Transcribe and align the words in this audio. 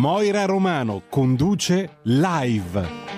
Moira 0.00 0.46
Romano 0.46 1.02
conduce 1.10 1.90
live. 2.04 3.09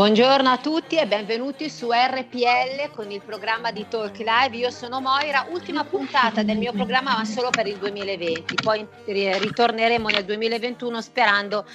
Buongiorno 0.00 0.48
a 0.48 0.56
tutti 0.56 0.96
e 0.96 1.06
benvenuti 1.06 1.68
su 1.68 1.90
RPL 1.90 2.90
con 2.94 3.10
il 3.10 3.20
programma 3.20 3.70
di 3.70 3.84
Talk 3.86 4.16
Live. 4.16 4.56
Io 4.56 4.70
sono 4.70 4.98
Moira, 4.98 5.46
ultima 5.50 5.84
puntata 5.84 6.42
del 6.42 6.56
mio 6.56 6.72
programma 6.72 7.18
ma 7.18 7.26
solo 7.26 7.50
per 7.50 7.66
il 7.66 7.76
2020. 7.76 8.54
Poi 8.62 8.86
ritorneremo 9.04 10.08
nel 10.08 10.24
2021 10.24 11.02
sperando 11.02 11.66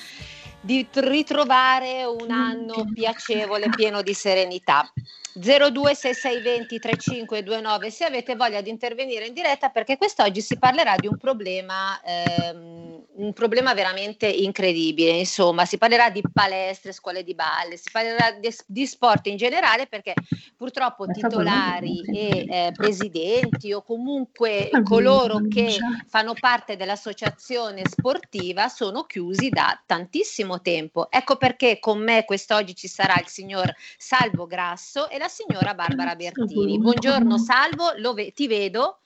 di 0.59 0.87
ritrovare 0.91 2.03
un 2.05 2.31
anno 2.31 2.89
piacevole, 2.91 3.69
pieno 3.69 4.01
di 4.01 4.15
serenità. 4.15 4.91
026620 5.33 6.79
3529 6.79 7.91
se 7.91 8.05
avete 8.05 8.35
voglia 8.35 8.61
di 8.61 8.71
intervenire 8.71 9.27
in 9.27 9.33
diretta 9.33 9.69
perché 9.69 9.97
quest'oggi 9.97 10.41
si 10.41 10.57
parlerà 10.57 10.95
di 10.97 11.05
un 11.05 11.17
problema 11.17 12.01
ehm, 12.03 12.84
un 13.15 13.33
problema 13.33 13.73
veramente 13.73 14.27
incredibile. 14.27 15.11
Insomma 15.11 15.65
si 15.65 15.77
parlerà 15.77 16.09
di 16.09 16.23
palestre 16.33 16.91
scuole 16.91 17.23
di 17.23 17.35
balle 17.35 17.77
si 17.77 17.89
parlerà 17.91 18.31
di, 18.31 18.53
di 18.65 18.85
sport 18.85 19.27
in 19.27 19.37
generale 19.37 19.87
perché 19.87 20.13
purtroppo 20.57 21.05
titolari 21.07 22.01
e 22.11 22.45
eh, 22.49 22.71
presidenti 22.75 23.73
o 23.73 23.81
comunque 23.81 24.69
coloro 24.83 25.41
che 25.47 25.77
fanno 26.07 26.33
parte 26.39 26.75
dell'associazione 26.75 27.85
sportiva 27.87 28.67
sono 28.67 29.03
chiusi 29.03 29.49
da 29.49 29.81
tantissimo 29.85 30.61
tempo. 30.61 31.09
Ecco 31.09 31.37
perché 31.37 31.79
con 31.79 32.01
me 32.01 32.25
quest'oggi 32.25 32.75
ci 32.75 32.87
sarà 32.87 33.19
il 33.19 33.27
signor 33.27 33.73
Salvo 33.97 34.45
Grasso 34.45 35.09
e 35.09 35.17
la 35.17 35.27
signora 35.27 35.73
Barbara 35.73 36.15
Bertini. 36.15 36.77
Buongiorno 36.79 37.37
Salvo, 37.37 38.13
ve- 38.13 38.31
ti 38.31 38.47
vedo. 38.47 38.99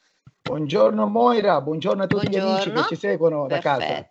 Buongiorno 0.49 1.05
Moira, 1.05 1.61
buongiorno 1.61 2.01
a 2.01 2.07
tutti 2.07 2.27
buongiorno. 2.27 2.49
gli 2.49 2.51
amici 2.53 2.71
che 2.71 2.95
ci 2.95 2.95
seguono 2.95 3.45
da 3.45 3.59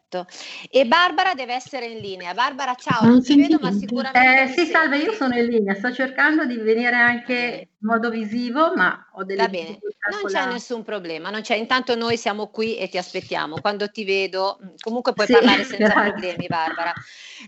Perfetto. 0.09 0.27
E 0.70 0.87
Barbara 0.87 1.34
deve 1.34 1.55
essere 1.55 1.87
in 1.87 1.98
linea. 1.98 2.33
Barbara, 2.33 2.75
ciao, 2.75 3.03
non, 3.03 3.12
non 3.12 3.23
ti 3.23 3.37
vedo 3.37 3.59
ma 3.61 3.70
sicuramente... 3.73 4.42
Eh, 4.42 4.47
sì, 4.56 4.70
salve, 4.70 4.98
io 4.98 5.12
sono 5.12 5.37
in 5.37 5.47
linea, 5.47 5.75
sto 5.75 5.92
cercando 5.92 6.47
di 6.47 6.56
venire 6.56 6.97
anche 6.97 7.69
in 7.81 7.87
modo 7.87 8.10
visivo, 8.10 8.72
ma 8.75 9.06
ho 9.12 9.25
delle... 9.25 9.43
Va 9.43 9.49
bene, 9.49 9.78
non 10.10 10.31
c'è 10.31 10.50
nessun 10.50 10.83
problema, 10.83 11.31
non 11.31 11.43
c'è. 11.43 11.55
intanto 11.55 11.94
noi 11.94 12.16
siamo 12.16 12.49
qui 12.49 12.77
e 12.77 12.88
ti 12.88 12.99
aspettiamo. 12.99 13.60
Quando 13.60 13.91
ti 13.91 14.05
vedo, 14.05 14.59
mm, 14.62 14.69
comunque 14.81 15.12
puoi 15.12 15.27
sì, 15.27 15.33
parlare 15.33 15.65
senza 15.65 15.88
grazie. 15.88 16.10
problemi, 16.10 16.47
Barbara. 16.47 16.93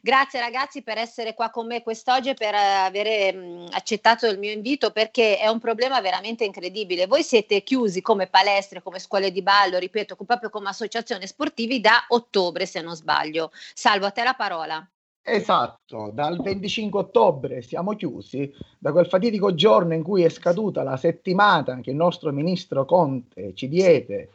Grazie 0.02 0.40
ragazzi 0.40 0.82
per 0.82 0.98
essere 0.98 1.34
qua 1.34 1.50
con 1.50 1.66
me 1.66 1.82
quest'oggi 1.82 2.28
e 2.28 2.34
per 2.34 2.54
avere 2.54 3.32
mh, 3.32 3.38
mm, 3.38 3.66
accettato 3.70 4.26
il 4.26 4.38
mio 4.38 4.52
invito 4.52 4.90
perché 4.90 5.38
è 5.38 5.48
un 5.48 5.58
problema 5.58 6.00
veramente 6.00 6.44
incredibile. 6.44 7.06
Voi 7.06 7.22
siete 7.22 7.62
chiusi 7.62 8.00
come 8.00 8.26
palestre, 8.26 8.82
come 8.82 8.98
scuole 8.98 9.32
di 9.32 9.42
ballo, 9.42 9.78
ripeto, 9.78 10.16
proprio 10.16 10.50
come 10.50 10.68
associazioni 10.68 11.26
sportivi 11.26 11.80
da 11.80 12.04
ottobre, 12.08 12.49
se 12.66 12.80
non 12.80 12.94
sbaglio. 12.94 13.50
Salvo 13.52 14.06
a 14.06 14.10
te 14.10 14.22
la 14.22 14.34
parola. 14.34 14.90
Esatto, 15.22 16.10
dal 16.12 16.40
25 16.40 16.98
ottobre 16.98 17.62
siamo 17.62 17.94
chiusi, 17.94 18.52
da 18.78 18.90
quel 18.90 19.06
fatidico 19.06 19.54
giorno 19.54 19.94
in 19.94 20.02
cui 20.02 20.24
è 20.24 20.30
scaduta 20.30 20.82
la 20.82 20.96
settimana 20.96 21.80
che 21.80 21.90
il 21.90 21.96
nostro 21.96 22.32
ministro 22.32 22.84
Conte 22.86 23.52
ci 23.54 23.68
diede 23.68 24.30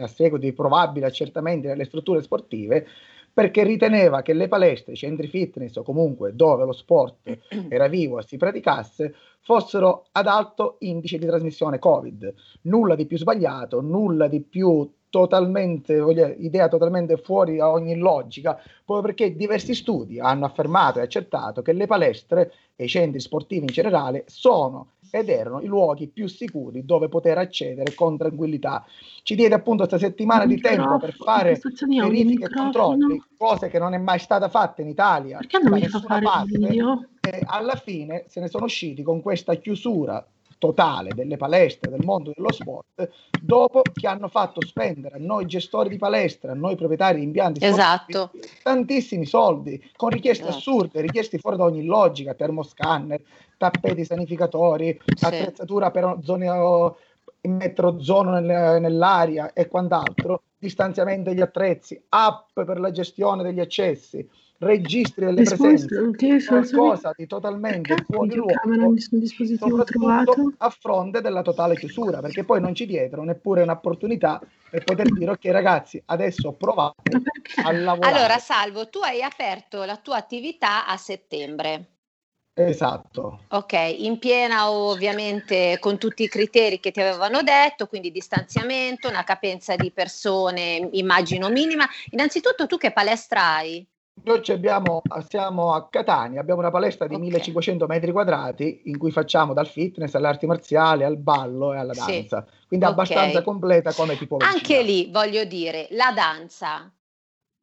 a 0.00 0.06
seguito 0.06 0.44
di 0.44 0.52
probabili 0.52 1.04
accertamenti 1.04 1.66
nelle 1.66 1.84
strutture 1.84 2.20
sportive, 2.20 2.86
perché 3.32 3.64
riteneva 3.64 4.22
che 4.22 4.32
le 4.32 4.48
palestre, 4.48 4.92
i 4.92 4.96
centri 4.96 5.26
fitness 5.28 5.76
o 5.76 5.82
comunque 5.82 6.34
dove 6.34 6.64
lo 6.64 6.72
sport 6.72 7.16
era 7.68 7.88
vivo 7.88 8.18
e 8.18 8.24
si 8.24 8.36
praticasse 8.36 9.14
fossero 9.40 10.06
ad 10.12 10.26
alto 10.26 10.76
indice 10.80 11.18
di 11.18 11.26
trasmissione 11.26 11.78
Covid. 11.78 12.34
Nulla 12.62 12.94
di 12.94 13.06
più 13.06 13.18
sbagliato, 13.18 13.80
nulla 13.80 14.28
di 14.28 14.40
più 14.40 14.90
totalmente, 15.14 16.00
voglio, 16.00 16.26
idea 16.38 16.66
totalmente 16.66 17.16
fuori 17.16 17.54
da 17.54 17.70
ogni 17.70 17.94
logica, 17.94 18.60
proprio 18.84 19.14
perché 19.14 19.36
diversi 19.36 19.72
studi 19.72 20.18
hanno 20.18 20.44
affermato 20.44 20.98
e 20.98 21.02
accertato 21.02 21.62
che 21.62 21.72
le 21.72 21.86
palestre 21.86 22.52
e 22.74 22.84
i 22.84 22.88
centri 22.88 23.20
sportivi 23.20 23.60
in 23.60 23.72
generale 23.72 24.24
sono 24.26 24.88
ed 25.12 25.28
erano 25.28 25.60
i 25.60 25.66
luoghi 25.66 26.08
più 26.08 26.26
sicuri 26.26 26.84
dove 26.84 27.08
poter 27.08 27.38
accedere 27.38 27.94
con 27.94 28.16
tranquillità. 28.16 28.84
Ci 29.22 29.36
diede 29.36 29.54
appunto 29.54 29.86
questa 29.86 30.04
settimana 30.04 30.46
di 30.46 30.60
tempo 30.60 30.98
per 30.98 31.14
fare 31.14 31.60
verifiche 31.86 32.46
e 32.46 32.48
controlli, 32.48 33.22
cose 33.36 33.68
che 33.68 33.78
non 33.78 33.94
è 33.94 33.98
mai 33.98 34.18
stata 34.18 34.48
fatta 34.48 34.82
in 34.82 34.88
Italia. 34.88 35.38
Perché 35.38 35.60
non 35.60 35.78
mi 35.78 35.86
fa 35.86 36.00
fare 36.00 36.22
parte? 36.24 36.58
E 37.20 37.40
alla 37.46 37.76
fine 37.76 38.24
se 38.26 38.40
ne 38.40 38.48
sono 38.48 38.64
usciti 38.64 39.04
con 39.04 39.22
questa 39.22 39.54
chiusura 39.54 40.26
totale 40.64 41.12
delle 41.14 41.36
palestre 41.36 41.90
del 41.90 42.04
mondo 42.04 42.32
dello 42.34 42.50
sport 42.50 43.10
dopo 43.38 43.82
che 43.92 44.06
hanno 44.06 44.28
fatto 44.28 44.64
spendere 44.64 45.16
a 45.16 45.18
noi 45.18 45.44
gestori 45.44 45.90
di 45.90 45.98
palestre, 45.98 46.52
a 46.52 46.54
noi 46.54 46.74
proprietari 46.74 47.18
di 47.18 47.24
impianti 47.26 47.62
esatto. 47.62 48.30
tantissimi 48.62 49.26
soldi 49.26 49.82
con 49.94 50.08
richieste 50.08 50.44
esatto. 50.44 50.58
assurde, 50.58 51.00
richieste 51.02 51.36
fuori 51.36 51.58
da 51.58 51.64
ogni 51.64 51.84
logica, 51.84 52.32
termoscanner, 52.32 53.22
tappeti 53.58 54.06
sanificatori, 54.06 54.98
sì. 55.14 55.24
attrezzatura 55.24 55.90
per 55.90 56.18
zone 56.22 56.48
mettere 57.42 57.88
ozono 57.88 58.30
nel, 58.40 58.80
nell'aria 58.80 59.52
e 59.52 59.68
quant'altro, 59.68 60.44
distanziamento 60.56 61.28
degli 61.28 61.42
attrezzi, 61.42 62.02
app 62.08 62.52
per 62.54 62.80
la 62.80 62.90
gestione 62.90 63.42
degli 63.42 63.60
accessi, 63.60 64.26
registri 64.64 65.26
delle 65.26 65.44
presenze, 65.44 66.10
qualcosa 66.46 67.12
di 67.16 67.26
totalmente 67.26 68.04
fuori 68.08 68.34
luogo, 68.34 68.94
soprattutto 69.56 70.52
a 70.58 70.70
fronte 70.70 71.20
della 71.20 71.42
totale 71.42 71.76
chiusura, 71.76 72.20
perché 72.20 72.44
poi 72.44 72.60
non 72.60 72.74
ci 72.74 72.86
diedero 72.86 73.22
neppure 73.22 73.62
un'opportunità 73.62 74.40
per 74.70 74.82
poter 74.82 75.12
dire 75.12 75.30
ok 75.30 75.44
ragazzi, 75.46 76.02
adesso 76.06 76.52
provate 76.52 77.22
a 77.62 77.72
lavorare. 77.72 78.16
Allora 78.16 78.38
Salvo, 78.38 78.88
tu 78.88 78.98
hai 78.98 79.22
aperto 79.22 79.84
la 79.84 79.96
tua 79.96 80.16
attività 80.16 80.86
a 80.86 80.96
settembre. 80.96 81.90
Esatto. 82.56 83.46
Ok, 83.48 83.72
in 83.72 84.20
piena 84.20 84.70
ovviamente 84.70 85.78
con 85.80 85.98
tutti 85.98 86.22
i 86.22 86.28
criteri 86.28 86.78
che 86.78 86.92
ti 86.92 87.00
avevano 87.00 87.42
detto, 87.42 87.88
quindi 87.88 88.12
distanziamento, 88.12 89.08
una 89.08 89.24
capenza 89.24 89.74
di 89.74 89.90
persone 89.90 90.88
immagino 90.92 91.48
minima. 91.48 91.84
Innanzitutto 92.10 92.68
tu 92.68 92.76
che 92.76 92.92
palestra 92.92 93.56
hai? 93.56 93.84
Noi 94.22 94.40
abbiamo, 94.46 95.02
siamo 95.28 95.74
a 95.74 95.88
Catania, 95.88 96.40
abbiamo 96.40 96.60
una 96.60 96.70
palestra 96.70 97.06
di 97.06 97.14
okay. 97.14 97.26
1500 97.26 97.86
metri 97.86 98.12
quadrati 98.12 98.82
in 98.84 98.96
cui 98.96 99.10
facciamo 99.10 99.52
dal 99.52 99.66
fitness 99.66 100.14
alle 100.14 100.28
arti 100.28 100.46
marziali, 100.46 101.04
al 101.04 101.18
ballo 101.18 101.74
e 101.74 101.78
alla 101.78 101.92
danza. 101.92 102.46
Sì. 102.48 102.66
Quindi 102.68 102.86
okay. 102.86 102.96
abbastanza 102.96 103.42
completa 103.42 103.92
come 103.92 104.16
tipologia. 104.16 104.50
Anche 104.50 104.82
lì 104.82 105.10
voglio 105.10 105.44
dire, 105.44 105.88
la 105.90 106.12
danza, 106.14 106.90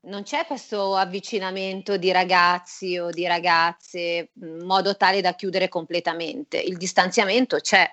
non 0.02 0.24
c'è 0.24 0.46
questo 0.46 0.96
avvicinamento 0.96 1.98
di 1.98 2.12
ragazzi 2.12 2.98
o 2.98 3.10
di 3.12 3.26
ragazze 3.26 4.32
in 4.34 4.66
modo 4.66 4.96
tale 4.98 5.22
da 5.22 5.34
chiudere 5.34 5.70
completamente. 5.70 6.60
Il 6.60 6.78
distanziamento 6.78 7.58
c'è. 7.58 7.90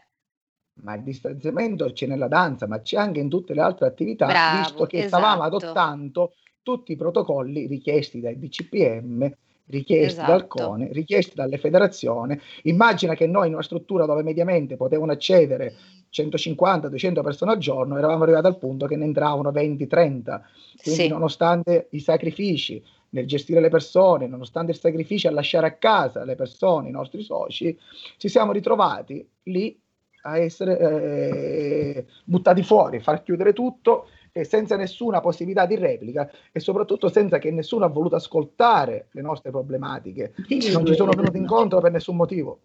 Ma 0.80 0.94
il 0.94 1.02
distanziamento 1.02 1.90
c'è 1.92 2.06
nella 2.06 2.28
danza, 2.28 2.66
ma 2.66 2.80
c'è 2.80 2.98
anche 2.98 3.20
in 3.20 3.28
tutte 3.28 3.54
le 3.54 3.60
altre 3.60 3.86
attività, 3.86 4.26
Bravo, 4.26 4.58
visto 4.58 4.86
che 4.86 4.98
esatto. 4.98 5.22
stavamo 5.22 5.42
adottando 5.42 6.32
tutti 6.62 6.92
i 6.92 6.96
protocolli 6.96 7.66
richiesti 7.66 8.20
dai 8.20 8.38
DCPM, 8.38 9.30
richiesti 9.68 10.20
esatto. 10.20 10.30
dal 10.30 10.46
CONE, 10.46 10.92
richiesti 10.92 11.34
dalle 11.34 11.58
federazioni. 11.58 12.38
Immagina 12.62 13.14
che 13.14 13.26
noi 13.26 13.48
in 13.48 13.54
una 13.54 13.62
struttura 13.62 14.06
dove 14.06 14.22
mediamente 14.22 14.76
potevano 14.76 15.12
accedere 15.12 15.74
150-200 16.12 17.22
persone 17.22 17.52
al 17.52 17.58
giorno, 17.58 17.98
eravamo 17.98 18.22
arrivati 18.22 18.46
al 18.46 18.58
punto 18.58 18.86
che 18.86 18.96
ne 18.96 19.04
entravano 19.04 19.50
20-30. 19.50 19.86
Quindi, 19.86 20.42
sì. 20.82 21.08
nonostante 21.08 21.88
i 21.90 22.00
sacrifici 22.00 22.82
nel 23.10 23.26
gestire 23.26 23.60
le 23.60 23.70
persone, 23.70 24.26
nonostante 24.26 24.72
il 24.72 24.78
sacrificio 24.78 25.28
a 25.28 25.32
lasciare 25.32 25.66
a 25.66 25.72
casa 25.72 26.24
le 26.24 26.34
persone, 26.34 26.88
i 26.88 26.92
nostri 26.92 27.22
soci, 27.22 27.76
ci 28.16 28.28
siamo 28.28 28.52
ritrovati 28.52 29.26
lì 29.44 29.78
a 30.22 30.38
essere 30.38 30.78
eh, 30.78 32.06
buttati 32.24 32.62
fuori, 32.62 33.00
far 33.00 33.22
chiudere 33.22 33.52
tutto 33.52 34.08
eh, 34.38 34.44
senza 34.44 34.76
nessuna 34.76 35.20
possibilità 35.20 35.66
di 35.66 35.76
replica 35.76 36.30
e 36.52 36.60
soprattutto 36.60 37.08
senza 37.08 37.38
che 37.38 37.50
nessuno 37.50 37.84
ha 37.84 37.88
voluto 37.88 38.16
ascoltare 38.16 39.08
le 39.12 39.22
nostre 39.22 39.50
problematiche, 39.50 40.34
non 40.72 40.86
ci 40.86 40.94
sono 40.94 41.10
venuti 41.10 41.38
incontro 41.38 41.80
per 41.80 41.90
nessun 41.90 42.16
motivo. 42.16 42.60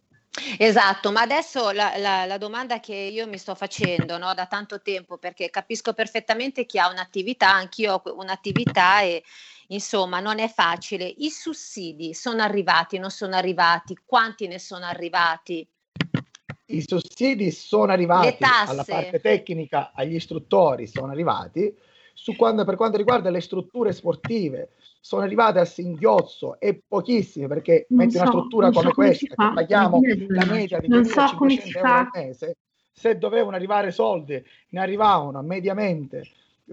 Esatto, 0.58 1.12
ma 1.12 1.22
adesso 1.22 1.72
la, 1.72 1.94
la, 1.98 2.26
la, 2.26 2.38
domanda 2.38 2.80
che 2.80 2.96
io 2.96 3.28
mi 3.28 3.38
sto 3.38 3.54
facendo 3.54 4.18
no, 4.18 4.34
da 4.34 4.48
tanto 4.48 4.82
tempo, 4.82 5.18
perché 5.18 5.50
capisco 5.52 5.94
perfettamente 5.94 6.66
chi 6.66 6.80
ha 6.80 6.90
un'attività, 6.90 7.54
anch'io 7.54 8.02
ho 8.04 8.20
un'attività 8.20 9.02
e 9.02 9.24
insomma 9.68 10.20
non 10.20 10.40
è 10.40 10.48
facile. 10.48 11.06
I 11.06 11.30
sussidi 11.30 12.16
sono 12.16 12.42
arrivati, 12.42 12.98
non 12.98 13.12
sono 13.12 13.36
arrivati? 13.36 13.98
Quanti 14.04 14.48
ne 14.48 14.58
sono 14.58 14.86
arrivati? 14.86 15.68
I 16.74 16.84
sussidi 16.88 17.52
sono 17.52 17.92
arrivati 17.92 18.38
alla 18.66 18.84
parte 18.84 19.20
tecnica, 19.20 19.92
agli 19.94 20.16
istruttori 20.16 20.88
sono 20.88 21.12
arrivati. 21.12 21.74
Su 22.16 22.36
quando, 22.36 22.64
per 22.66 22.76
quanto 22.76 22.98
riguarda 22.98 23.30
le 23.30 23.42
strutture 23.42 23.94
sportive, 23.94 24.70
sono 25.00 25.22
arrivate 25.22 25.60
a 25.60 25.66
singhiozzo 25.66 26.60
e 26.60 26.82
pochissime 26.88 27.48
perché 27.48 27.86
non 27.90 28.06
metti 28.06 28.16
so, 28.16 28.22
una 28.22 28.32
struttura 28.32 28.72
come 28.72 28.88
so 28.88 28.94
questa 28.94 29.28
che 29.28 29.52
paghiamo 29.54 30.00
la 30.30 30.46
media 30.46 30.80
di 30.80 30.88
2.500 30.88 31.04
so 31.04 31.78
euro 31.78 31.94
al 31.94 32.10
mese 32.14 32.58
se 32.90 33.18
dovevano 33.18 33.56
arrivare 33.58 33.92
soldi 33.92 34.42
ne 34.70 34.80
arrivavano 34.80 35.42
mediamente 35.42 36.26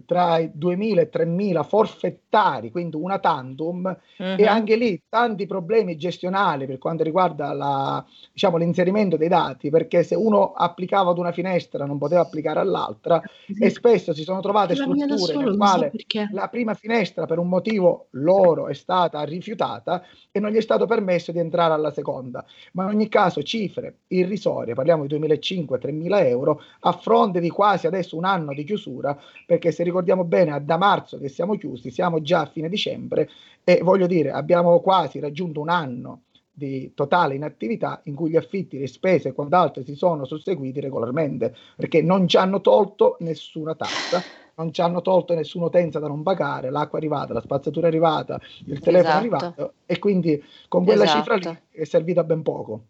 tra 0.06 0.38
i 0.38 0.50
2.000 0.56 0.98
e 0.98 1.10
3.000 1.12 1.64
forfettari, 1.64 2.70
quindi 2.70 2.96
una 2.96 3.18
tantum, 3.18 3.84
uh-huh. 3.84 4.34
e 4.36 4.46
anche 4.46 4.76
lì 4.76 5.00
tanti 5.08 5.46
problemi 5.46 5.96
gestionali 5.96 6.66
per 6.66 6.78
quanto 6.78 7.02
riguarda 7.02 7.52
la, 7.52 8.04
diciamo, 8.32 8.56
l'inserimento 8.56 9.16
dei 9.16 9.28
dati, 9.28 9.70
perché 9.70 10.02
se 10.02 10.14
uno 10.14 10.52
applicava 10.52 11.10
ad 11.10 11.18
una 11.18 11.32
finestra 11.32 11.84
non 11.84 11.98
poteva 11.98 12.22
applicare 12.22 12.60
all'altra 12.60 13.20
sì. 13.46 13.62
e 13.62 13.70
spesso 13.70 14.12
si 14.12 14.22
sono 14.22 14.40
trovate 14.40 14.74
la 14.74 14.82
strutture 14.82 15.44
nel 15.44 15.56
quale 15.56 15.92
so 15.94 16.28
la 16.32 16.48
prima 16.48 16.74
finestra 16.74 17.26
per 17.26 17.38
un 17.38 17.48
motivo 17.48 18.06
loro 18.10 18.68
è 18.68 18.74
stata 18.74 19.22
rifiutata 19.22 20.02
e 20.30 20.40
non 20.40 20.50
gli 20.50 20.56
è 20.56 20.60
stato 20.60 20.86
permesso 20.86 21.32
di 21.32 21.38
entrare 21.38 21.74
alla 21.74 21.92
seconda. 21.92 22.44
Ma 22.72 22.84
in 22.84 22.90
ogni 22.90 23.08
caso 23.08 23.42
cifre 23.42 24.00
irrisorie, 24.08 24.74
parliamo 24.74 25.06
di 25.06 25.18
2.500-3.000 25.18 26.26
euro, 26.26 26.62
a 26.80 26.92
fronte 26.92 27.40
di 27.40 27.48
quasi 27.48 27.86
adesso 27.86 28.16
un 28.16 28.24
anno 28.24 28.52
di 28.54 28.64
chiusura, 28.64 29.18
perché 29.46 29.72
se 29.72 29.82
ricordiamo 29.90 30.24
bene, 30.24 30.64
da 30.64 30.76
marzo 30.76 31.18
che 31.18 31.28
siamo 31.28 31.56
chiusi, 31.56 31.90
siamo 31.90 32.22
già 32.22 32.40
a 32.40 32.46
fine 32.46 32.68
dicembre 32.68 33.28
e 33.62 33.80
voglio 33.82 34.06
dire, 34.06 34.30
abbiamo 34.30 34.80
quasi 34.80 35.20
raggiunto 35.20 35.60
un 35.60 35.68
anno 35.68 36.22
di 36.50 36.92
totale 36.94 37.34
inattività 37.34 38.00
in 38.04 38.14
cui 38.14 38.30
gli 38.30 38.36
affitti, 38.36 38.78
le 38.78 38.86
spese 38.86 39.28
e 39.28 39.32
quant'altro 39.32 39.82
si 39.82 39.94
sono 39.94 40.24
susseguiti 40.24 40.80
regolarmente 40.80 41.54
perché 41.76 42.02
non 42.02 42.28
ci 42.28 42.36
hanno 42.36 42.60
tolto 42.60 43.16
nessuna 43.20 43.74
tassa, 43.74 44.22
non 44.56 44.72
ci 44.72 44.80
hanno 44.80 45.00
tolto 45.00 45.34
nessuna 45.34 45.66
utenza 45.66 45.98
da 45.98 46.08
non 46.08 46.22
pagare, 46.22 46.70
l'acqua 46.70 46.98
è 46.98 47.00
arrivata, 47.00 47.32
la 47.32 47.40
spazzatura 47.40 47.86
è 47.86 47.90
arrivata, 47.90 48.38
il 48.66 48.78
telefono 48.78 48.98
esatto. 48.98 49.14
è 49.14 49.16
arrivato 49.18 49.72
e 49.86 49.98
quindi 49.98 50.42
con 50.68 50.84
quella 50.84 51.04
esatto. 51.04 51.18
cifra 51.18 51.36
lì 51.36 51.58
è 51.70 51.84
servita 51.84 52.24
ben 52.24 52.42
poco. 52.42 52.82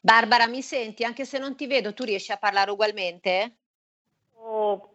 Barbara, 0.00 0.48
mi 0.48 0.62
senti? 0.62 1.04
Anche 1.04 1.24
se 1.24 1.38
non 1.38 1.54
ti 1.54 1.68
vedo, 1.68 1.94
tu 1.94 2.02
riesci 2.02 2.32
a 2.32 2.36
parlare 2.36 2.72
ugualmente? 2.72 3.52
Oh, 4.34 4.91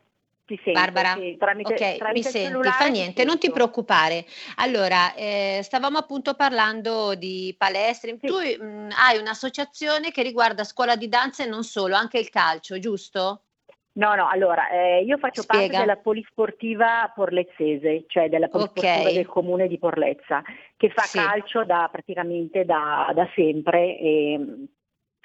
ti 0.48 0.60
sento, 0.64 0.80
Barbara, 0.80 1.14
sì, 1.14 1.36
tramite, 1.38 1.74
ok, 1.74 1.98
tramite 1.98 2.12
mi 2.14 2.24
senti, 2.24 2.70
fa 2.70 2.88
niente, 2.88 3.26
non 3.26 3.38
ti 3.38 3.52
preoccupare. 3.52 4.26
Allora, 4.56 5.14
eh, 5.14 5.60
stavamo 5.62 5.98
appunto 5.98 6.36
parlando 6.36 7.16
di 7.16 7.54
palestre, 7.58 8.18
sì. 8.18 8.26
tu 8.26 8.36
mh, 8.36 8.66
mm, 8.66 8.90
hai 8.98 9.20
un'associazione 9.20 10.10
che 10.12 10.24
riguarda 10.24 10.64
scuola 10.64 10.96
di 10.96 11.10
danza 11.10 11.44
e 11.44 11.48
non 11.48 11.64
solo, 11.64 11.96
anche 11.96 12.18
il 12.18 12.30
calcio, 12.30 12.80
giusto? 12.80 13.42
No, 13.98 14.16
no, 14.16 14.30
allora, 14.30 14.70
eh, 14.70 15.04
io 15.04 15.18
faccio 15.18 15.42
Spiega. 15.42 15.66
parte 15.66 15.80
della 15.80 15.98
polisportiva 15.98 17.12
porlezzese, 17.14 18.06
cioè 18.08 18.30
della 18.30 18.48
polisportiva 18.48 19.02
okay. 19.02 19.14
del 19.14 19.26
comune 19.26 19.68
di 19.68 19.78
Porlezza, 19.78 20.42
che 20.78 20.90
fa 20.90 21.02
sì. 21.02 21.18
calcio 21.18 21.66
da, 21.66 21.90
praticamente 21.92 22.64
da, 22.64 23.12
da 23.14 23.28
sempre 23.36 23.98
e, 23.98 24.68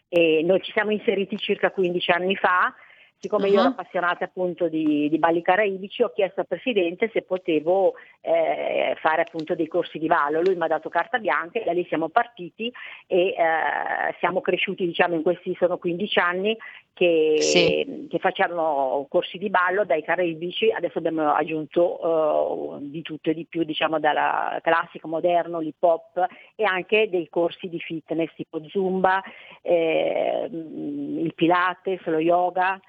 e 0.08 0.42
noi 0.42 0.60
ci 0.62 0.72
siamo 0.72 0.90
inseriti 0.90 1.36
circa 1.36 1.70
15 1.70 2.10
anni 2.10 2.34
fa 2.34 2.74
Siccome 3.22 3.46
uh-huh. 3.46 3.52
io 3.52 3.60
ero 3.60 3.68
appassionata 3.68 4.24
appunto 4.24 4.66
di, 4.66 5.08
di, 5.08 5.18
balli 5.20 5.42
caraibici, 5.42 6.02
ho 6.02 6.10
chiesto 6.12 6.40
al 6.40 6.48
presidente 6.48 7.08
se 7.12 7.22
potevo 7.22 7.94
eh, 8.20 8.96
fare 9.00 9.22
appunto 9.22 9.54
dei 9.54 9.68
corsi 9.68 10.00
di 10.00 10.08
ballo. 10.08 10.42
Lui 10.42 10.56
mi 10.56 10.64
ha 10.64 10.66
dato 10.66 10.88
carta 10.88 11.18
bianca 11.18 11.60
e 11.60 11.64
da 11.64 11.70
lì 11.70 11.86
siamo 11.86 12.08
partiti 12.08 12.72
e 13.06 13.28
eh, 13.28 13.36
siamo 14.18 14.40
cresciuti, 14.40 14.84
diciamo, 14.84 15.14
in 15.14 15.22
questi 15.22 15.54
sono 15.56 15.78
15 15.78 16.18
anni 16.18 16.58
che, 16.92 17.36
sì. 17.38 18.08
che 18.10 18.18
facciamo 18.18 19.06
corsi 19.08 19.38
di 19.38 19.50
ballo 19.50 19.84
dai 19.84 20.02
caraibici. 20.02 20.72
Adesso 20.72 20.98
abbiamo 20.98 21.32
aggiunto 21.32 22.04
uh, 22.04 22.78
di 22.80 23.02
tutto 23.02 23.30
e 23.30 23.34
di 23.34 23.46
più, 23.48 23.62
diciamo, 23.62 24.00
dalla 24.00 24.58
classico, 24.60 25.06
moderno, 25.06 25.60
l'hip 25.60 25.80
hop 25.80 26.26
e 26.56 26.64
anche 26.64 27.08
dei 27.08 27.28
corsi 27.28 27.68
di 27.68 27.78
fitness 27.78 28.34
tipo 28.34 28.60
zumba, 28.66 29.22
eh, 29.62 30.48
il 30.50 31.32
pilates, 31.36 32.04
lo 32.06 32.18
yoga 32.18 32.80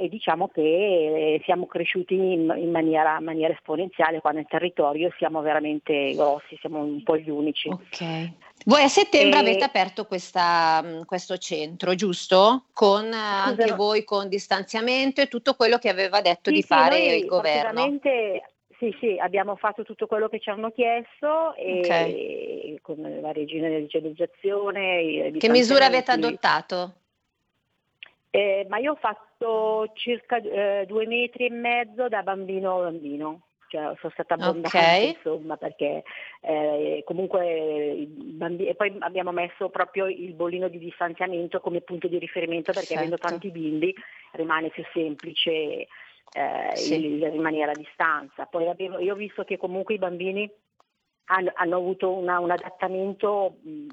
e 0.00 0.08
diciamo 0.08 0.48
che 0.48 0.62
eh, 0.62 1.42
siamo 1.44 1.66
cresciuti 1.66 2.14
in, 2.14 2.50
in 2.56 2.70
maniera, 2.70 3.20
maniera, 3.20 3.52
esponenziale 3.52 4.20
qua 4.20 4.30
nel 4.30 4.46
territorio, 4.48 5.12
siamo 5.18 5.42
veramente 5.42 6.14
grossi, 6.14 6.56
siamo 6.58 6.78
un 6.78 7.02
po' 7.02 7.18
gli 7.18 7.28
unici. 7.28 7.68
Okay. 7.68 8.32
Voi 8.64 8.82
a 8.82 8.88
settembre 8.88 9.38
e... 9.38 9.42
avete 9.42 9.64
aperto 9.64 10.06
questa, 10.06 10.82
mm, 10.82 11.02
questo 11.02 11.36
centro, 11.36 11.94
giusto? 11.94 12.64
Con 12.72 13.12
eh, 13.12 13.14
anche 13.14 13.74
voi 13.74 14.02
con 14.04 14.30
distanziamento 14.30 15.20
e 15.20 15.28
tutto 15.28 15.52
quello 15.52 15.76
che 15.76 15.90
aveva 15.90 16.22
detto 16.22 16.48
sì, 16.48 16.56
di 16.56 16.62
sì, 16.62 16.66
fare 16.66 17.04
il 17.16 17.26
governo. 17.26 17.98
Sì, 18.78 18.96
sì, 18.98 19.18
abbiamo 19.18 19.56
fatto 19.56 19.82
tutto 19.82 20.06
quello 20.06 20.30
che 20.30 20.40
ci 20.40 20.48
hanno 20.48 20.70
chiesto 20.70 21.54
e, 21.54 21.80
okay. 21.80 22.78
con 22.80 22.96
la 23.20 23.32
regina 23.32 23.68
di 23.68 23.80
digitalizzazione. 23.80 25.32
Che 25.36 25.48
misure 25.50 25.84
avete 25.84 26.12
adottato? 26.12 26.94
Eh, 28.30 28.66
ma 28.68 28.78
io 28.78 28.92
ho 28.92 28.96
fatto 28.96 29.90
circa 29.94 30.36
eh, 30.36 30.84
due 30.86 31.06
metri 31.06 31.46
e 31.46 31.50
mezzo 31.50 32.08
da 32.08 32.22
bambino 32.22 32.78
a 32.78 32.90
bambino, 32.90 33.40
cioè 33.66 33.92
sono 33.98 34.12
stata 34.12 34.34
abbondante 34.34 34.68
okay. 34.68 35.08
insomma 35.08 35.56
perché 35.56 36.04
eh, 36.40 37.02
comunque 37.04 38.06
bambini, 38.08 38.68
e 38.68 38.74
poi 38.76 38.94
abbiamo 39.00 39.32
messo 39.32 39.68
proprio 39.68 40.06
il 40.06 40.32
bollino 40.34 40.68
di 40.68 40.78
distanziamento 40.78 41.60
come 41.60 41.80
punto 41.80 42.06
di 42.06 42.18
riferimento 42.18 42.72
perché 42.72 42.94
certo. 42.94 43.02
avendo 43.02 43.18
tanti 43.18 43.50
bimbi 43.50 43.92
rimane 44.32 44.68
più 44.68 44.84
semplice 44.92 45.50
eh, 46.32 46.70
sì. 46.74 47.04
il, 47.04 47.30
rimanere 47.30 47.72
a 47.72 47.76
distanza. 47.76 48.46
Poi 48.46 48.68
avevo, 48.68 48.98
io 49.00 49.14
ho 49.14 49.16
visto 49.16 49.42
che 49.42 49.56
comunque 49.56 49.94
i 49.94 49.98
bambini 49.98 50.48
hanno, 51.26 51.50
hanno 51.54 51.76
avuto 51.76 52.12
una, 52.12 52.38
un 52.38 52.50
adattamento 52.50 53.56
mh, 53.62 53.86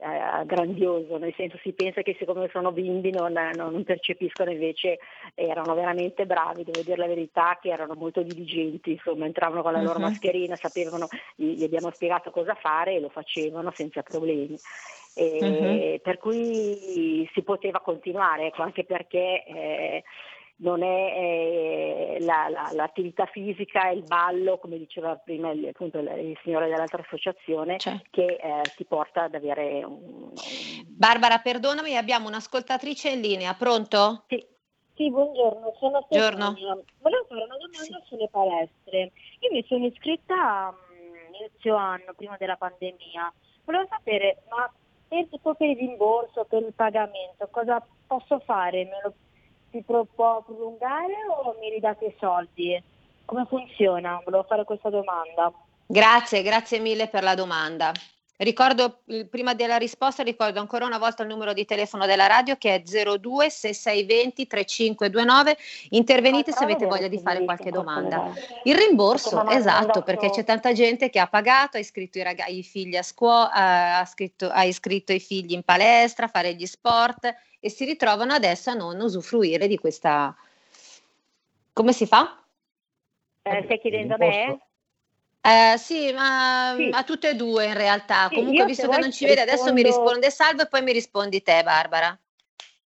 eh, 0.00 0.46
grandioso, 0.46 1.18
nel 1.18 1.34
senso 1.36 1.58
si 1.60 1.72
pensa 1.72 2.02
che 2.02 2.14
siccome 2.18 2.48
sono 2.52 2.70
bimbi 2.70 3.10
non, 3.10 3.32
non, 3.32 3.82
percepiscono, 3.82 4.52
invece 4.52 5.00
erano 5.34 5.74
veramente 5.74 6.24
bravi, 6.24 6.62
devo 6.62 6.82
dire 6.82 6.96
la 6.96 7.08
verità 7.08 7.58
che 7.60 7.70
erano 7.70 7.94
molto 7.94 8.22
diligenti, 8.22 8.92
insomma 8.92 9.26
entravano 9.26 9.62
con 9.62 9.72
la 9.72 9.82
loro 9.82 9.98
uh-huh. 9.98 10.04
mascherina, 10.04 10.54
sapevano, 10.54 11.08
gli, 11.34 11.64
abbiamo 11.64 11.90
spiegato 11.90 12.30
cosa 12.30 12.54
fare 12.54 12.94
e 12.94 13.00
lo 13.00 13.08
facevano 13.08 13.72
senza 13.72 14.02
problemi. 14.02 14.56
E, 15.14 15.38
uh-huh. 15.40 16.00
Per 16.00 16.18
cui 16.18 17.28
si 17.32 17.42
poteva 17.42 17.80
continuare, 17.80 18.46
ecco, 18.46 18.62
anche 18.62 18.84
perché 18.84 19.44
eh, 19.44 20.04
non 20.60 20.82
è 20.82 20.86
eh, 20.86 22.16
la, 22.20 22.48
la, 22.48 22.70
l'attività 22.72 23.26
fisica 23.26 23.88
e 23.88 23.96
il 23.96 24.02
ballo, 24.02 24.58
come 24.58 24.78
diceva 24.78 25.14
prima 25.16 25.50
il, 25.50 25.68
appunto, 25.68 25.98
il 25.98 26.38
signore 26.42 26.68
dell'altra 26.68 27.02
associazione, 27.02 27.78
certo. 27.78 28.06
che 28.10 28.24
eh, 28.24 28.62
ti 28.76 28.84
porta 28.84 29.24
ad 29.24 29.34
avere 29.34 29.84
un, 29.84 30.32
Barbara, 30.86 31.38
perdonami, 31.38 31.96
abbiamo 31.96 32.28
un'ascoltatrice 32.28 33.10
in 33.10 33.20
linea, 33.20 33.54
pronto? 33.54 34.24
Sì. 34.28 34.56
Sì, 34.98 35.12
buongiorno, 35.12 35.76
sono 35.78 36.02
Stefania. 36.06 36.76
Volevo 36.98 37.24
fare 37.28 37.44
una 37.44 37.56
domanda 37.56 38.00
sì. 38.02 38.06
sulle 38.06 38.28
palestre. 38.28 39.12
Io 39.38 39.52
mi 39.52 39.64
sono 39.68 39.86
iscritta 39.86 40.74
um, 40.74 41.34
inizio 41.36 41.76
anno, 41.76 42.14
prima 42.16 42.36
della 42.36 42.56
pandemia. 42.56 43.32
Volevo 43.64 43.86
sapere, 43.88 44.42
ma 44.50 44.68
per, 45.06 45.28
per 45.28 45.68
il 45.68 45.76
rimborso, 45.76 46.46
per 46.46 46.62
il 46.62 46.72
pagamento, 46.74 47.46
cosa 47.52 47.80
posso 48.08 48.40
fare? 48.40 48.86
Me 48.86 49.00
lo 49.04 49.14
si 49.70 49.82
può 49.82 50.04
prolungare 50.42 51.14
o 51.42 51.56
mi 51.60 51.70
ridate 51.70 52.06
i 52.06 52.14
soldi? 52.18 52.82
Come 53.24 53.46
funziona? 53.48 54.20
Volevo 54.24 54.44
fare 54.44 54.64
questa 54.64 54.90
domanda. 54.90 55.52
Grazie, 55.86 56.42
grazie 56.42 56.78
mille 56.78 57.08
per 57.08 57.22
la 57.22 57.34
domanda. 57.34 57.92
Ricordo, 58.40 59.00
prima 59.28 59.52
della 59.54 59.78
risposta, 59.78 60.22
ricordo 60.22 60.60
ancora 60.60 60.86
una 60.86 60.98
volta 60.98 61.24
il 61.24 61.28
numero 61.28 61.52
di 61.52 61.64
telefono 61.64 62.06
della 62.06 62.28
radio 62.28 62.54
che 62.54 62.76
è 62.76 62.82
02 62.82 63.50
6620 63.50 64.46
3529. 64.46 65.56
Intervenite 65.90 66.52
se 66.52 66.62
avete 66.62 66.86
voglia 66.86 67.08
di 67.08 67.18
fare 67.18 67.42
qualche 67.42 67.72
domanda. 67.72 68.32
Il 68.62 68.76
rimborso, 68.76 69.44
esatto, 69.48 70.02
perché 70.02 70.30
c'è 70.30 70.44
tanta 70.44 70.72
gente 70.72 71.10
che 71.10 71.18
ha 71.18 71.26
pagato, 71.26 71.78
ha 71.78 71.80
iscritto 71.80 72.18
i, 72.18 72.22
rag- 72.22 72.46
i 72.46 72.62
figli 72.62 72.94
a 72.94 73.02
scuola, 73.02 73.98
ha, 73.98 74.04
scritto, 74.04 74.48
ha 74.48 74.62
iscritto 74.62 75.12
i 75.12 75.18
figli 75.18 75.54
in 75.54 75.64
palestra, 75.64 76.26
a 76.26 76.28
fare 76.28 76.54
gli 76.54 76.66
sport 76.66 77.34
e 77.58 77.70
si 77.70 77.84
ritrovano 77.84 78.34
adesso 78.34 78.70
a 78.70 78.74
non 78.74 79.00
usufruire 79.00 79.66
di 79.66 79.78
questa... 79.78 80.32
Come 81.72 81.92
si 81.92 82.06
fa? 82.06 82.40
Eh, 83.42 83.62
stai 83.64 83.80
chiedendo 83.80 84.14
a 84.14 84.18
me? 84.18 84.67
Eh, 85.48 85.78
sì, 85.78 86.12
ma 86.12 86.74
sì. 86.76 86.90
a 86.92 87.02
tutte 87.04 87.30
e 87.30 87.34
due 87.34 87.66
in 87.66 87.74
realtà. 87.74 88.28
Sì, 88.28 88.34
Comunque, 88.34 88.64
visto 88.66 88.88
che 88.88 88.98
non 88.98 89.10
ci 89.12 89.24
vede, 89.24 89.40
adesso 89.42 89.72
mi 89.72 89.82
risponde 89.82 90.30
Salvo 90.30 90.62
e 90.62 90.68
poi 90.68 90.82
mi 90.82 90.92
rispondi 90.92 91.42
te, 91.42 91.62
Barbara. 91.62 92.18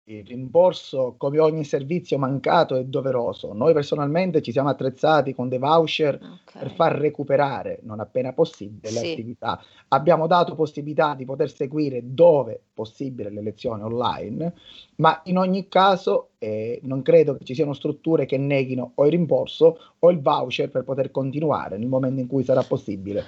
Il 0.05 0.25
rimborso, 0.25 1.15
come 1.17 1.39
ogni 1.39 1.63
servizio 1.63 2.17
mancato, 2.17 2.75
è 2.75 2.83
doveroso. 2.83 3.53
Noi 3.53 3.72
personalmente 3.72 4.41
ci 4.41 4.51
siamo 4.51 4.67
attrezzati 4.67 5.33
con 5.33 5.48
dei 5.48 5.60
voucher 5.60 6.15
okay. 6.15 6.62
per 6.62 6.72
far 6.72 6.98
recuperare, 6.98 7.79
non 7.83 8.01
appena 8.01 8.33
possibile, 8.33 8.89
sì. 8.89 9.01
le 9.01 9.12
attività. 9.13 9.63
Abbiamo 9.88 10.27
dato 10.27 10.55
possibilità 10.55 11.15
di 11.15 11.24
poter 11.24 11.50
seguire 11.50 12.01
dove 12.03 12.62
possibile 12.74 13.29
le 13.29 13.41
lezioni 13.41 13.81
online, 13.81 14.53
ma 14.98 15.22
in 15.25 15.38
ogni 15.38 15.69
caso 15.69 16.31
eh, 16.38 16.81
non 16.83 17.01
credo 17.01 17.38
che 17.38 17.45
ci 17.45 17.53
siano 17.53 17.72
strutture 17.72 18.25
che 18.25 18.38
neghino 18.38 18.91
o 18.95 19.05
il 19.05 19.12
rimborso 19.12 19.77
o 20.00 20.12
il 20.12 20.19
voucher 20.19 20.69
per 20.69 20.83
poter 20.83 21.12
continuare 21.12 21.77
nel 21.77 21.88
momento 21.88 22.19
in 22.19 22.27
cui 22.27 22.43
sarà 22.43 22.63
possibile. 22.63 23.24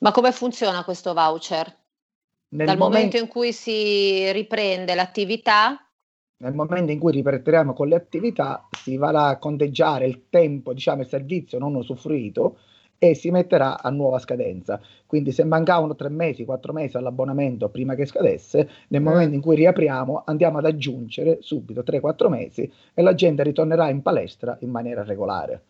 Ma 0.00 0.10
come 0.10 0.32
funziona 0.32 0.82
questo 0.82 1.14
voucher? 1.14 1.82
Nel 2.54 2.66
Dal 2.66 2.78
momento, 2.78 2.96
momento 2.96 3.16
in 3.16 3.28
cui 3.28 3.52
si 3.52 4.30
riprende 4.30 4.94
l'attività? 4.94 5.76
Nel 6.36 6.54
momento 6.54 6.92
in 6.92 7.00
cui 7.00 7.10
riprenderemo 7.10 7.72
con 7.72 7.88
le 7.88 7.96
attività, 7.96 8.68
si 8.70 8.96
va 8.96 9.28
a 9.28 9.38
conteggiare 9.38 10.06
il 10.06 10.26
tempo, 10.30 10.72
diciamo 10.72 11.02
il 11.02 11.08
servizio 11.08 11.58
non 11.58 11.74
usufruito 11.74 12.58
e 12.96 13.14
si 13.14 13.32
metterà 13.32 13.82
a 13.82 13.90
nuova 13.90 14.20
scadenza. 14.20 14.80
Quindi 15.04 15.32
se 15.32 15.42
mancavano 15.42 15.96
tre 15.96 16.08
mesi, 16.10 16.44
quattro 16.44 16.72
mesi 16.72 16.96
all'abbonamento 16.96 17.70
prima 17.70 17.96
che 17.96 18.06
scadesse, 18.06 18.68
nel 18.88 19.00
mm. 19.00 19.04
momento 19.04 19.34
in 19.34 19.40
cui 19.40 19.56
riapriamo 19.56 20.22
andiamo 20.24 20.58
ad 20.58 20.66
aggiungere 20.66 21.38
subito 21.40 21.82
3-4 21.82 22.28
mesi 22.28 22.70
e 22.94 23.02
la 23.02 23.14
gente 23.14 23.42
ritornerà 23.42 23.90
in 23.90 24.00
palestra 24.00 24.56
in 24.60 24.70
maniera 24.70 25.02
regolare. 25.02 25.64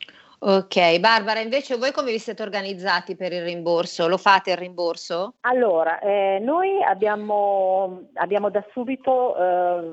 Ok, 0.47 1.01
Barbara, 1.01 1.41
invece 1.41 1.79
voi 1.79 1.91
come 1.91 2.11
vi 2.11 2.19
siete 2.19 2.43
organizzati 2.43 3.17
per 3.17 3.33
il 3.33 3.45
rimborso? 3.45 4.07
Lo 4.09 4.19
fate 4.19 4.51
il 4.51 4.59
rimborso? 4.59 5.37
Allora, 5.41 5.99
eh, 6.01 6.39
noi 6.39 6.83
abbiamo, 6.83 8.09
abbiamo, 8.13 8.51
da 8.51 8.63
subito 8.73 9.35
eh, 9.39 9.93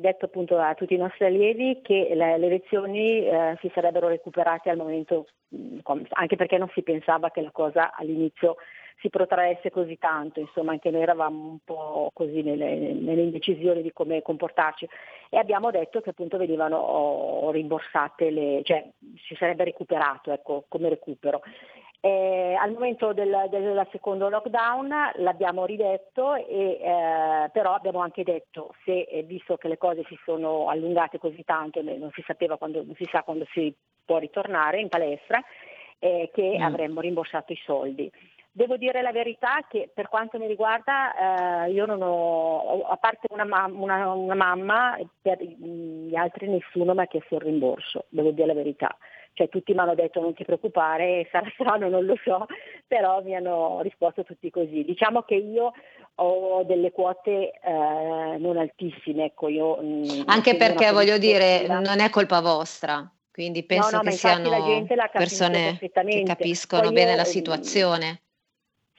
detto 0.00 0.24
appunto 0.24 0.58
a 0.58 0.74
tutti 0.74 0.94
i 0.94 0.96
nostri 0.96 1.26
allievi 1.26 1.82
che 1.84 2.10
le, 2.14 2.36
le 2.36 2.48
lezioni 2.48 3.24
eh, 3.24 3.56
si 3.60 3.70
sarebbero 3.72 4.08
recuperate 4.08 4.70
al 4.70 4.76
momento, 4.76 5.26
anche 6.14 6.34
perché 6.34 6.58
non 6.58 6.68
si 6.74 6.82
pensava 6.82 7.30
che 7.30 7.40
la 7.40 7.52
cosa 7.52 7.94
all'inizio 7.94 8.56
si 9.02 9.10
protraesse 9.10 9.70
così 9.70 9.98
tanto, 9.98 10.38
insomma 10.38 10.70
anche 10.70 10.90
noi 10.90 11.02
eravamo 11.02 11.48
un 11.48 11.58
po' 11.64 12.10
così 12.14 12.40
nelle, 12.42 12.76
nelle 12.94 13.22
indecisioni 13.22 13.82
di 13.82 13.92
come 13.92 14.22
comportarci 14.22 14.88
e 15.28 15.36
abbiamo 15.36 15.72
detto 15.72 16.00
che 16.00 16.10
appunto 16.10 16.38
venivano 16.38 16.76
oh, 16.78 17.50
rimborsate, 17.50 18.30
le, 18.30 18.60
cioè 18.62 18.88
si 19.26 19.34
sarebbe 19.34 19.64
recuperato 19.64 20.32
ecco, 20.32 20.64
come 20.68 20.88
recupero. 20.88 21.42
Eh, 22.04 22.56
al 22.60 22.72
momento 22.72 23.12
del, 23.12 23.46
del, 23.48 23.86
secondo 23.92 24.28
lockdown 24.28 24.92
l'abbiamo 25.16 25.64
ridetto, 25.64 26.34
e, 26.34 26.80
eh, 26.80 27.50
però 27.52 27.74
abbiamo 27.74 28.00
anche 28.00 28.24
detto 28.24 28.74
se 28.84 29.02
eh, 29.02 29.22
visto 29.22 29.56
che 29.56 29.68
le 29.68 29.78
cose 29.78 30.02
si 30.08 30.18
sono 30.24 30.68
allungate 30.68 31.18
così 31.18 31.44
tanto, 31.44 31.80
non 31.80 32.10
si 32.12 32.22
sapeva 32.26 32.56
quando, 32.56 32.82
non 32.84 32.94
si 32.96 33.06
sa 33.10 33.22
quando 33.22 33.46
si 33.52 33.72
può 34.04 34.18
ritornare 34.18 34.80
in 34.80 34.88
palestra, 34.88 35.40
eh, 36.00 36.30
che 36.34 36.56
mm. 36.58 36.62
avremmo 36.62 37.00
rimborsato 37.00 37.52
i 37.52 37.60
soldi. 37.64 38.10
Devo 38.54 38.76
dire 38.76 39.00
la 39.00 39.12
verità 39.12 39.64
che 39.66 39.90
per 39.94 40.08
quanto 40.08 40.38
mi 40.38 40.46
riguarda 40.46 41.64
eh, 41.64 41.70
io 41.70 41.86
non 41.86 42.02
ho, 42.02 42.82
a 42.82 42.96
parte 42.98 43.26
una, 43.30 43.44
una, 43.44 44.12
una, 44.12 44.34
mamma, 44.34 44.98
per 45.22 45.42
gli 45.42 46.14
altri 46.14 46.48
nessuno 46.48 46.92
mi 46.92 47.00
ha 47.00 47.06
chiesto 47.06 47.36
il 47.36 47.40
rimborso, 47.40 48.04
devo 48.10 48.30
dire 48.30 48.48
la 48.48 48.54
verità. 48.54 48.94
Cioè 49.32 49.48
tutti 49.48 49.72
mi 49.72 49.78
hanno 49.78 49.94
detto 49.94 50.20
non 50.20 50.34
ti 50.34 50.44
preoccupare, 50.44 51.26
sarà 51.32 51.50
strano, 51.54 51.88
non 51.88 52.04
lo 52.04 52.14
so, 52.22 52.44
però 52.86 53.22
mi 53.22 53.34
hanno 53.34 53.80
risposto 53.80 54.22
tutti 54.22 54.50
così. 54.50 54.84
Diciamo 54.84 55.22
che 55.22 55.36
io 55.36 55.72
ho 56.16 56.62
delle 56.64 56.92
quote 56.92 57.52
eh, 57.58 58.36
non 58.38 58.58
altissime, 58.58 59.24
ecco 59.24 59.48
io... 59.48 59.78
Mm, 59.80 60.24
Anche 60.26 60.56
perché 60.56 60.92
voglio 60.92 61.16
dire, 61.16 61.66
non 61.66 62.00
è 62.00 62.10
colpa 62.10 62.42
vostra. 62.42 63.10
Quindi 63.32 63.64
penso 63.64 63.96
no, 63.96 64.02
no, 64.02 64.10
che 64.10 64.10
siano 64.10 64.84
persone 65.10 65.78
che 65.78 66.22
capiscono 66.22 66.82
Poi 66.82 66.92
bene 66.92 67.12
io, 67.12 67.16
la 67.16 67.24
situazione. 67.24 68.20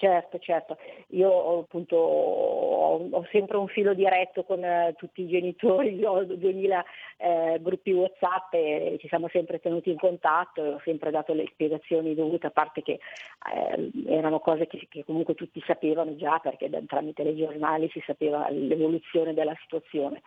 Certo, 0.03 0.37
certo. 0.39 0.77
Io 1.11 1.59
appunto 1.59 1.95
ho, 1.95 3.07
ho, 3.09 3.25
sempre 3.31 3.55
un 3.55 3.69
filo 3.69 3.93
diretto 3.93 4.43
con 4.43 4.61
eh, 4.61 4.93
tutti 4.97 5.21
i 5.21 5.29
genitori, 5.29 6.03
ho 6.03 6.25
2000 6.25 6.85
eh, 7.15 7.57
gruppi 7.61 7.93
WhatsApp 7.93 8.53
e 8.53 8.97
ci 8.99 9.07
siamo 9.07 9.29
sempre 9.29 9.61
tenuti 9.61 9.91
in 9.91 9.97
contatto 9.97 10.61
e 10.61 10.67
ho 10.73 10.81
sempre 10.83 11.09
dato 11.09 11.33
le 11.33 11.47
spiegazioni 11.53 12.15
dovute, 12.15 12.47
a 12.47 12.51
parte 12.51 12.81
che 12.81 12.99
eh, 13.53 13.91
erano 14.07 14.41
cose 14.41 14.67
che, 14.67 14.87
che, 14.89 15.05
comunque 15.05 15.35
tutti 15.35 15.63
sapevano 15.65 16.17
già 16.17 16.37
perché 16.39 16.69
tramite 16.85 17.23
le 17.23 17.37
giornali 17.37 17.89
si 17.93 18.03
sapeva 18.05 18.49
l'evoluzione 18.49 19.33
della 19.33 19.55
situazione 19.61 20.21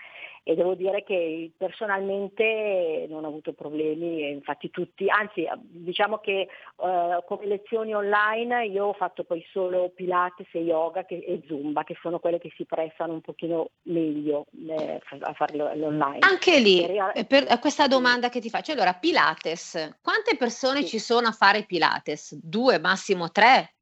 e 0.48 0.54
devo 0.54 0.74
dire 0.74 1.02
che 1.02 1.50
personalmente 1.56 3.06
non 3.08 3.24
ho 3.24 3.26
avuto 3.26 3.52
problemi, 3.52 4.30
infatti 4.30 4.70
tutti, 4.70 5.08
anzi 5.08 5.44
diciamo 5.60 6.18
che 6.18 6.42
eh, 6.42 7.24
come 7.26 7.46
lezioni 7.46 7.92
online 7.92 8.66
io 8.66 8.84
ho 8.84 8.92
fatto 8.92 9.24
poi 9.24 9.44
solo 9.50 9.90
Pilates 9.92 10.46
e 10.52 10.60
Yoga 10.60 11.04
che, 11.04 11.16
e 11.16 11.42
Zumba, 11.48 11.82
che 11.82 11.96
sono 12.00 12.20
quelle 12.20 12.38
che 12.38 12.52
si 12.54 12.64
prestano 12.64 13.14
un 13.14 13.22
pochino 13.22 13.70
meglio 13.86 14.46
eh, 14.68 15.00
a 15.18 15.32
farlo 15.32 15.64
online. 15.68 16.20
Anche 16.20 16.60
lì, 16.60 16.80
per, 16.86 17.26
per, 17.26 17.58
questa 17.58 17.88
domanda 17.88 18.28
che 18.28 18.38
ti 18.38 18.48
faccio, 18.48 18.70
allora 18.70 18.94
Pilates, 18.94 19.98
quante 20.00 20.36
persone 20.36 20.82
sì. 20.82 20.86
ci 20.90 20.98
sono 21.00 21.26
a 21.26 21.32
fare 21.32 21.64
Pilates? 21.64 22.38
Due, 22.40 22.78
massimo 22.78 23.32
tre? 23.32 23.75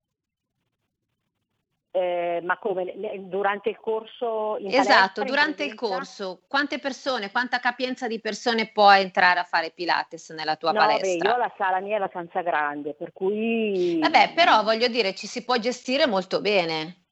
Eh, 1.96 2.40
ma 2.42 2.58
come 2.58 2.92
durante 3.20 3.68
il 3.68 3.78
corso? 3.78 4.58
esatto, 4.58 5.22
durante 5.22 5.62
il 5.62 5.76
corso, 5.76 6.42
quante 6.48 6.80
persone, 6.80 7.30
quanta 7.30 7.60
capienza 7.60 8.08
di 8.08 8.18
persone 8.18 8.72
può 8.72 8.92
entrare 8.92 9.38
a 9.38 9.44
fare 9.44 9.70
Pilates 9.70 10.30
nella 10.30 10.56
tua 10.56 10.72
no, 10.72 10.80
palestra? 10.80 11.28
Beh, 11.28 11.36
io 11.36 11.36
la 11.36 11.52
sala 11.56 11.78
mia 11.78 11.92
è 11.92 12.00
abbastanza 12.00 12.40
grande, 12.42 12.94
per 12.94 13.12
cui... 13.12 14.00
Vabbè, 14.00 14.32
però 14.34 14.64
voglio 14.64 14.88
dire, 14.88 15.14
ci 15.14 15.28
si 15.28 15.44
può 15.44 15.56
gestire 15.56 16.08
molto 16.08 16.40
bene. 16.40 17.04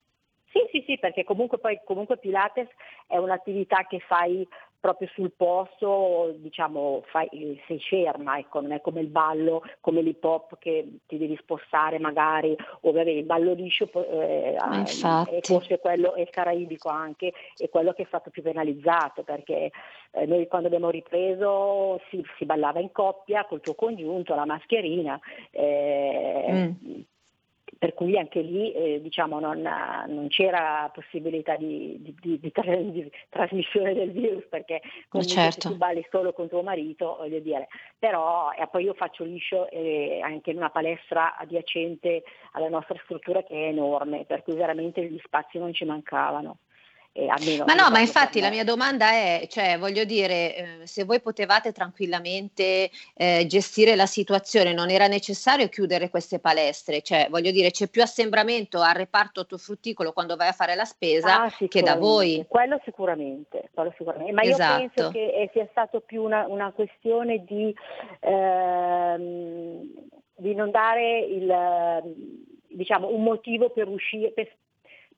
Sì, 0.51 0.59
sì, 0.73 0.83
sì, 0.85 0.99
perché 0.99 1.23
comunque 1.23 1.59
poi 1.59 1.81
comunque 1.85 2.19
Pilates 2.19 2.67
è 3.07 3.19
un'attività 3.19 3.87
che 3.87 4.01
fai 4.01 4.45
proprio 4.83 5.09
sul 5.15 5.31
posto, 5.31 6.35
diciamo, 6.39 7.05
fai, 7.07 7.29
sei 7.69 7.79
ferma, 7.79 8.37
ecco, 8.37 8.61
non 8.61 8.73
è 8.73 8.81
come 8.81 9.01
il 9.01 9.07
ballo, 9.07 9.63
come 9.81 10.03
l'hip 10.03 10.25
hop 10.25 10.59
che 10.59 10.99
ti 11.07 11.19
devi 11.19 11.37
spostare 11.41 12.01
magari, 12.01 12.57
o 12.81 12.91
vabbè, 12.91 13.09
il 13.09 13.25
ballo 13.25 13.53
liscio 13.53 13.89
eh, 13.93 14.57
è 14.57 15.39
forse 15.43 15.79
quello, 15.79 16.15
è 16.15 16.29
caraibico 16.29 16.89
anche, 16.89 17.33
è 17.57 17.69
quello 17.69 17.93
che 17.93 18.03
è 18.03 18.07
stato 18.07 18.31
più 18.31 18.43
penalizzato, 18.43 19.23
perché 19.23 19.71
eh, 20.11 20.27
noi 20.27 20.49
quando 20.49 20.67
abbiamo 20.67 20.91
ripreso 20.91 22.01
si, 22.11 22.21
si, 22.37 22.45
ballava 22.45 22.81
in 22.81 22.91
coppia 22.91 23.45
col 23.45 23.61
tuo 23.61 23.77
congiunto, 23.77 24.35
la 24.35 24.47
mascherina, 24.47 25.17
eh, 25.53 26.75
mm 26.83 27.01
per 27.83 27.95
cui 27.95 28.17
anche 28.17 28.43
lì 28.43 28.71
eh, 28.71 29.01
diciamo, 29.03 29.41
non, 29.41 29.61
non, 29.61 30.29
c'era 30.29 30.89
possibilità 30.95 31.57
di, 31.57 31.97
di, 32.01 32.15
di, 32.21 32.39
di, 32.39 33.11
trasmissione 33.29 33.93
del 33.93 34.13
virus 34.13 34.45
perché 34.49 34.81
comunque 35.09 35.35
certo. 35.35 35.61
se 35.63 35.69
tu 35.69 35.77
balli 35.79 36.07
solo 36.09 36.33
con 36.33 36.49
tuo 36.49 36.63
marito, 36.63 37.17
voglio 37.19 37.41
dire, 37.41 37.67
però 37.99 38.53
e 38.53 38.69
poi 38.69 38.85
io 38.85 38.95
faccio 38.95 39.25
liscio 39.25 39.69
eh, 39.69 40.21
anche 40.23 40.53
in 40.53 40.59
una 40.59 40.71
palestra 40.71 41.37
adiacente 41.37 42.23
alla 42.53 42.69
nostra 42.69 42.97
struttura 43.03 43.43
che 43.43 43.55
è 43.55 43.67
enorme, 43.71 44.27
per 44.27 44.45
cui 44.45 44.55
veramente 44.55 45.05
gli 45.05 45.19
spazi 45.25 45.59
non 45.59 45.75
ci 45.75 45.85
mancavano. 45.85 46.59
Eh, 47.15 47.27
ma 47.27 47.75
no, 47.75 47.91
ma 47.91 48.01
infatti 48.01 48.41
la 48.41 48.49
mia 48.49 48.65
domanda 48.65 49.11
è, 49.11 49.47
cioè, 49.51 49.79
voglio 49.79 50.05
dire, 50.05 50.57
eh, 50.57 50.87
se 50.87 51.05
voi 51.05 51.21
potevate 51.21 51.71
tranquillamente 51.71 52.91
eh, 53.15 53.45
gestire 53.47 53.95
la 53.95 54.07
situazione, 54.07 54.73
non 54.73 54.89
era 54.89 55.07
necessario 55.09 55.69
chiudere 55.69 56.09
queste 56.09 56.39
palestre, 56.39 57.03
cioè, 57.03 57.27
voglio 57.29 57.51
dire, 57.51 57.71
c'è 57.71 57.89
più 57.89 58.01
assembramento 58.01 58.81
al 58.81 58.95
reparto 58.95 59.41
ortofrutticolo 59.41 60.13
quando 60.13 60.37
vai 60.37 60.49
a 60.49 60.53
fare 60.53 60.75
la 60.75 60.87
spesa 60.87 61.43
ah, 61.43 61.53
che 61.69 61.83
da 61.83 61.97
voi. 61.97 62.47
Quello 62.49 62.81
sicuramente, 62.83 63.69
quello 63.75 63.93
sicuramente. 63.99 64.33
ma 64.33 64.43
esatto. 64.43 64.83
io 64.83 64.89
penso 64.89 65.11
che 65.11 65.51
sia 65.53 65.69
stato 65.71 66.01
più 66.01 66.23
una, 66.23 66.47
una 66.49 66.73
questione 66.73 67.45
di, 67.45 67.75
ehm, 68.21 69.83
di 70.37 70.55
non 70.55 70.71
dare 70.71 71.19
il 71.19 72.01
diciamo, 72.69 73.09
un 73.09 73.23
motivo 73.23 73.71
per 73.71 73.89
uscire, 73.89 74.31
per, 74.31 74.49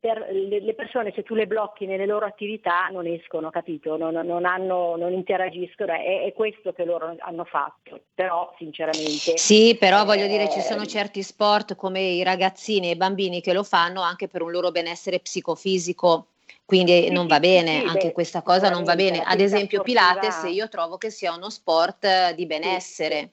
per 0.04 0.28
le 0.30 0.74
persone 0.74 1.12
se 1.14 1.22
tu 1.22 1.34
le 1.34 1.46
blocchi 1.46 1.86
nelle 1.86 2.04
loro 2.04 2.26
attività 2.26 2.88
non 2.92 3.06
escono, 3.06 3.48
capito? 3.48 3.96
Non, 3.96 4.12
non, 4.12 4.44
hanno, 4.44 4.96
non 4.96 5.14
interagiscono, 5.14 5.94
è, 5.94 6.26
è, 6.26 6.32
questo 6.34 6.74
che 6.74 6.84
loro 6.84 7.16
hanno 7.20 7.44
fatto, 7.44 8.02
però 8.12 8.54
sinceramente... 8.58 9.38
Sì, 9.38 9.74
però 9.80 10.02
eh, 10.02 10.04
voglio 10.04 10.26
dire 10.26 10.50
ci 10.50 10.60
sono 10.60 10.84
certi 10.84 11.22
sport 11.22 11.74
come 11.74 12.02
i 12.02 12.22
ragazzini 12.22 12.88
e 12.88 12.90
i 12.90 12.96
bambini 12.96 13.40
che 13.40 13.54
lo 13.54 13.62
fanno 13.62 14.02
anche 14.02 14.28
per 14.28 14.42
un 14.42 14.50
loro 14.50 14.70
benessere 14.70 15.20
psicofisico. 15.20 16.26
Quindi 16.66 17.04
sì, 17.04 17.10
non 17.10 17.26
va 17.26 17.40
bene, 17.40 17.80
sì, 17.80 17.86
anche 17.86 18.08
beh, 18.08 18.12
questa 18.12 18.42
cosa 18.42 18.68
non 18.68 18.84
va 18.84 18.96
bene. 18.96 19.22
Ad 19.24 19.40
esempio 19.40 19.80
Pilates 19.80 20.44
io 20.50 20.68
trovo 20.68 20.98
che 20.98 21.08
sia 21.08 21.34
uno 21.34 21.48
sport 21.48 22.34
di 22.34 22.44
benessere. 22.44 23.18
Sì, 23.18 23.30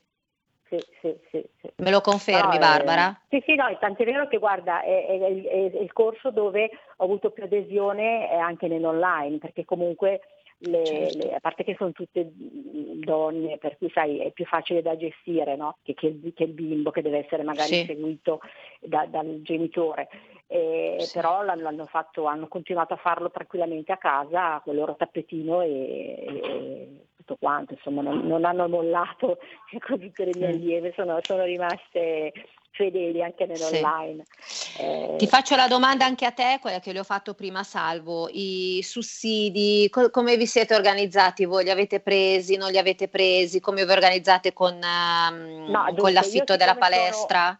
sì, 1.01 1.17
sì, 1.29 1.43
Me 1.77 1.91
lo 1.91 1.99
confermi, 1.99 2.53
no, 2.53 2.59
Barbara? 2.59 3.09
Eh, 3.27 3.39
sì, 3.39 3.43
sì, 3.47 3.55
no, 3.55 3.65
tant'è 3.79 4.05
vero 4.05 4.27
che 4.27 4.37
guarda, 4.37 4.81
è, 4.81 5.05
è, 5.05 5.19
è, 5.19 5.71
è, 5.71 5.81
il 5.81 5.91
corso 5.91 6.31
dove 6.31 6.69
ho 6.97 7.03
avuto 7.03 7.31
più 7.31 7.43
adesione 7.43 8.29
anche 8.29 8.67
nell'online, 8.67 9.37
perché 9.37 9.65
comunque 9.65 10.21
le, 10.61 10.85
certo. 10.85 11.17
le, 11.17 11.35
a 11.35 11.39
parte 11.39 11.63
che 11.63 11.75
sono 11.77 11.91
tutte 11.91 12.31
donne, 12.33 13.57
per 13.57 13.77
cui 13.77 13.89
sai, 13.93 14.19
è 14.19 14.31
più 14.31 14.45
facile 14.45 14.81
da 14.81 14.95
gestire 14.95 15.55
no? 15.55 15.77
che, 15.81 15.93
che, 15.93 16.19
che, 16.33 16.43
il 16.43 16.51
bimbo 16.51 16.91
che 16.91 17.01
deve 17.01 17.19
essere 17.19 17.43
magari 17.43 17.73
sì. 17.73 17.85
seguito 17.85 18.39
da, 18.79 19.05
dal 19.05 19.41
genitore. 19.41 20.09
Eh, 20.47 20.97
sì. 20.99 21.13
Però 21.13 21.43
l'hanno 21.43 21.85
fatto, 21.85 22.25
hanno 22.25 22.47
continuato 22.47 22.93
a 22.93 22.97
farlo 22.97 23.31
tranquillamente 23.31 23.91
a 23.91 23.97
casa 23.97 24.59
con 24.63 24.73
il 24.73 24.79
loro 24.79 24.95
tappetino 24.95 25.61
e, 25.61 26.25
e 26.27 26.89
tutto 27.15 27.37
quanto, 27.39 27.73
insomma 27.73 28.01
non, 28.01 28.25
non 28.27 28.45
hanno 28.45 28.67
mollato 28.67 29.37
con 29.79 29.99
tutte 29.99 30.25
le 30.25 30.31
mie 30.35 30.47
allieve, 30.47 30.93
sono, 30.95 31.17
sono 31.21 31.43
rimaste 31.43 32.33
fedeli 32.71 33.21
anche 33.21 33.45
nell'online. 33.45 34.23
Sì. 34.39 34.81
Eh, 34.81 35.15
Ti 35.17 35.27
faccio 35.27 35.55
la 35.55 35.67
domanda 35.67 36.05
anche 36.05 36.25
a 36.25 36.31
te, 36.31 36.57
quella 36.61 36.79
che 36.79 36.93
le 36.93 36.99
ho 36.99 37.03
fatto 37.03 37.33
prima 37.33 37.63
Salvo, 37.63 38.29
i 38.31 38.79
sussidi, 38.83 39.87
co- 39.89 40.09
come 40.09 40.37
vi 40.37 40.47
siete 40.47 40.73
organizzati 40.73 41.45
voi? 41.45 41.63
Li 41.63 41.69
avete 41.69 41.99
presi, 41.99 42.55
non 42.55 42.71
li 42.71 42.77
avete 42.77 43.07
presi? 43.07 43.59
Come 43.59 43.85
vi 43.85 43.91
organizzate 43.91 44.53
con, 44.53 44.73
um, 44.73 45.69
no, 45.69 45.83
dunque, 45.85 46.01
con 46.01 46.13
l'affitto 46.13 46.55
della 46.55 46.75
palestra? 46.75 47.45
Sono, 47.45 47.59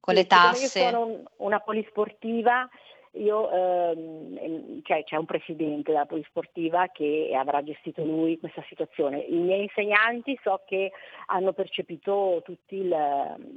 con 0.00 0.14
sì, 0.14 0.20
le 0.20 0.26
tasse? 0.26 0.78
Io 0.80 0.90
sono 0.90 1.22
una 1.38 1.60
polisportiva 1.60 2.68
io, 3.14 3.50
ehm, 3.50 4.82
cioè, 4.82 5.04
c'è 5.04 5.16
un 5.16 5.24
presidente 5.24 5.92
della 5.92 6.06
polisportiva 6.06 6.88
che 6.88 7.32
avrà 7.36 7.62
gestito 7.62 8.02
lui 8.04 8.38
questa 8.38 8.64
situazione. 8.68 9.20
I 9.20 9.36
miei 9.36 9.62
insegnanti 9.62 10.38
so 10.42 10.62
che 10.66 10.90
hanno 11.26 11.52
percepito 11.52 12.42
tutti 12.44 12.76
il, 12.76 12.94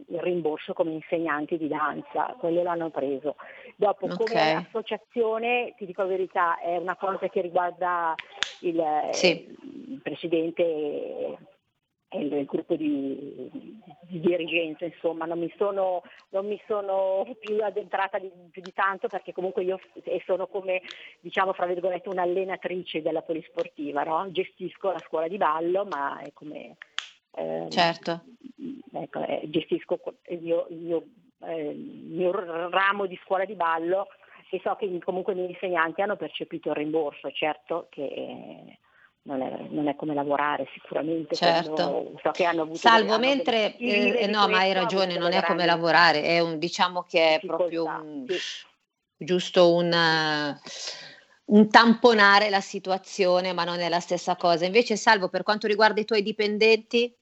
il 0.08 0.20
rimborso 0.20 0.74
come 0.74 0.92
insegnanti 0.92 1.58
di 1.58 1.68
danza, 1.68 2.36
quello 2.40 2.62
l'hanno 2.62 2.90
preso. 2.90 3.36
Dopo 3.76 4.06
okay. 4.06 4.18
come 4.18 4.54
associazione, 4.54 5.74
ti 5.78 5.86
dico 5.86 6.04
la 6.04 6.10
verità, 6.10 6.60
è 6.60 6.78
una 6.78 6.96
cosa 6.96 7.28
che 7.28 7.42
riguarda 7.42 8.14
il, 8.62 8.84
sì. 9.12 9.56
il 9.90 10.00
presidente 10.04 11.38
il 12.12 12.46
gruppo 12.46 12.76
di, 12.76 13.50
di, 13.52 14.20
dirigenza, 14.20 14.86
insomma, 14.86 15.26
non 15.26 15.40
mi 15.40 15.54
sono, 15.58 16.04
non 16.30 16.48
mi 16.48 16.62
sono 16.66 17.26
più 17.40 17.62
addentrata 17.62 18.18
di, 18.18 18.32
più 18.50 18.62
di 18.62 18.72
tanto 18.74 19.08
perché 19.08 19.34
comunque 19.34 19.64
io 19.64 19.80
sono 20.26 20.48
come, 20.48 20.82
diciamo, 21.20 21.52
fra 21.54 21.66
virgolette, 21.66 22.10
un'allenatrice 22.10 23.02
della 23.02 23.22
polisportiva, 23.22 24.04
no? 24.04 24.32
gestisco 24.32 24.92
la 24.92 25.04
scuola 25.06 25.28
di 25.28 25.38
ballo, 25.38 25.86
ma 25.86 26.20
è 26.22 26.32
come... 26.34 26.78
Eh, 27.36 27.68
certo. 27.70 28.24
Ecco, 28.94 29.26
eh, 29.26 29.42
gestisco 29.46 30.00
il 30.30 30.42
mio, 30.42 30.66
il, 30.70 30.78
mio, 30.78 31.04
eh, 31.42 31.70
il 31.70 32.08
mio 32.10 32.32
ramo 32.70 33.06
di 33.06 33.20
scuola 33.24 33.46
di 33.46 33.54
ballo 33.54 34.08
e 34.50 34.62
so 34.64 34.76
che 34.76 35.00
comunque 35.04 35.34
i 35.34 35.36
miei 35.36 35.50
insegnanti 35.50 36.02
hanno 36.02 36.16
percepito 36.16 36.70
il 36.70 36.76
rimborso, 36.76 37.30
certo 37.32 37.88
che 37.90 38.80
non 39.28 39.42
è, 39.42 39.68
non 39.70 39.88
è, 39.88 39.96
come 39.96 40.14
lavorare 40.14 40.68
sicuramente. 40.74 41.36
Certo. 41.36 42.14
So 42.24 42.32
che 42.32 42.46
hanno 42.46 42.62
avuto 42.62 42.78
Salvo 42.78 43.20
mentre, 43.20 43.76
eh, 43.76 44.26
no 44.28 44.48
ma 44.48 44.60
hai 44.60 44.74
ragione, 44.74 45.18
non 45.18 45.34
è 45.34 45.44
come 45.44 45.66
lavorare, 45.66 46.24
è 46.24 46.40
un, 46.40 46.58
diciamo 46.58 47.04
che 47.04 47.36
è 47.36 47.46
proprio 47.46 47.84
un, 47.86 48.26
sì. 48.28 48.66
giusto 49.18 49.74
un, 49.74 50.58
un, 51.46 51.70
tamponare 51.70 52.50
la 52.50 52.62
situazione, 52.62 53.52
ma 53.52 53.66
non 53.66 53.80
è 53.80 53.90
la 53.90 54.00
stessa 54.00 54.38
cosa. 54.38 54.66
Invece 54.66 54.96
Salvo, 54.96 55.28
per 55.28 55.44
quanto 55.44 55.68
riguarda 55.68 56.00
i 56.00 56.06
tuoi 56.06 56.24
dipendenti? 56.24 57.14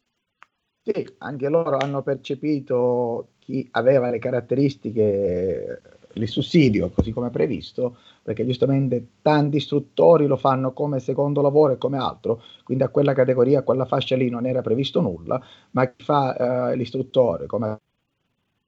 Sì, 0.83 1.15
anche 1.17 1.49
loro 1.49 1.77
hanno 1.77 2.03
percepito 2.03 3.29
chi 3.39 3.67
aveva 3.71 4.11
le 4.11 4.19
caratteristiche 4.19 5.81
il 6.23 6.29
sussidio 6.29 6.89
così 6.89 7.11
come 7.11 7.29
previsto, 7.29 7.97
perché 8.23 8.45
giustamente 8.45 9.05
tanti 9.21 9.57
istruttori 9.57 10.25
lo 10.25 10.37
fanno 10.37 10.71
come 10.71 10.99
secondo 10.99 11.41
lavoro 11.41 11.73
e 11.73 11.77
come 11.77 11.97
altro, 11.97 12.41
quindi 12.63 12.83
a 12.83 12.89
quella 12.89 13.13
categoria, 13.13 13.59
a 13.59 13.63
quella 13.63 13.85
fascia 13.85 14.15
lì 14.15 14.29
non 14.29 14.45
era 14.45 14.61
previsto 14.61 15.01
nulla, 15.01 15.41
ma 15.71 15.85
chi 15.87 16.03
fa 16.03 16.71
eh, 16.71 16.75
l'istruttore 16.75 17.45
come 17.45 17.79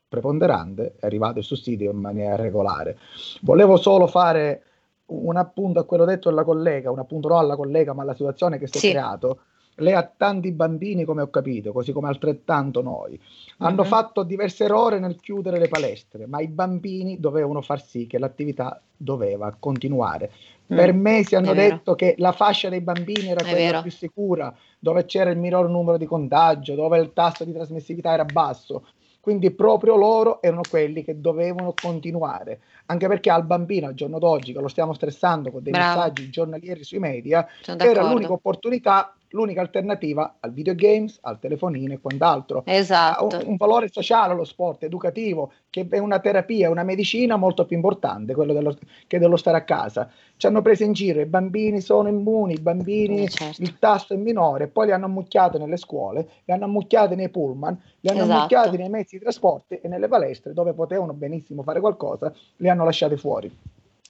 preponderante 0.07 0.95
è 0.99 1.05
arrivato 1.05 1.39
il 1.39 1.43
sussidio 1.43 1.91
in 1.91 1.97
maniera 1.97 2.36
regolare. 2.36 2.97
Volevo 3.41 3.77
solo 3.77 4.07
fare 4.07 4.63
un 5.07 5.38
appunto 5.38 5.79
a 5.79 5.83
quello 5.86 6.05
detto 6.05 6.29
dalla 6.29 6.43
collega, 6.43 6.91
un 6.91 6.99
appunto 6.99 7.27
no 7.27 7.38
alla 7.38 7.55
collega, 7.55 7.93
ma 7.93 8.03
alla 8.03 8.15
situazione 8.15 8.57
che 8.57 8.67
si 8.67 8.77
è 8.77 8.79
sì. 8.79 8.89
creato 8.91 9.39
lei 9.78 9.94
ha 9.94 10.10
tanti 10.16 10.52
bambini, 10.52 11.04
come 11.04 11.22
ho 11.22 11.30
capito, 11.30 11.72
così 11.72 11.92
come 11.92 12.08
altrettanto 12.08 12.82
noi. 12.82 13.20
Hanno 13.58 13.82
mm-hmm. 13.82 13.90
fatto 13.90 14.24
diverse 14.24 14.63
errore 14.63 15.00
nel 15.00 15.20
chiudere 15.20 15.60
le 15.60 15.68
palestre, 15.68 16.26
ma 16.26 16.40
i 16.40 16.48
bambini 16.48 17.20
dovevano 17.20 17.62
far 17.62 17.84
sì 17.84 18.08
che 18.08 18.18
l'attività 18.18 18.82
doveva 18.96 19.56
continuare. 19.60 20.32
Mm. 20.74 20.76
Per 20.76 20.94
mesi 20.94 21.36
hanno 21.36 21.54
detto 21.54 21.96
che 21.96 22.16
la 22.18 22.32
fascia 22.32 22.70
dei 22.70 22.82
bambini 22.82 23.28
era 23.28 23.42
È 23.42 23.50
quella 23.50 23.56
vero. 23.56 23.82
più 23.82 23.92
sicura, 23.92 24.54
dove 24.80 25.06
c'era 25.06 25.30
il 25.30 25.38
minor 25.38 25.70
numero 25.70 25.98
di 25.98 26.06
contagio, 26.06 26.76
dove 26.76 26.98
il 27.00 27.13
tasso 27.13 27.46
di 27.46 27.54
trasmissività 27.54 28.13
era 28.13 28.26
basso. 28.26 28.86
Quindi 29.28 29.52
proprio 29.52 29.98
loro 29.98 30.42
erano 30.42 30.62
quelli 30.68 31.04
che 31.04 31.20
dovevano 31.20 31.74
continuare, 31.80 32.62
anche 32.86 33.08
perché 33.10 33.30
al 33.30 33.44
bambino 33.44 33.88
al 33.88 33.94
giorno 33.94 34.20
d'oggi, 34.20 34.54
che 34.54 34.62
lo 34.62 34.70
stiamo 34.70 34.94
stressando 34.94 35.52
con 35.52 35.62
dei 35.62 35.74
Bravo. 35.74 36.00
messaggi 36.00 36.30
giornalieri 36.30 36.84
sui 36.86 37.00
media, 37.00 37.46
era 37.78 38.10
l'unica 38.10 38.32
opportunità 38.32 39.16
l'unica 39.30 39.62
alternativa 39.62 40.38
al 40.40 40.52
videogames, 40.52 41.20
al 41.22 41.40
telefonino 41.40 41.94
e 41.94 42.00
quant'altro. 42.00 42.63
Esatto. 42.66 43.28
Ha 43.28 43.40
un, 43.40 43.50
un, 43.50 43.56
valore 43.58 43.90
sociale 43.92 44.36
lo 44.36 44.44
sport, 44.44 44.84
educativo, 44.84 45.52
che 45.70 45.88
è 45.90 45.98
una 45.98 46.20
terapia, 46.20 46.70
una 46.70 46.84
medicina 46.84 47.36
molto 47.36 47.66
più 47.66 47.76
importante 47.76 48.34
quello 48.34 48.54
dello, 48.54 48.78
che 49.08 49.20
dello 49.20 49.36
stare 49.36 49.58
a 49.58 49.63
casa. 49.63 50.10
Ci 50.38 50.48
hanno 50.48 50.62
preso 50.62 50.84
in 50.84 50.94
giro, 50.94 51.20
i 51.20 51.26
bambini 51.26 51.82
sono 51.82 52.08
immuni, 52.08 52.54
i 52.54 52.60
bambini, 52.60 53.24
eh, 53.24 53.30
certo. 53.30 53.62
il 53.62 53.78
tasso 53.80 54.13
è 54.13 54.18
minore, 54.18 54.68
poi 54.68 54.88
li 54.88 54.92
hanno 54.92 55.06
ammucchiati 55.06 55.58
nelle 55.58 55.78
scuole, 55.78 56.28
li 56.46 56.54
hanno 56.54 56.66
ammucchiati 56.66 57.16
nei 57.16 57.30
pullman, 57.30 57.80
li 58.00 58.10
hanno 58.10 58.20
esatto. 58.20 58.38
ammucchiati 58.38 58.78
nei 58.78 58.90
mezzi 58.90 59.18
di 59.18 59.24
trasporto 59.24 59.80
e 59.82 59.88
nelle 59.88 60.08
palestre 60.08 60.54
dove 60.54 60.74
potevano 60.74 61.13
benissimo 61.13 61.63
fare 61.63 61.80
qualcosa, 61.80 62.32
li 62.58 62.70
hanno 62.70 62.86
lasciati 62.86 63.18
fuori. 63.18 63.52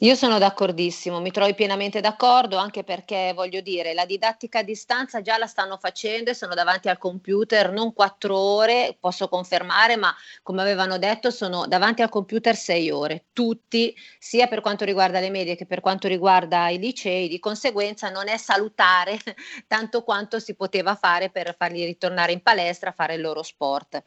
Io 0.01 0.13
sono 0.13 0.37
d'accordissimo, 0.37 1.19
mi 1.19 1.31
trovi 1.31 1.55
pienamente 1.55 2.01
d'accordo 2.01 2.57
anche 2.57 2.83
perché 2.83 3.31
voglio 3.33 3.61
dire, 3.61 3.95
la 3.95 4.05
didattica 4.05 4.59
a 4.59 4.63
distanza 4.63 5.21
già 5.21 5.39
la 5.39 5.47
stanno 5.47 5.77
facendo 5.77 6.29
e 6.29 6.35
sono 6.35 6.53
davanti 6.53 6.87
al 6.87 6.99
computer 6.99 7.71
non 7.71 7.93
quattro 7.93 8.37
ore, 8.37 8.95
posso 8.99 9.27
confermare, 9.27 9.95
ma 9.95 10.15
come 10.43 10.61
avevano 10.61 10.99
detto 10.99 11.31
sono 11.31 11.65
davanti 11.65 12.03
al 12.03 12.09
computer 12.09 12.55
sei 12.55 12.91
ore, 12.91 13.25
tutti, 13.33 13.95
sia 14.19 14.45
per 14.45 14.61
quanto 14.61 14.85
riguarda 14.85 15.19
le 15.19 15.31
medie 15.31 15.55
che 15.55 15.65
per 15.65 15.81
quanto 15.81 16.07
riguarda 16.07 16.69
i 16.69 16.77
licei, 16.77 17.27
di 17.27 17.39
conseguenza 17.39 18.09
non 18.11 18.27
è 18.27 18.37
salutare 18.37 19.17
tanto 19.65 20.03
quanto 20.03 20.37
si 20.37 20.53
poteva 20.53 20.93
fare 20.93 21.31
per 21.31 21.55
farli 21.57 21.83
ritornare 21.85 22.33
in 22.33 22.43
palestra 22.43 22.91
a 22.91 22.93
fare 22.93 23.15
il 23.15 23.21
loro 23.21 23.41
sport. 23.41 24.03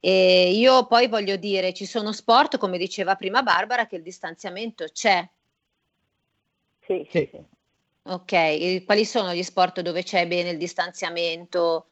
E 0.00 0.52
io 0.52 0.86
poi 0.86 1.08
voglio 1.08 1.36
dire, 1.36 1.72
ci 1.72 1.86
sono 1.86 2.12
sport, 2.12 2.58
come 2.58 2.78
diceva 2.78 3.14
prima 3.16 3.42
Barbara, 3.42 3.86
che 3.86 3.96
il 3.96 4.02
distanziamento 4.02 4.84
c'è. 4.92 5.28
Sì, 6.80 7.06
sì. 7.10 7.28
Ok, 8.02 8.32
e 8.32 8.82
quali 8.86 9.04
sono 9.04 9.34
gli 9.34 9.42
sport 9.42 9.80
dove 9.80 10.04
c'è 10.04 10.28
bene 10.28 10.50
il 10.50 10.58
distanziamento? 10.58 11.86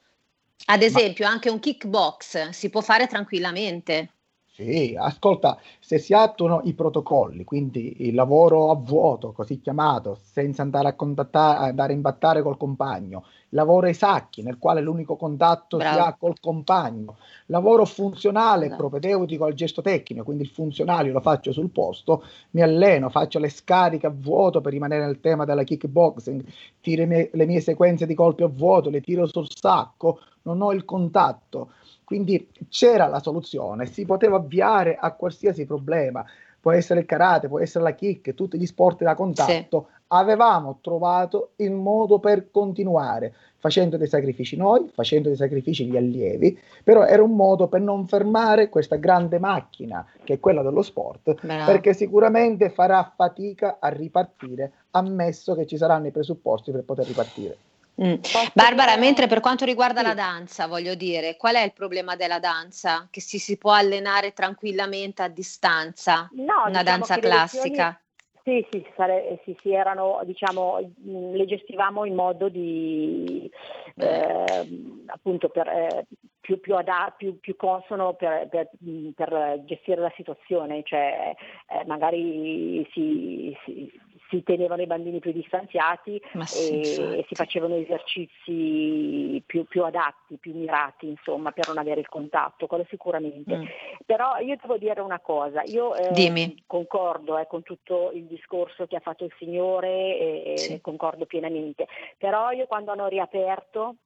Ad 0.66 0.82
esempio, 0.82 1.24
Ma... 1.26 1.32
anche 1.32 1.50
un 1.50 1.58
kickbox 1.58 2.50
si 2.50 2.70
può 2.70 2.80
fare 2.80 3.08
tranquillamente. 3.08 4.10
Sì, 4.54 4.94
ascolta, 4.96 5.60
se 5.80 5.98
si 5.98 6.14
attuano 6.14 6.60
i 6.62 6.74
protocolli, 6.74 7.42
quindi 7.42 8.06
il 8.06 8.14
lavoro 8.14 8.70
a 8.70 8.76
vuoto, 8.76 9.32
così 9.32 9.60
chiamato, 9.60 10.16
senza 10.22 10.62
andare 10.62 10.86
a 10.86 10.94
contattare, 10.94 11.70
andare 11.70 11.92
in 11.92 12.00
battare 12.00 12.40
col 12.40 12.56
compagno, 12.56 13.26
lavoro 13.54 13.86
ai 13.86 13.94
sacchi, 13.94 14.42
nel 14.42 14.58
quale 14.58 14.80
l'unico 14.80 15.16
contatto 15.16 15.76
Bravo. 15.76 15.94
si 15.94 16.00
ha 16.00 16.16
col 16.18 16.38
compagno, 16.40 17.16
lavoro 17.46 17.84
funzionale, 17.84 18.66
Bravo. 18.66 18.88
propedeutico 18.88 19.44
al 19.44 19.54
gesto 19.54 19.80
tecnico, 19.80 20.24
quindi 20.24 20.42
il 20.42 20.50
funzionale 20.50 21.10
lo 21.10 21.20
faccio 21.20 21.52
sul 21.52 21.70
posto, 21.70 22.24
mi 22.50 22.62
alleno, 22.62 23.08
faccio 23.08 23.38
le 23.38 23.48
scariche 23.48 24.06
a 24.06 24.12
vuoto 24.14 24.60
per 24.60 24.72
rimanere 24.72 25.06
nel 25.06 25.20
tema 25.20 25.44
della 25.44 25.62
kickboxing, 25.62 26.44
tiro 26.80 27.06
le 27.06 27.46
mie 27.46 27.60
sequenze 27.60 28.06
di 28.06 28.14
colpi 28.14 28.42
a 28.42 28.48
vuoto, 28.48 28.90
le 28.90 29.00
tiro 29.00 29.26
sul 29.26 29.46
sacco, 29.48 30.20
non 30.42 30.60
ho 30.60 30.72
il 30.72 30.84
contatto 30.84 31.70
Quindi 32.04 32.48
c'era 32.68 33.06
la 33.06 33.20
soluzione, 33.20 33.86
si 33.86 34.04
poteva 34.04 34.36
avviare 34.36 34.96
a 34.96 35.12
qualsiasi 35.12 35.64
problema, 35.64 36.24
può 36.60 36.72
essere 36.72 37.00
il 37.00 37.06
karate, 37.06 37.48
può 37.48 37.60
essere 37.60 37.84
la 37.84 37.94
kick, 37.94 38.34
tutti 38.34 38.58
gli 38.58 38.66
sport 38.66 39.02
da 39.02 39.14
contatto. 39.14 39.86
Sì. 39.88 39.92
Avevamo 40.08 40.78
trovato 40.80 41.52
il 41.56 41.72
modo 41.72 42.18
per 42.18 42.50
continuare, 42.50 43.34
facendo 43.58 43.96
dei 43.96 44.06
sacrifici 44.06 44.56
noi, 44.56 44.90
facendo 44.92 45.28
dei 45.28 45.36
sacrifici 45.36 45.86
gli 45.86 45.96
allievi, 45.96 46.58
però 46.82 47.04
era 47.04 47.22
un 47.22 47.34
modo 47.34 47.66
per 47.66 47.80
non 47.80 48.06
fermare 48.06 48.68
questa 48.68 48.96
grande 48.96 49.38
macchina 49.38 50.06
che 50.22 50.34
è 50.34 50.40
quella 50.40 50.62
dello 50.62 50.82
sport, 50.82 51.34
Bravo. 51.40 51.64
perché 51.64 51.94
sicuramente 51.94 52.68
farà 52.68 53.12
fatica 53.16 53.78
a 53.80 53.88
ripartire, 53.88 54.72
ammesso 54.90 55.54
che 55.54 55.66
ci 55.66 55.76
saranno 55.76 56.08
i 56.08 56.12
presupposti 56.12 56.72
per 56.72 56.84
poter 56.84 57.06
ripartire. 57.06 57.56
Mm. 58.02 58.14
Barbara, 58.52 58.96
mentre 58.96 59.28
per 59.28 59.38
quanto 59.40 59.64
riguarda 59.64 60.00
sì. 60.00 60.06
la 60.06 60.14
danza, 60.14 60.66
voglio 60.66 60.94
dire, 60.94 61.36
qual 61.36 61.54
è 61.54 61.62
il 61.62 61.72
problema 61.72 62.16
della 62.16 62.40
danza? 62.40 63.06
Che 63.08 63.20
si, 63.20 63.38
si 63.38 63.56
può 63.56 63.72
allenare 63.72 64.32
tranquillamente 64.32 65.22
a 65.22 65.28
distanza? 65.28 66.28
No, 66.32 66.64
una 66.66 66.82
diciamo 66.82 66.82
danza 66.82 67.18
classica? 67.18 67.98
Sì, 68.44 68.66
sì, 68.70 68.84
sare- 68.94 69.40
sì, 69.44 69.56
sì, 69.62 69.72
erano, 69.72 70.20
diciamo, 70.24 70.78
mm, 71.08 71.32
le 71.34 71.46
gestivamo 71.46 72.04
in 72.04 72.14
modo 72.14 72.50
di, 72.50 73.50
eh, 73.96 74.66
appunto, 75.06 75.48
per, 75.48 75.66
eh, 75.66 76.06
più, 76.42 76.60
più, 76.60 76.76
ad- 76.76 77.14
più, 77.16 77.40
più, 77.40 77.56
consono 77.56 78.12
per, 78.12 78.46
per, 78.48 78.68
mm, 78.86 79.10
per, 79.12 79.62
gestire 79.64 80.02
la 80.02 80.12
situazione, 80.14 80.82
cioè 80.82 81.34
eh, 81.68 81.84
magari 81.86 82.86
si, 82.92 83.56
si 83.64 83.90
si 84.28 84.42
tenevano 84.42 84.82
i 84.82 84.86
bambini 84.86 85.18
più 85.18 85.32
distanziati 85.32 86.20
sì, 86.44 86.80
e, 86.80 87.18
e, 87.18 87.24
si 87.28 87.34
facevano 87.34 87.76
esercizi 87.76 89.42
più, 89.44 89.64
più, 89.64 89.84
adatti, 89.84 90.36
più 90.36 90.54
mirati, 90.54 91.08
insomma, 91.08 91.52
per 91.52 91.68
non 91.68 91.78
avere 91.78 92.00
il 92.00 92.08
contatto, 92.08 92.66
quello 92.66 92.86
sicuramente. 92.88 93.56
Mm. 93.56 93.64
Però 94.06 94.38
io 94.38 94.56
devo 94.60 94.76
dire 94.76 95.00
una 95.00 95.20
cosa, 95.20 95.62
io 95.64 95.94
eh, 95.94 96.54
concordo 96.66 97.38
eh, 97.38 97.46
con 97.46 97.62
tutto 97.62 98.10
il 98.12 98.24
discorso 98.24 98.86
che 98.86 98.96
ha 98.96 99.00
fatto 99.00 99.24
il 99.24 99.32
Signore 99.38 100.18
e, 100.18 100.58
sì. 100.58 100.80
concordo 100.80 101.26
pienamente, 101.26 101.86
però 102.18 102.50
io 102.50 102.66
quando 102.66 102.92
hanno 102.92 103.08
riaperto 103.08 103.96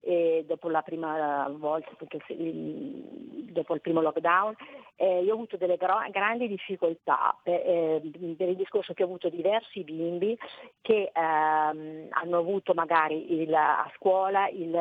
e 0.00 0.44
dopo 0.46 0.68
la 0.68 0.82
prima 0.82 1.48
volta, 1.58 1.90
dopo 1.98 3.74
il 3.74 3.80
primo 3.80 4.00
lockdown, 4.00 4.54
eh, 5.00 5.22
io 5.22 5.30
ho 5.30 5.34
avuto 5.34 5.56
delle 5.56 5.76
gro- 5.76 6.04
grandi 6.10 6.48
difficoltà 6.48 7.36
per, 7.40 7.60
eh, 7.64 8.00
per, 8.36 8.48
il 8.48 8.56
discorso 8.56 8.94
che 8.94 9.04
ho 9.04 9.06
avuto 9.06 9.28
diversi 9.28 9.84
bimbi 9.84 10.36
che 10.80 11.12
ehm, 11.14 12.08
hanno 12.10 12.38
avuto 12.38 12.74
magari 12.74 13.40
il, 13.40 13.54
a 13.54 13.88
scuola 13.96 14.48
il, 14.48 14.74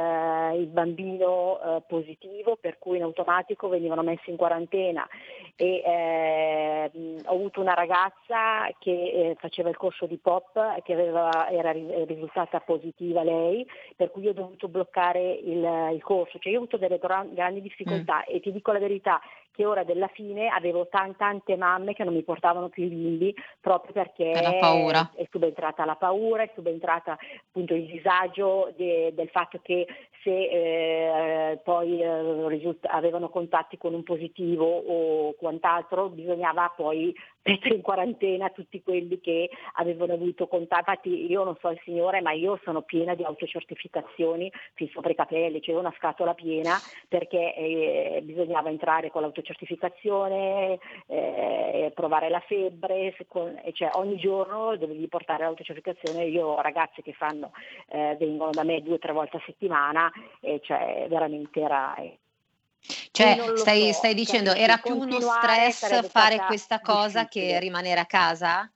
il 0.59 0.67
bambino 0.67 1.59
eh, 1.61 1.81
positivo 1.87 2.57
per 2.59 2.79
cui 2.79 2.97
in 2.97 3.03
automatico 3.03 3.67
venivano 3.67 4.01
messi 4.01 4.31
in 4.31 4.37
quarantena 4.37 5.07
e 5.55 5.83
ehm, 5.85 7.17
ho 7.25 7.33
avuto 7.35 7.61
una 7.61 7.75
ragazza 7.75 8.67
che 8.79 8.91
eh, 8.91 9.35
faceva 9.39 9.69
il 9.69 9.77
corso 9.77 10.07
di 10.07 10.17
pop 10.17 10.81
che 10.81 10.93
aveva, 10.93 11.47
era 11.49 11.71
risultata 11.71 12.59
positiva 12.59 13.21
lei 13.21 13.67
per 13.95 14.09
cui 14.09 14.27
ho 14.27 14.33
dovuto 14.33 14.67
bloccare 14.67 15.06
il, 15.15 15.91
il 15.93 16.03
corso, 16.03 16.37
cioè 16.39 16.51
io 16.51 16.59
ho 16.59 16.61
avuto 16.61 16.77
delle 16.77 16.97
gran, 16.97 17.33
grandi 17.33 17.61
difficoltà 17.61 18.17
mm. 18.19 18.35
e 18.35 18.39
ti 18.39 18.51
dico 18.51 18.71
la 18.71 18.79
verità 18.79 19.21
che 19.57 19.65
ora 19.65 19.83
della 19.83 20.07
fine 20.09 20.49
avevo 20.49 20.87
tan, 20.87 21.15
tante 21.15 21.57
mamme 21.57 21.93
che 21.93 22.03
non 22.03 22.13
mi 22.13 22.21
portavano 22.21 22.69
più 22.69 22.83
i 22.83 22.89
bimbi 22.89 23.35
proprio 23.59 23.91
perché 23.91 24.29
è 25.15 25.27
subentrata 25.31 25.83
la 25.83 25.95
paura, 25.95 26.43
è 26.43 26.51
subentrata 26.53 27.17
appunto 27.47 27.73
il 27.73 27.87
disagio 27.87 28.71
de, 28.77 29.13
del 29.15 29.29
fatto 29.29 29.59
che 29.63 29.87
se 30.21 31.51
eh, 31.51 31.57
poi 31.63 32.01
eh, 32.01 32.47
risulta, 32.49 32.89
avevano 32.89 33.29
contatti 33.29 33.77
con 33.77 33.93
un 33.93 34.03
positivo 34.03 34.65
o 34.65 35.33
quant'altro 35.33 36.09
bisognava 36.09 36.73
poi 36.75 37.15
mettere 37.47 37.75
in 37.75 37.81
quarantena 37.81 38.49
tutti 38.49 38.83
quelli 38.83 39.21
che 39.21 39.49
avevano 39.75 40.13
avuto 40.13 40.47
contatti. 40.47 40.75
Infatti 40.77 41.31
io 41.31 41.45
non 41.45 41.55
so 41.61 41.69
il 41.69 41.79
signore, 41.85 42.19
ma 42.19 42.33
io 42.33 42.59
sono 42.63 42.81
piena 42.81 43.15
di 43.15 43.23
autocertificazioni 43.23 44.51
fin 44.73 44.89
sopra 44.89 45.11
i 45.11 45.15
capelli, 45.15 45.61
c'era 45.61 45.79
una 45.79 45.93
scatola 45.95 46.33
piena 46.33 46.77
perché 47.07 47.55
eh, 47.55 48.19
bisognava 48.21 48.69
entrare 48.69 49.09
con 49.09 49.21
l'autocertificazione, 49.21 49.46
eh, 51.07 51.91
provare 51.93 52.29
la 52.29 52.39
febbre, 52.41 53.15
con, 53.27 53.59
cioè 53.73 53.89
ogni 53.93 54.17
giorno 54.17 54.75
dovevi 54.77 55.07
portare 55.07 55.43
l'autocertificazione. 55.43 56.25
Io 56.25 56.47
ho 56.47 56.61
ragazzi 56.61 57.01
che 57.01 57.13
fanno, 57.13 57.51
eh, 57.89 58.15
vengono 58.19 58.51
da 58.51 58.63
me 58.63 58.81
due 58.81 58.95
o 58.95 58.99
tre 58.99 59.13
volte 59.13 59.37
a 59.37 59.43
settimana 59.45 60.11
e 60.39 60.59
cioè 60.63 61.05
veramente 61.09 61.59
era 61.59 61.95
cioè, 63.11 63.35
stai, 63.55 63.87
so, 63.87 63.93
stai 63.93 64.13
dicendo, 64.13 64.53
era 64.53 64.77
più 64.77 64.95
uno 64.95 65.19
stress 65.19 66.07
fare 66.09 66.37
questa 66.45 66.79
cosa 66.79 67.23
difficile. 67.23 67.53
che 67.53 67.59
rimanere 67.59 67.99
a 67.99 68.05
casa? 68.05 68.71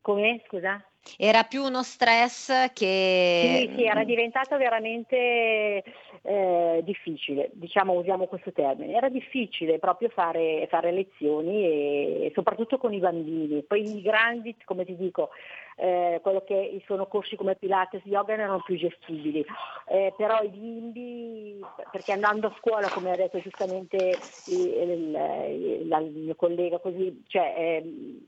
Come, 0.00 0.42
scusa? 0.46 0.82
Era 1.16 1.42
più 1.44 1.62
uno 1.62 1.82
stress 1.82 2.72
che... 2.72 3.68
Sì, 3.68 3.74
sì, 3.76 3.84
era 3.84 4.04
diventato 4.04 4.56
veramente 4.56 5.82
eh, 6.22 6.80
difficile, 6.84 7.50
diciamo 7.54 7.92
usiamo 7.94 8.26
questo 8.26 8.52
termine, 8.52 8.94
era 8.94 9.08
difficile 9.08 9.78
proprio 9.78 10.08
fare, 10.08 10.66
fare 10.70 10.92
lezioni 10.92 11.64
e, 11.64 12.32
soprattutto 12.34 12.78
con 12.78 12.92
i 12.92 12.98
bambini, 12.98 13.62
poi 13.62 13.98
i 13.98 14.02
grandi, 14.02 14.54
come 14.64 14.84
ti 14.84 14.96
dico, 14.96 15.30
eh, 15.76 16.20
quello 16.22 16.44
che 16.46 16.80
sono 16.86 17.06
corsi 17.06 17.34
come 17.34 17.56
Pilates, 17.56 18.02
yoga 18.04 18.34
erano 18.34 18.62
più 18.64 18.76
gestibili, 18.76 19.44
eh, 19.88 20.14
però 20.16 20.40
i 20.42 20.48
bimbi, 20.48 21.60
perché 21.90 22.12
andando 22.12 22.46
a 22.46 22.56
scuola, 22.58 22.88
come 22.88 23.10
ha 23.10 23.16
detto 23.16 23.40
giustamente 23.40 24.16
il, 24.46 24.58
il, 24.58 25.82
il, 25.82 26.10
il 26.14 26.22
mio 26.22 26.34
collega, 26.36 26.78
così, 26.78 27.24
cioè, 27.26 27.54
ehm, 27.56 28.20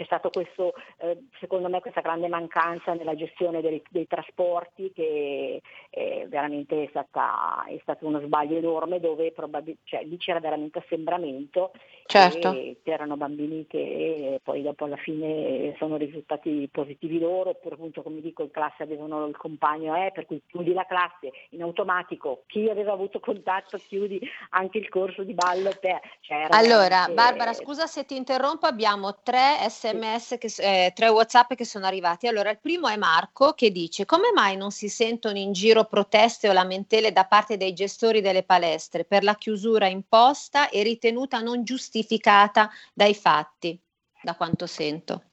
c'è 0.00 0.06
stato 0.06 0.30
questo, 0.30 0.72
eh, 0.96 1.26
secondo 1.38 1.68
me, 1.68 1.80
questa 1.80 2.00
grande 2.00 2.26
mancanza 2.26 2.94
nella 2.94 3.14
gestione 3.14 3.60
dei, 3.60 3.82
dei 3.90 4.06
trasporti 4.06 4.92
che 4.94 5.60
eh, 5.90 6.26
veramente 6.26 6.84
è, 6.84 6.86
stata, 6.88 7.64
è, 7.68 7.78
stato 7.82 8.06
uno 8.06 8.18
sbaglio 8.20 8.56
enorme 8.56 8.98
dove 8.98 9.30
probabil- 9.32 9.76
cioè, 9.84 10.02
lì 10.04 10.16
c'era 10.16 10.40
veramente 10.40 10.78
assembramento 10.78 11.72
certo. 12.06 12.52
e 12.52 12.80
c'erano 12.82 13.18
bambini 13.18 13.66
che 13.66 14.40
poi 14.42 14.62
dopo 14.62 14.86
alla 14.86 14.96
fine 14.96 15.74
sono 15.76 15.96
risultati 15.96 16.66
positivi 16.72 17.18
loro 17.18 17.50
oppure 17.50 17.74
appunto 17.74 18.02
come 18.02 18.20
dico 18.20 18.42
in 18.42 18.50
classe 18.50 18.84
avevano 18.84 19.26
il 19.26 19.36
compagno 19.36 19.94
eh, 19.96 20.12
per 20.14 20.24
cui 20.24 20.40
chiudi 20.46 20.72
la 20.72 20.86
classe 20.86 21.30
in 21.50 21.60
automatico, 21.62 22.44
chi 22.46 22.70
aveva 22.70 22.92
avuto 22.92 23.20
contatto 23.20 23.76
chiudi 23.76 24.18
anche 24.50 24.78
il 24.78 24.88
corso 24.88 25.24
di 25.24 25.34
ballo 25.34 25.70
per... 25.78 26.00
Cioè, 26.20 26.46
allora 26.48 26.88
veramente... 26.88 27.14
Barbara 27.14 27.52
scusa 27.52 27.86
se 27.86 28.06
ti 28.06 28.16
interrompo 28.16 28.64
abbiamo 28.66 29.18
tre 29.22 29.58
sms, 29.90 30.36
che, 30.38 30.52
eh, 30.58 30.92
tre 30.94 31.08
whatsapp 31.08 31.54
che 31.54 31.64
sono 31.64 31.86
arrivati. 31.86 32.26
Allora, 32.26 32.50
il 32.50 32.58
primo 32.60 32.88
è 32.88 32.96
Marco 32.96 33.52
che 33.52 33.70
dice 33.70 34.04
come 34.04 34.32
mai 34.32 34.56
non 34.56 34.70
si 34.70 34.88
sentono 34.88 35.38
in 35.38 35.52
giro 35.52 35.84
proteste 35.84 36.48
o 36.48 36.52
lamentele 36.52 37.12
da 37.12 37.26
parte 37.26 37.56
dei 37.56 37.72
gestori 37.72 38.20
delle 38.20 38.42
palestre 38.42 39.04
per 39.04 39.22
la 39.22 39.36
chiusura 39.36 39.86
imposta 39.86 40.68
e 40.68 40.82
ritenuta 40.82 41.40
non 41.40 41.64
giustificata 41.64 42.70
dai 42.92 43.14
fatti, 43.14 43.80
da 44.22 44.34
quanto 44.34 44.66
sento. 44.66 45.29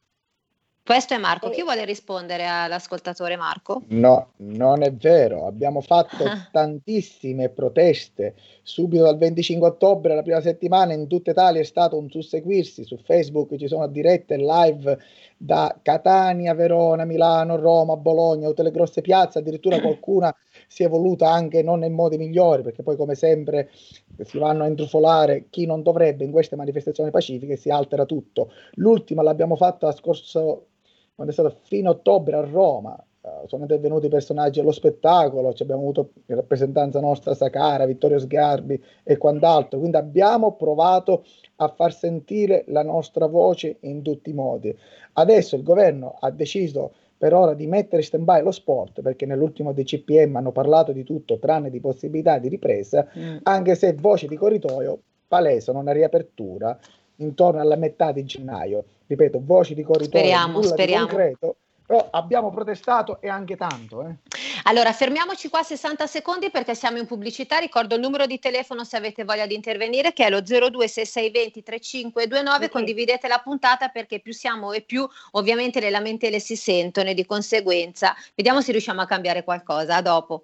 Questo 0.88 1.16
è 1.16 1.18
Marco. 1.18 1.50
Chi 1.50 1.64
vuole 1.64 1.84
rispondere 1.84 2.46
all'ascoltatore 2.46 3.36
Marco? 3.36 3.82
No, 3.88 4.30
non 4.38 4.84
è 4.84 4.94
vero. 4.94 5.46
Abbiamo 5.46 5.82
fatto 5.82 6.24
ah. 6.24 6.48
tantissime 6.50 7.50
proteste. 7.50 8.36
Subito 8.64 9.04
dal 9.04 9.18
25 9.18 9.68
ottobre, 9.68 10.16
la 10.16 10.22
prima 10.22 10.40
settimana, 10.40 10.94
in 10.94 11.08
tutta 11.08 11.32
Italia 11.32 11.60
è 11.60 11.66
stato 11.66 11.98
un 11.98 12.10
susseguirsi. 12.10 12.86
Su 12.86 12.96
Facebook 13.04 13.58
ci 13.58 13.68
sono 13.68 13.86
dirette 13.88 14.38
live 14.38 14.98
da 15.36 15.78
Catania, 15.82 16.54
Verona, 16.54 17.04
Milano, 17.04 17.58
Roma, 17.58 17.98
Bologna, 17.98 18.48
tutte 18.48 18.64
le 18.64 18.72
grosse 18.72 19.02
piazze. 19.02 19.40
Addirittura 19.40 19.82
qualcuna 19.82 20.34
si 20.70 20.84
è 20.84 20.88
voluta 20.88 21.30
anche 21.30 21.64
non 21.64 21.80
nei 21.80 21.90
modi 21.90 22.18
migliori, 22.18 22.62
perché 22.62 22.82
poi, 22.82 22.96
come 22.96 23.16
sempre, 23.16 23.72
si 24.24 24.38
vanno 24.38 24.64
a 24.64 24.68
intrufolare 24.68 25.48
chi 25.50 25.66
non 25.66 25.84
dovrebbe 25.84 26.24
in 26.24 26.32
queste 26.32 26.56
manifestazioni 26.56 27.12
pacifiche 27.12 27.54
e 27.54 27.58
si 27.58 27.70
altera 27.70 28.06
tutto. 28.06 28.54
L'ultima 28.76 29.22
l'abbiamo 29.22 29.58
fatta 29.58 29.92
scorso 29.92 30.68
quando 31.18 31.34
è 31.34 31.36
stato 31.36 31.58
fino 31.64 31.90
a 31.90 31.94
ottobre 31.94 32.36
a 32.36 32.42
Roma, 32.42 32.96
uh, 33.22 33.48
sono 33.48 33.64
intervenuti 33.64 34.08
personaggi 34.08 34.60
allo 34.60 34.72
spettacolo, 34.72 35.48
abbiamo 35.48 35.82
avuto 35.82 36.12
in 36.28 36.36
rappresentanza 36.36 37.00
nostra 37.00 37.34
Sacara, 37.34 37.88
Vittorio 37.88 38.20
Sgarbi 38.20 38.80
e 39.02 39.18
quant'altro, 39.18 39.80
quindi 39.80 39.98
abbiamo 39.98 40.56
provato 40.56 41.24
a 41.56 41.70
far 41.70 41.92
sentire 41.92 42.66
la 42.68 42.84
nostra 42.84 43.26
voce 43.26 43.78
in 43.80 44.04
tutti 44.04 44.30
i 44.30 44.34
modi. 44.34 44.78
Adesso 45.14 45.56
il 45.56 45.64
governo 45.64 46.18
ha 46.20 46.30
deciso 46.30 46.94
per 47.18 47.34
ora 47.34 47.56
di 47.56 47.66
mettere 47.66 48.04
in 48.04 48.08
stand-by 48.08 48.44
lo 48.44 48.52
sport 48.52 49.02
perché 49.02 49.26
nell'ultimo 49.26 49.74
DCPM 49.74 50.36
hanno 50.36 50.52
parlato 50.52 50.92
di 50.92 51.04
tutto 51.04 51.40
tranne 51.40 51.72
di 51.72 51.80
possibilità 51.80 52.38
di 52.38 52.48
ripresa, 52.48 53.08
mm. 53.18 53.38
anche 53.42 53.74
se 53.74 53.94
voce 53.94 54.28
di 54.28 54.36
corridoio 54.36 55.00
palesano 55.28 55.80
una 55.80 55.94
riapertura 55.94 56.78
intorno 57.18 57.62
alla 57.62 57.76
metà 57.76 58.12
di 58.12 58.26
gennaio 58.26 58.84
ripeto, 59.08 59.42
voci 59.44 59.74
di 59.74 59.84
corridoio, 59.84 60.10
speriamo, 60.10 60.62
speriamo. 60.62 61.06
Di 61.06 61.12
concreto, 61.12 61.56
Oh, 61.90 62.10
abbiamo 62.12 62.52
protestato 62.52 63.22
e 63.22 63.30
anche 63.30 63.56
tanto. 63.56 64.06
Eh. 64.06 64.16
Allora, 64.64 64.92
fermiamoci 64.92 65.48
qua 65.48 65.64
60 65.64 66.06
secondi 66.06 66.52
perché 66.52 66.76
siamo 66.76 66.98
in 66.98 67.06
pubblicità. 67.06 67.60
Ricordo 67.60 67.96
il 67.96 68.02
numero 68.02 68.26
di 68.26 68.40
telefono 68.40 68.84
se 68.84 68.98
avete 68.98 69.24
voglia 69.24 69.46
di 69.46 69.56
intervenire 69.56 70.12
che 70.12 70.26
è 70.26 70.30
lo 70.30 70.42
026620 70.42 71.64
3529. 71.64 72.56
Okay. 72.58 72.70
Condividete 72.70 73.30
la 73.30 73.40
puntata 73.42 73.88
perché 73.88 74.20
più 74.20 74.34
siamo 74.34 74.74
e 74.74 74.82
più 74.82 75.08
ovviamente 75.32 75.80
le 75.80 75.90
lamentele 75.90 76.42
si 76.42 76.58
sentono 76.58 77.08
e 77.08 77.14
di 77.14 77.26
conseguenza 77.26 78.14
vediamo 78.36 78.60
se 78.62 78.74
riusciamo 78.74 79.00
a 79.00 79.06
cambiare 79.06 79.46
qualcosa. 79.46 79.96
A 79.96 80.02
dopo. 80.02 80.44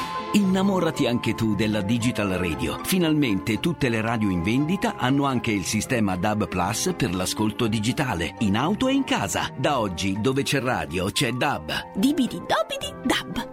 Innamorati 0.33 1.07
anche 1.07 1.33
tu 1.33 1.55
della 1.55 1.81
Digital 1.81 2.29
Radio. 2.29 2.79
Finalmente 2.85 3.59
tutte 3.59 3.89
le 3.89 3.99
radio 3.99 4.29
in 4.29 4.41
vendita 4.43 4.95
hanno 4.95 5.25
anche 5.25 5.51
il 5.51 5.65
sistema 5.65 6.15
DAB 6.15 6.47
Plus 6.47 6.93
per 6.95 7.13
l'ascolto 7.13 7.67
digitale, 7.67 8.35
in 8.39 8.55
auto 8.55 8.87
e 8.87 8.93
in 8.93 9.03
casa. 9.03 9.51
Da 9.57 9.79
oggi, 9.79 10.21
dove 10.21 10.43
c'è 10.43 10.61
radio, 10.61 11.11
c'è 11.11 11.31
DAB. 11.33 11.97
Dibidi 11.97 12.37
dobidi 12.37 12.93
DAB. 13.03 13.49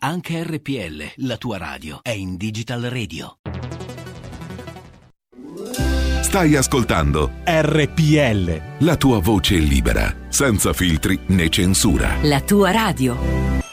Anche 0.00 0.42
RPL, 0.42 1.26
la 1.26 1.36
tua 1.36 1.58
radio, 1.58 1.98
è 2.00 2.10
in 2.10 2.36
Digital 2.36 2.80
Radio. 2.84 3.36
Stai 6.22 6.56
ascoltando 6.56 7.32
RPL. 7.44 8.62
La 8.78 8.96
tua 8.96 9.20
voce 9.20 9.56
libera, 9.56 10.14
senza 10.28 10.72
filtri 10.72 11.20
né 11.26 11.50
censura. 11.50 12.16
La 12.22 12.40
tua 12.40 12.70
radio. 12.70 13.63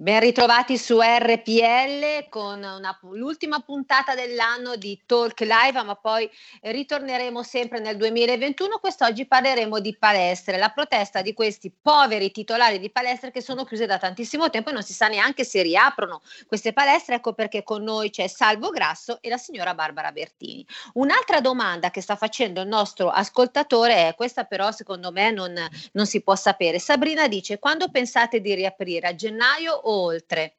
Ben 0.00 0.20
ritrovati 0.20 0.78
su 0.78 1.00
RPL 1.00 2.28
con 2.28 2.58
una, 2.62 2.96
l'ultima 3.14 3.58
puntata 3.58 4.14
dell'anno 4.14 4.76
di 4.76 5.02
Talk 5.04 5.40
Live, 5.40 5.82
ma 5.82 5.96
poi 5.96 6.30
ritorneremo 6.60 7.42
sempre 7.42 7.80
nel 7.80 7.96
2021. 7.96 8.78
Quest'oggi 8.78 9.26
parleremo 9.26 9.80
di 9.80 9.96
palestre, 9.98 10.56
la 10.56 10.68
protesta 10.68 11.20
di 11.20 11.32
questi 11.32 11.72
poveri 11.72 12.30
titolari 12.30 12.78
di 12.78 12.92
palestre 12.92 13.32
che 13.32 13.42
sono 13.42 13.64
chiuse 13.64 13.86
da 13.86 13.98
tantissimo 13.98 14.50
tempo 14.50 14.70
e 14.70 14.74
non 14.74 14.84
si 14.84 14.92
sa 14.92 15.08
neanche 15.08 15.42
se 15.42 15.62
riaprono 15.62 16.22
queste 16.46 16.72
palestre. 16.72 17.16
Ecco 17.16 17.32
perché 17.32 17.64
con 17.64 17.82
noi 17.82 18.10
c'è 18.10 18.28
Salvo 18.28 18.70
Grasso 18.70 19.18
e 19.20 19.28
la 19.28 19.36
signora 19.36 19.74
Barbara 19.74 20.12
Bertini. 20.12 20.64
Un'altra 20.92 21.40
domanda 21.40 21.90
che 21.90 22.02
sta 22.02 22.14
facendo 22.14 22.60
il 22.60 22.68
nostro 22.68 23.08
ascoltatore 23.10 24.06
è 24.06 24.14
questa, 24.14 24.44
però 24.44 24.70
secondo 24.70 25.10
me 25.10 25.32
non, 25.32 25.52
non 25.94 26.06
si 26.06 26.22
può 26.22 26.36
sapere. 26.36 26.78
Sabrina 26.78 27.26
dice: 27.26 27.58
quando 27.58 27.90
pensate 27.90 28.40
di 28.40 28.54
riaprire 28.54 29.08
a 29.08 29.14
gennaio? 29.16 29.86
Oltre. 29.90 30.56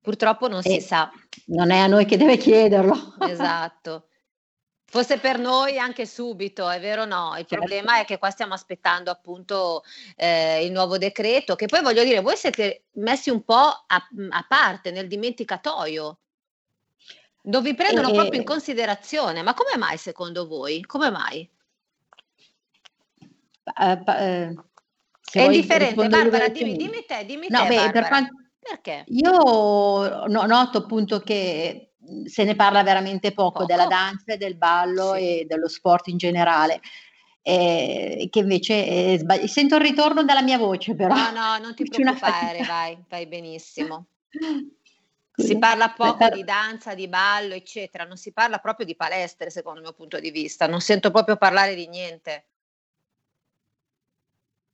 Purtroppo 0.00 0.48
non 0.48 0.62
si 0.62 0.80
sa. 0.80 1.10
Non 1.46 1.70
è 1.70 1.78
a 1.78 1.86
noi 1.86 2.04
che 2.04 2.16
deve 2.16 2.36
chiederlo. 2.36 3.14
Esatto. 3.20 4.08
Fosse 4.84 5.16
per 5.18 5.38
noi 5.38 5.78
anche 5.78 6.04
subito, 6.04 6.68
è 6.68 6.78
vero 6.78 7.02
o 7.02 7.06
no? 7.06 7.30
Il 7.38 7.46
certo. 7.46 7.56
problema 7.56 8.00
è 8.00 8.04
che 8.04 8.18
qua 8.18 8.28
stiamo 8.28 8.52
aspettando 8.52 9.10
appunto 9.10 9.84
eh, 10.16 10.66
il 10.66 10.70
nuovo 10.70 10.98
decreto, 10.98 11.54
che 11.54 11.64
poi 11.64 11.80
voglio 11.80 12.04
dire, 12.04 12.20
voi 12.20 12.36
siete 12.36 12.84
messi 12.96 13.30
un 13.30 13.42
po' 13.42 13.54
a, 13.54 14.08
a 14.30 14.46
parte 14.46 14.90
nel 14.90 15.06
dimenticatoio, 15.06 16.18
dove 17.40 17.70
vi 17.70 17.74
prendono 17.74 18.10
e... 18.10 18.12
proprio 18.12 18.38
in 18.38 18.44
considerazione. 18.44 19.40
Ma 19.40 19.54
come 19.54 19.78
mai 19.78 19.96
secondo 19.96 20.46
voi? 20.46 20.82
Come 20.82 21.08
mai? 21.08 21.48
Uh, 23.64 24.02
uh, 24.04 24.64
è 25.32 25.40
indifferente, 25.40 26.06
Barbara, 26.06 26.48
dimmi, 26.48 26.76
dimmi, 26.76 27.04
te, 27.06 27.24
dimmi 27.24 27.46
no, 27.48 27.62
te, 27.62 27.68
beh, 27.68 27.90
per 27.92 28.08
quanto, 28.08 28.34
perché? 28.62 29.04
Io 29.08 30.26
no, 30.26 30.46
noto 30.46 30.78
appunto 30.78 31.20
che 31.20 31.94
mhmm, 31.98 32.24
se 32.24 32.44
ne 32.44 32.54
parla 32.54 32.82
veramente 32.82 33.32
poco, 33.32 33.60
poco. 33.60 33.66
della 33.66 33.86
danza 33.86 34.32
e 34.32 34.36
del 34.36 34.56
ballo 34.56 35.14
sì. 35.14 35.40
e 35.40 35.44
dello 35.46 35.68
sport 35.68 36.08
in 36.08 36.16
generale. 36.16 36.80
Eh, 37.44 38.28
che 38.30 38.38
invece 38.38 39.18
sbagli- 39.18 39.48
sento 39.48 39.74
il 39.74 39.80
ritorno 39.80 40.22
della 40.22 40.42
mia 40.42 40.58
voce 40.58 40.94
però 40.94 41.12
no 41.12 41.32
no 41.32 41.58
non 41.58 41.74
ti 41.74 41.82
preoccupare 41.90 42.62
vai 42.62 42.96
vai 43.08 43.26
benissimo 43.26 44.06
si 45.34 45.58
parla 45.58 45.90
poco 45.90 46.28
di 46.28 46.44
danza, 46.44 46.94
di 46.94 47.08
ballo, 47.08 47.54
eccetera, 47.54 48.04
non 48.04 48.16
si 48.16 48.32
parla 48.32 48.58
proprio 48.58 48.86
di 48.86 48.94
palestre, 48.94 49.50
secondo 49.50 49.78
il 49.78 49.86
mio 49.86 49.94
punto 49.94 50.20
di 50.20 50.30
vista. 50.30 50.66
Non 50.66 50.80
sento 50.80 51.10
proprio 51.10 51.36
parlare 51.36 51.74
di 51.74 51.88
niente. 51.88 52.44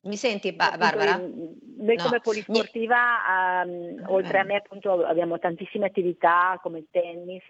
Mi 0.03 0.17
senti 0.17 0.53
ba- 0.53 0.77
Barbara? 0.79 1.17
Noi 1.17 1.97
no. 1.97 2.03
come 2.03 2.21
polisportiva, 2.21 3.65
um, 3.65 4.03
oltre 4.07 4.39
a 4.39 4.45
me 4.45 4.57
appunto 4.57 5.05
abbiamo 5.05 5.39
tantissime 5.39 5.87
attività 5.87 6.59
come 6.63 6.79
il 6.79 6.87
tennis, 6.91 7.45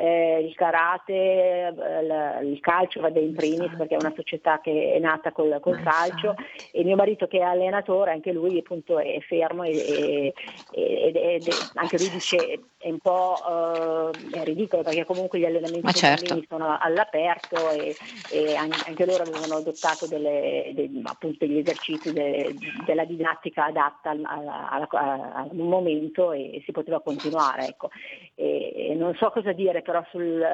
eh, 0.00 0.44
il 0.46 0.54
karate, 0.54 1.12
eh, 1.12 2.44
il 2.44 2.60
calcio 2.60 3.00
vado 3.00 3.18
in 3.18 3.34
primis 3.34 3.74
perché 3.76 3.96
è 3.96 3.98
una 4.00 4.12
società 4.14 4.60
che 4.60 4.92
è 4.94 4.98
nata 5.00 5.32
col, 5.32 5.58
col 5.60 5.82
calcio 5.82 6.36
e 6.70 6.84
mio 6.84 6.94
marito 6.94 7.26
che 7.26 7.38
è 7.38 7.42
allenatore, 7.42 8.12
anche 8.12 8.32
lui 8.32 8.58
appunto 8.58 9.00
è 9.00 9.18
fermo 9.26 9.64
e, 9.64 9.72
e, 9.72 10.34
e, 10.72 11.12
e 11.14 11.40
anche 11.74 11.98
lui 11.98 12.10
dice 12.10 12.60
è 12.78 12.90
un 12.90 12.98
po' 12.98 13.34
uh, 13.44 14.36
è 14.36 14.44
ridicolo 14.44 14.84
perché 14.84 15.04
comunque 15.04 15.40
gli 15.40 15.44
allenamenti 15.44 15.94
certo. 15.94 16.40
sono 16.48 16.78
all'aperto 16.80 17.70
e, 17.70 18.54
anche 18.54 19.04
loro 19.04 19.24
avevano 19.24 19.56
adottato 19.56 20.06
delle, 20.06 20.70
dei, 20.74 21.02
appunto 21.04 21.44
degli 21.44 21.58
esercizi 21.58 22.12
de, 22.12 22.54
della 22.86 23.04
didattica 23.04 23.64
adatta 23.64 24.10
al, 24.10 24.22
al, 24.24 24.46
al, 24.48 24.88
al 24.90 25.48
momento 25.56 26.30
e, 26.30 26.62
si 26.64 26.70
poteva 26.70 27.00
continuare. 27.00 27.66
Ecco. 27.66 27.90
E, 28.36 28.94
non 28.96 29.12
so 29.16 29.30
cosa 29.30 29.50
dire 29.50 29.82
però 29.88 30.04
sul, 30.10 30.46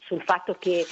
sul, 0.00 0.20
fatto 0.22 0.56
che 0.58 0.84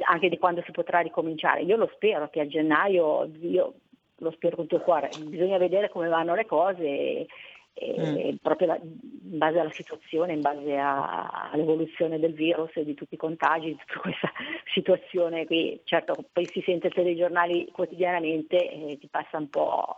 anche 0.00 0.28
di 0.28 0.36
quando 0.36 0.64
si 0.66 0.72
potrà 0.72 0.98
ricominciare, 0.98 1.62
io 1.62 1.76
lo 1.76 1.88
spero 1.94 2.28
che 2.28 2.40
a 2.40 2.46
gennaio, 2.48 3.30
io 3.40 3.74
lo 4.16 4.32
spero 4.32 4.56
con 4.56 4.66
tutto 4.66 4.80
il 4.80 4.82
cuore, 4.82 5.10
bisogna 5.26 5.58
vedere 5.58 5.90
come 5.90 6.08
vanno 6.08 6.34
le 6.34 6.44
cose 6.44 6.82
e, 6.82 7.26
e 7.72 8.32
mm. 8.32 8.36
proprio 8.42 8.66
la, 8.66 8.80
in 8.82 9.38
base 9.38 9.60
alla 9.60 9.70
situazione, 9.70 10.32
in 10.32 10.40
base 10.40 10.76
a, 10.76 11.50
all'evoluzione 11.52 12.18
del 12.18 12.32
virus 12.32 12.70
e 12.74 12.84
di 12.84 12.94
tutti 12.94 13.14
i 13.14 13.16
contagi, 13.16 13.66
di 13.66 13.76
tutta 13.76 14.00
questa 14.10 14.32
situazione 14.74 15.46
qui, 15.46 15.80
certo 15.84 16.16
poi 16.32 16.46
si 16.46 16.60
sente 16.66 16.88
i 16.88 16.90
telegiornali 16.90 17.68
quotidianamente 17.70 18.56
e 18.56 18.98
ti 18.98 19.06
passa 19.06 19.38
un 19.38 19.48
po' 19.50 19.94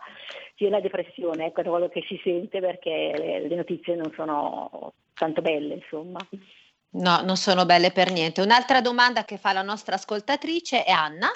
sì, 0.57 0.69
la 0.69 0.81
depressione, 0.81 1.47
ecco 1.47 1.63
quello 1.63 1.89
che 1.89 2.05
si 2.07 2.21
sente 2.23 2.61
perché 2.61 3.15
le, 3.17 3.49
le 3.49 3.57
notizie 3.57 3.95
non 3.97 4.13
sono 4.15 4.93
tanto 5.15 5.41
belle 5.41 5.77
insomma. 5.77 6.19
No, 6.93 7.21
non 7.23 7.37
sono 7.37 7.67
belle 7.67 7.93
per 7.93 8.11
niente. 8.11 8.41
Un'altra 8.41 8.81
domanda 8.81 9.25
che 9.25 9.39
fa 9.39 9.53
la 9.53 9.63
nostra 9.63 9.95
ascoltatrice 9.95 10.83
è 10.83 10.91
Anna. 10.91 11.31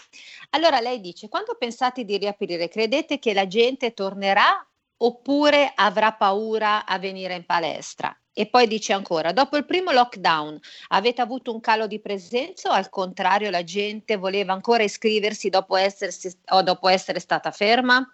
Allora 0.50 0.80
lei 0.80 1.00
dice, 1.00 1.28
quando 1.28 1.54
pensate 1.56 2.04
di 2.04 2.16
riaprire, 2.18 2.68
credete 2.68 3.20
che 3.20 3.32
la 3.32 3.46
gente 3.46 3.94
tornerà 3.94 4.66
oppure 4.96 5.72
avrà 5.74 6.12
paura 6.12 6.84
a 6.86 6.98
venire 6.98 7.34
in 7.34 7.46
palestra? 7.46 8.16
E 8.32 8.48
poi 8.48 8.66
dice 8.66 8.92
ancora, 8.92 9.32
dopo 9.32 9.56
il 9.56 9.64
primo 9.64 9.92
lockdown 9.92 10.58
avete 10.88 11.20
avuto 11.20 11.52
un 11.52 11.60
calo 11.60 11.86
di 11.86 12.00
presenza 12.00 12.70
o 12.70 12.72
al 12.72 12.88
contrario 12.88 13.48
la 13.50 13.62
gente 13.62 14.16
voleva 14.16 14.52
ancora 14.52 14.82
iscriversi 14.82 15.50
dopo, 15.50 15.76
essersi, 15.76 16.36
o 16.48 16.62
dopo 16.62 16.88
essere 16.88 17.20
stata 17.20 17.52
ferma? 17.52 18.04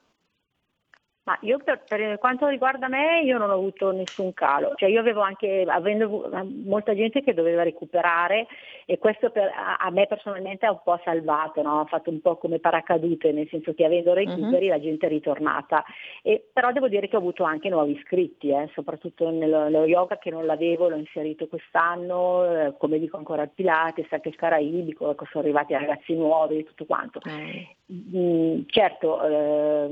Ma 1.31 1.39
io 1.43 1.59
per, 1.63 1.83
per, 1.87 2.19
quanto 2.19 2.49
riguarda 2.49 2.89
me 2.89 3.21
io 3.21 3.39
non 3.39 3.51
ho 3.51 3.55
avuto 3.55 3.93
nessun 3.93 4.35
calo, 4.35 4.73
cioè 4.75 4.89
io 4.89 4.99
avevo 4.99 5.21
anche, 5.21 5.65
avendo 5.65 6.29
molta 6.65 6.93
gente 6.93 7.23
che 7.23 7.35
doveva 7.35 7.63
recuperare 7.63 8.49
e 8.85 8.99
questo 8.99 9.31
per, 9.31 9.45
a, 9.55 9.77
a, 9.77 9.91
me 9.91 10.09
personalmente 10.09 10.67
ha 10.67 10.73
un 10.73 10.81
po' 10.83 10.99
salvato, 11.05 11.63
no? 11.63 11.79
ha 11.79 11.85
fatto 11.85 12.11
un 12.11 12.21
po' 12.21 12.37
come 12.37 12.59
paracadute, 12.59 13.31
nel 13.31 13.47
senso 13.49 13.75
che 13.75 13.85
avendo 13.85 14.13
recuperi 14.13 14.67
uh-huh. 14.67 14.73
la 14.73 14.81
gente 14.81 15.07
è 15.07 15.09
ritornata. 15.09 15.85
E, 16.23 16.49
però 16.53 16.73
devo 16.73 16.89
dire 16.89 17.07
che 17.07 17.15
ho 17.15 17.21
avuto 17.21 17.45
anche 17.45 17.69
nuovi 17.69 17.93
iscritti, 17.93 18.51
eh, 18.51 18.69
soprattutto 18.75 19.31
nello, 19.31 19.63
nello, 19.69 19.87
yoga 19.87 20.19
che 20.19 20.31
non 20.31 20.47
l'avevo, 20.47 20.89
l'ho 20.89 20.97
inserito 20.97 21.47
quest'anno, 21.47 22.45
eh, 22.45 22.75
come 22.77 22.99
dico 22.99 23.17
ancora 23.17 23.43
al 23.43 23.51
Pilates, 23.51 24.11
anche 24.11 24.31
il 24.31 24.37
Caraibico, 24.37 25.13
ecco, 25.13 25.27
sono 25.27 25.45
arrivati 25.45 25.75
ragazzi 25.75 26.13
nuovi 26.13 26.59
e 26.59 26.65
tutto 26.65 26.87
quanto. 26.87 27.21
Uh-huh. 27.25 27.79
Mm, 28.17 28.63
certo, 28.67 29.23
eh, 29.23 29.89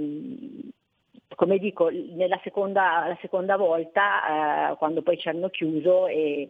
come 1.38 1.58
dico, 1.58 1.88
nella 1.88 2.40
seconda, 2.42 3.16
seconda 3.20 3.56
volta, 3.56 4.72
eh, 4.72 4.76
quando 4.76 5.02
poi 5.02 5.16
ci 5.16 5.28
hanno 5.28 5.50
chiuso, 5.50 6.08
e, 6.08 6.48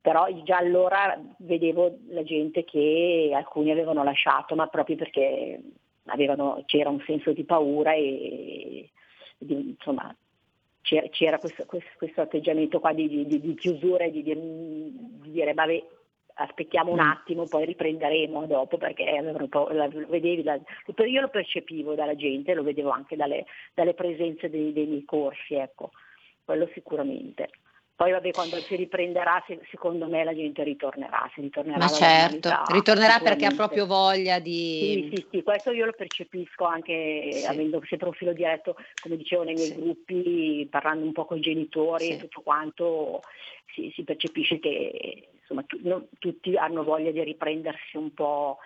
però 0.00 0.26
già 0.42 0.56
allora 0.56 1.20
vedevo 1.40 1.98
la 2.08 2.22
gente 2.22 2.64
che 2.64 3.30
alcuni 3.34 3.70
avevano 3.70 4.02
lasciato, 4.02 4.54
ma 4.54 4.68
proprio 4.68 4.96
perché 4.96 5.60
avevano, 6.06 6.62
c'era 6.64 6.88
un 6.88 7.02
senso 7.04 7.32
di 7.34 7.44
paura 7.44 7.92
e, 7.92 8.88
di, 9.36 9.54
insomma, 9.76 10.16
c'era, 10.80 11.38
questo, 11.38 11.66
questo, 11.66 11.90
questo, 11.98 12.22
atteggiamento 12.22 12.80
qua 12.80 12.94
di, 12.94 13.06
di, 13.06 13.38
di 13.38 13.54
chiusura 13.54 14.04
e 14.04 14.10
di, 14.10 14.22
di 14.22 15.30
dire 15.30 15.52
vabbè 15.52 15.84
aspettiamo 16.34 16.90
un 16.90 16.98
mm. 16.98 17.10
attimo, 17.10 17.46
poi 17.46 17.64
riprenderemo 17.64 18.46
dopo 18.46 18.76
perché 18.76 19.20
la, 19.20 19.88
vedevi, 19.88 20.42
la, 20.42 20.58
io 21.04 21.20
lo 21.20 21.28
percepivo 21.28 21.94
dalla 21.94 22.16
gente, 22.16 22.54
lo 22.54 22.62
vedevo 22.62 22.90
anche 22.90 23.16
dalle, 23.16 23.46
dalle 23.74 23.94
presenze 23.94 24.50
dei, 24.50 24.72
dei 24.72 24.86
miei 24.86 25.04
corsi, 25.04 25.54
ecco, 25.54 25.90
quello 26.44 26.68
sicuramente. 26.72 27.50
Poi 27.96 28.10
vabbè, 28.10 28.32
quando 28.32 28.56
si 28.56 28.74
riprenderà, 28.74 29.40
secondo 29.70 30.08
me 30.08 30.24
la 30.24 30.34
gente 30.34 30.64
ritornerà, 30.64 31.30
si 31.32 31.42
ritornerà 31.42 31.78
Ma 31.78 31.88
certo, 31.88 32.50
ritornerà 32.72 33.20
perché 33.20 33.46
ha 33.46 33.54
proprio 33.54 33.86
voglia 33.86 34.40
di... 34.40 35.10
Sì, 35.12 35.16
sì, 35.16 35.26
sì, 35.30 35.42
questo 35.44 35.70
io 35.70 35.84
lo 35.84 35.94
percepisco 35.96 36.64
anche 36.64 37.28
sì. 37.30 37.46
avendo 37.46 37.80
sempre 37.84 38.08
un 38.08 38.14
filo 38.14 38.32
diretto, 38.32 38.74
come 39.00 39.16
dicevo 39.16 39.44
nei 39.44 39.54
miei 39.54 39.68
sì. 39.68 39.74
gruppi, 39.76 40.66
parlando 40.68 41.04
un 41.04 41.12
po' 41.12 41.24
con 41.24 41.38
i 41.38 41.40
genitori 41.40 42.06
sì. 42.06 42.12
e 42.14 42.16
tutto 42.16 42.40
quanto, 42.40 43.22
si, 43.72 43.92
si 43.94 44.02
percepisce 44.02 44.58
che 44.58 45.28
insomma, 45.38 45.62
tu, 45.62 45.78
no, 45.82 46.08
tutti 46.18 46.56
hanno 46.56 46.82
voglia 46.82 47.12
di 47.12 47.22
riprendersi 47.22 47.96
un 47.96 48.12
po' 48.12 48.58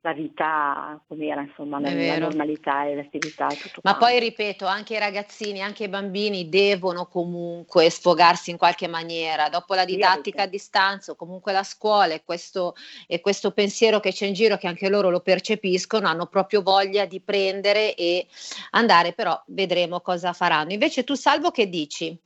la 0.00 0.12
vita 0.12 1.02
come 1.08 1.26
era, 1.26 1.40
insomma, 1.40 1.80
la, 1.80 1.92
la 1.92 2.18
normalità 2.18 2.86
e 2.86 2.94
l'attività. 2.94 3.48
Tutto 3.48 3.80
Ma 3.82 3.96
quanto. 3.96 3.98
poi 3.98 4.20
ripeto, 4.20 4.64
anche 4.64 4.94
i 4.94 4.98
ragazzini, 4.98 5.60
anche 5.60 5.84
i 5.84 5.88
bambini 5.88 6.48
devono 6.48 7.06
comunque 7.06 7.90
sfogarsi 7.90 8.50
in 8.50 8.56
qualche 8.56 8.86
maniera. 8.86 9.48
Dopo 9.48 9.74
la 9.74 9.84
didattica 9.84 10.42
a 10.42 10.46
distanza 10.46 11.12
o 11.12 11.16
comunque 11.16 11.52
la 11.52 11.64
scuola 11.64 12.14
e 12.14 12.22
questo, 12.24 12.74
e 13.06 13.20
questo 13.20 13.50
pensiero 13.50 13.98
che 13.98 14.12
c'è 14.12 14.26
in 14.26 14.34
giro, 14.34 14.56
che 14.56 14.68
anche 14.68 14.88
loro 14.88 15.10
lo 15.10 15.20
percepiscono, 15.20 16.06
hanno 16.06 16.26
proprio 16.26 16.62
voglia 16.62 17.04
di 17.04 17.20
prendere 17.20 17.94
e 17.94 18.26
andare, 18.70 19.12
però 19.12 19.42
vedremo 19.46 20.00
cosa 20.00 20.32
faranno. 20.32 20.72
Invece 20.72 21.02
tu, 21.02 21.14
Salvo, 21.14 21.50
che 21.50 21.68
dici? 21.68 22.16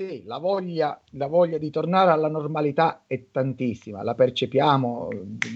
Sì, 0.00 0.22
la 0.24 0.38
voglia, 0.38 0.98
la 1.10 1.26
voglia, 1.26 1.58
di 1.58 1.68
tornare 1.68 2.10
alla 2.10 2.30
normalità 2.30 3.02
è 3.06 3.26
tantissima, 3.30 4.02
la 4.02 4.14
percepiamo 4.14 5.10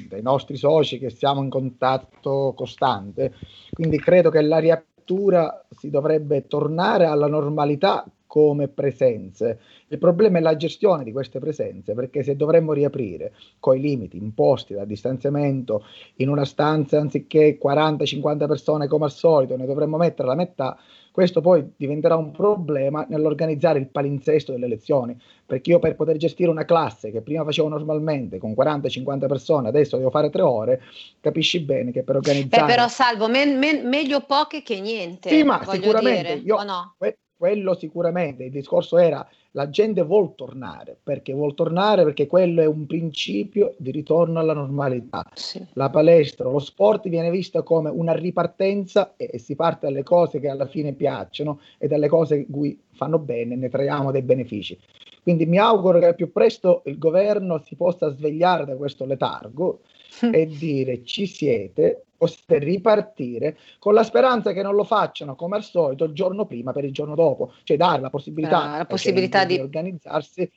dai 0.07 0.21
nostri 0.21 0.59
soci 0.59 0.99
che 0.99 1.09
siamo 1.09 1.43
in 1.43 1.49
contatto 1.49 2.53
costante, 2.55 3.33
quindi 3.73 3.99
credo 3.99 4.29
che 4.29 4.43
la 4.43 4.59
riapertura 4.59 5.65
si 5.71 5.89
dovrebbe 5.89 6.47
tornare 6.47 7.07
alla 7.07 7.27
normalità 7.27 8.05
come 8.27 8.69
presenze. 8.69 9.61
Il 9.89 9.97
problema 9.97 10.37
è 10.37 10.43
la 10.43 10.57
gestione 10.57 11.05
di 11.05 11.13
queste 11.13 11.39
presenze, 11.39 11.95
perché 11.95 12.23
se 12.23 12.37
dovremmo 12.37 12.75
riaprire 12.75 13.33
con 13.59 13.79
i 13.79 13.81
limiti 13.81 14.19
imposti 14.19 14.75
dal 14.75 14.87
distanziamento 14.87 15.87
in 16.17 16.29
una 16.29 16.45
stanza 16.45 17.01
anziché 17.01 17.59
40-50 17.59 18.47
persone 18.47 18.89
come 18.89 19.07
al 19.07 19.13
solito, 19.13 19.57
ne 19.57 19.65
dovremmo 19.65 19.97
mettere 19.97 20.29
la 20.29 20.35
metà, 20.35 20.77
questo 21.15 21.41
poi 21.41 21.65
diventerà 21.77 22.17
un 22.17 22.33
problema 22.33 23.07
nell'organizzare 23.09 23.79
il 23.79 23.87
palinsesto 23.87 24.51
delle 24.51 24.67
lezioni, 24.67 25.17
perché 25.47 25.71
io 25.71 25.79
per 25.79 25.95
poter 25.95 26.17
gestire 26.17 26.51
una 26.51 26.65
classe 26.65 27.13
che 27.13 27.21
prima 27.21 27.45
facevo 27.45 27.69
normalmente 27.69 28.39
con 28.39 28.51
40-50 28.51 29.29
persone, 29.29 29.69
adesso 29.69 29.97
devo 29.97 30.11
fare 30.11 30.29
tre 30.29 30.43
ore, 30.43 30.83
capisci 31.21 31.61
bene 31.61 31.93
che 31.93 32.03
per 32.03 32.17
organizzare... 32.17 32.67
Beh, 32.67 32.69
però 32.69 32.89
Salvo, 32.89 33.29
me- 33.29 33.47
me- 33.47 33.81
meglio 33.85 34.23
poche 34.27 34.65
che 34.65 34.81
niente. 34.81 35.29
Sì, 35.29 35.45
ma 35.45 35.65
sicuramente 35.65 36.35
dire, 36.35 36.47
io, 36.47 36.61
no? 36.65 36.97
que- 36.99 37.19
quello 37.37 37.75
sicuramente, 37.75 38.45
il 38.45 38.51
discorso 38.51 38.99
era 38.99 39.27
la 39.53 39.71
gente 39.71 40.03
vuol 40.03 40.35
tornare, 40.35 40.97
perché 41.01 41.33
vuol 41.33 41.55
tornare 41.55 42.03
perché 42.03 42.27
quello 42.27 42.61
è 42.61 42.67
un 42.67 42.87
principio 42.87 43.75
di 43.79 43.93
ritorno 43.93 44.41
alla 44.41 44.53
normalità. 44.53 45.25
Sì. 45.35 45.65
La 45.75 45.91
palestra, 45.91 46.49
lo 46.49 46.59
sport 46.59 47.09
viene 47.09 47.31
visto 47.31 47.63
come 47.63 47.89
una 47.91 48.13
ripartenza 48.13 49.15
e, 49.17 49.31
e, 49.33 49.39
si 49.39 49.55
parte 49.55 49.87
dalle 49.87 50.03
cose 50.03 50.41
che 50.41 50.49
alla 50.49 50.67
fine 50.67 50.93
piacciono 50.93 51.61
e 51.79 51.87
dalle 51.87 52.09
cose 52.09 52.47
cui 52.51 52.81
fanno 52.95 53.19
bene, 53.19 53.55
ne 53.55 53.69
traiamo 53.69 54.11
dei 54.11 54.23
benefici. 54.23 54.77
Quindi 55.23 55.47
mi 55.47 55.59
auguro 55.59 56.01
che 56.01 56.07
al 56.07 56.15
più 56.17 56.33
presto 56.33 56.83
il 56.87 56.99
governo 56.99 57.59
si 57.59 57.77
possa 57.77 58.11
svegliare 58.11 58.65
da 58.65 58.77
questo 58.77 59.07
letargo 59.07 59.81
e 60.21 60.47
dire 60.59 61.05
ci 61.05 61.27
siete, 61.27 62.05
possiate 62.17 62.59
ripartire 62.59 63.59
con 63.79 63.95
la 63.95 64.03
speranza 64.03 64.53
che 64.53 64.63
non 64.63 64.75
lo 64.75 64.85
facciano 64.85 65.35
come 65.35 65.57
al 65.57 65.65
solito 65.65 66.05
il 66.05 66.13
giorno 66.13 66.47
prima 66.47 66.73
per 66.73 66.85
il 66.85 66.93
giorno 66.93 67.15
dopo, 67.15 67.53
cioè 67.65 67.77
dare 67.77 68.01
la 68.01 68.11
possibilità, 68.11 68.73
ah, 68.73 68.79
la 68.79 68.87
possibilità 68.87 69.45
di 69.45 69.59
organizzarsi 69.59 70.51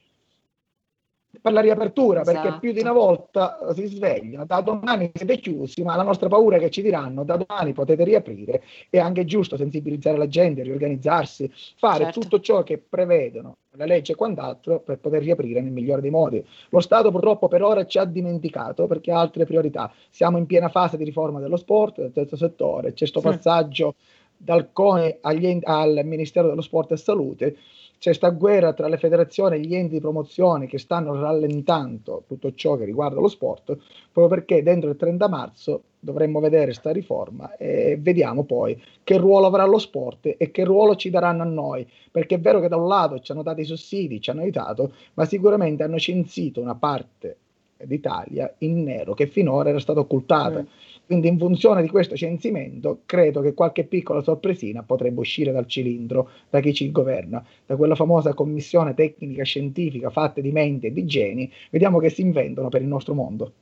per 1.42 1.52
la 1.52 1.62
riapertura, 1.62 2.22
esatto. 2.22 2.42
perché 2.42 2.60
più 2.60 2.72
di 2.72 2.80
una 2.80 2.94
volta 2.94 3.58
si 3.74 3.86
svegliano, 3.86 4.46
da 4.46 4.62
domani 4.62 5.12
siete 5.14 5.38
chiusi, 5.40 5.84
ma 5.84 5.96
la 5.96 6.04
nostra 6.04 6.28
paura 6.28 6.58
è 6.58 6.60
che 6.60 6.70
ci 6.70 6.82
diranno 6.82 7.24
da 7.24 7.38
domani 7.38 7.74
potete 7.74 8.04
riaprire, 8.04 8.64
è 8.90 8.98
anche 8.98 9.26
giusto 9.26 9.58
sensibilizzare 9.58 10.18
la 10.18 10.28
gente, 10.28 10.64
riorganizzarsi, 10.64 11.52
fare 11.78 12.06
certo. 12.06 12.20
tutto 12.20 12.40
ciò 12.40 12.64
che 12.64 12.78
prevedono 12.78 13.58
la 13.72 13.86
legge 13.86 14.14
e 14.14 14.16
quant'altro 14.16 14.80
per 14.80 14.98
poter 15.00 15.22
riaprire 15.22 15.62
nel 15.62 15.72
migliore 15.72 16.02
dei 16.02 16.10
modi. 16.10 16.44
Lo 16.70 16.80
Stato 16.80 17.12
purtroppo 17.12 17.48
per 17.48 17.62
ora 17.62 17.86
ci 17.86 18.00
ha 18.00 18.06
dimenticato 18.06 18.88
perché 18.88 19.12
ha 19.12 19.20
altre 19.20 19.46
priorità. 19.46 19.92
Siamo 20.10 20.38
in 20.38 20.48
piena 20.48 20.70
fase 20.70 20.98
di 20.98 21.04
riforma 21.04 21.40
dello 21.40 21.58
sport, 21.58 22.00
del 22.00 22.12
terzo 22.12 22.36
settore, 22.36 22.90
c'è 22.94 23.10
questo 23.10 23.22
passaggio 23.22 23.96
dal 24.38 24.72
CONE 24.72 25.18
agli, 25.22 25.60
al 25.64 26.02
Ministero 26.04 26.48
dello 26.48 26.62
Sport 26.62 26.92
e 26.92 26.98
Salute 26.98 27.58
c'è 28.00 28.10
questa 28.10 28.30
guerra 28.30 28.74
tra 28.74 28.88
le 28.88 28.98
federazioni 28.98 29.56
e 29.56 29.60
gli 29.60 29.76
enti 29.76 29.96
di 29.96 30.00
promozione 30.00 30.68
che 30.68 30.78
stanno 30.78 31.20
rallentando 31.20 32.24
tutto 32.28 32.54
ciò 32.54 32.76
che 32.76 32.86
riguarda 32.86 33.20
lo 33.20 33.28
sport, 33.28 33.78
proprio 34.12 34.28
perché 34.28 34.62
dentro 34.62 34.90
il 34.90 34.98
30 34.98 35.28
marzo 35.28 35.82
dovremmo 36.00 36.40
vedere 36.40 36.66
questa 36.66 36.92
riforma 36.92 37.58
e 37.58 37.98
vediamo 38.00 38.44
poi 38.44 38.82
che 39.04 39.18
ruolo 39.18 39.48
avrà 39.48 39.66
lo 39.66 39.80
sport 39.80 40.36
e 40.38 40.52
che 40.52 40.64
ruolo 40.64 40.96
ci 40.96 41.10
daranno 41.10 41.42
a 41.42 41.46
noi, 41.46 41.88
perché 42.12 42.36
è 42.36 42.40
vero 42.40 42.60
che 42.60 42.68
da 42.68 42.78
un 42.78 42.88
lato 42.88 43.20
ci 43.20 43.32
hanno 43.32 43.44
dato 43.44 43.62
i 43.62 43.66
sussidi, 43.66 44.22
ci 44.22 44.30
hanno 44.30 44.42
aiutato, 44.42 44.94
ma 45.16 45.26
sicuramente 45.26 45.84
hanno 45.84 45.98
censito 45.98 46.62
una 46.62 46.76
parte 46.76 47.38
d'Italia 47.84 48.54
in 48.60 48.84
nero 48.84 49.14
che 49.14 49.28
finora 49.28 49.70
era 49.70 49.80
stata 49.80 50.00
occultata. 50.00 50.62
Mm. 50.62 50.66
Quindi 51.08 51.30
in 51.30 51.38
funzione 51.38 51.82
di 51.82 51.88
questo 51.88 52.18
censimento 52.18 53.04
credo 53.06 53.40
che 53.40 53.54
qualche 53.54 53.86
piccola 53.86 54.22
sorpresina 54.22 54.84
potrebbe 54.84 55.22
uscire 55.22 55.54
dal 55.54 55.66
cilindro 55.66 56.30
da 56.50 56.60
chi 56.60 56.74
ci 56.74 56.92
governa, 56.92 57.42
da 57.66 57.78
quella 57.78 57.96
famosa 57.96 58.34
commissione 58.34 58.94
tecnica 58.94 59.44
scientifica 59.44 60.10
fatta 60.10 60.42
di 60.42 60.52
menti 60.52 60.88
e 60.88 60.92
di 60.92 61.06
geni, 61.06 61.50
vediamo 61.70 62.00
che 62.00 62.10
si 62.10 62.20
inventano 62.20 62.68
per 62.68 62.82
il 62.82 62.88
nostro 62.88 63.14
mondo. 63.14 63.54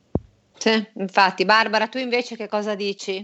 Sì, 0.58 0.71
infatti. 0.95 1.45
Barbara, 1.45 1.86
tu 1.88 1.99
invece 1.99 2.36
che 2.36 2.47
cosa 2.47 2.73
dici? 2.73 3.23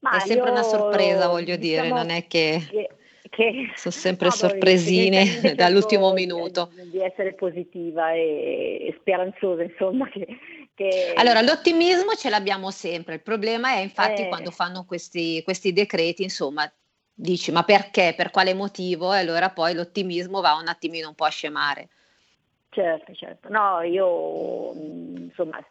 Ma 0.00 0.16
è 0.16 0.20
sempre 0.26 0.48
io, 0.48 0.52
una 0.54 0.64
sorpresa, 0.64 1.28
voglio 1.28 1.54
diciamo 1.54 1.82
dire, 1.82 1.94
non 1.94 2.10
è 2.10 2.26
che... 2.26 2.60
che 2.68 2.88
che 3.32 3.70
sono 3.76 3.94
sempre 3.94 4.26
no, 4.26 4.32
sorpresine 4.32 5.54
dall'ultimo 5.56 6.12
minuto. 6.12 6.70
Di 6.90 7.00
essere 7.00 7.32
positiva 7.32 8.12
e, 8.12 8.94
speranzosa, 8.98 9.62
insomma. 9.62 10.06
Che, 10.10 10.26
che... 10.74 11.12
Allora, 11.16 11.40
l'ottimismo 11.40 12.14
ce 12.14 12.30
l'abbiamo 12.30 12.70
sempre, 12.70 13.14
il 13.14 13.22
problema 13.22 13.72
è 13.72 13.78
infatti 13.78 14.22
eh... 14.22 14.28
quando 14.28 14.50
fanno 14.50 14.84
questi, 14.84 15.42
questi 15.42 15.72
decreti, 15.72 16.22
insomma, 16.22 16.70
dici 17.14 17.52
ma 17.52 17.62
perché, 17.62 18.14
per 18.16 18.30
quale 18.30 18.54
motivo? 18.54 19.12
E 19.12 19.18
allora 19.18 19.50
poi 19.50 19.74
l'ottimismo 19.74 20.40
va 20.40 20.54
un 20.54 20.68
attimino 20.68 21.08
un 21.08 21.14
po' 21.14 21.24
a 21.24 21.30
scemare. 21.30 21.88
Certo, 22.70 23.12
certo. 23.14 23.48
No, 23.50 23.82
io 23.82 24.72
insomma 24.74 25.62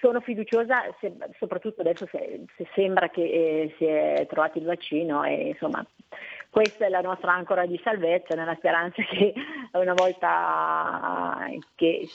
sono 0.00 0.20
fiduciosa, 0.20 0.82
se, 1.00 1.12
soprattutto 1.38 1.80
adesso 1.80 2.06
se, 2.10 2.44
se 2.56 2.68
sembra 2.74 3.08
che 3.08 3.22
eh, 3.22 3.74
si 3.78 3.84
è 3.84 4.26
trovato 4.28 4.58
il 4.58 4.64
vaccino 4.64 5.22
e 5.24 5.48
insomma 5.48 5.86
questa 6.50 6.86
è 6.86 6.88
la 6.88 7.00
nostra 7.00 7.32
ancora 7.32 7.66
di 7.66 7.78
salvezza, 7.82 8.34
nella 8.34 8.54
speranza 8.56 9.02
che 9.02 9.34
una 9.72 9.94
volta 9.94 11.48
che 11.74 12.06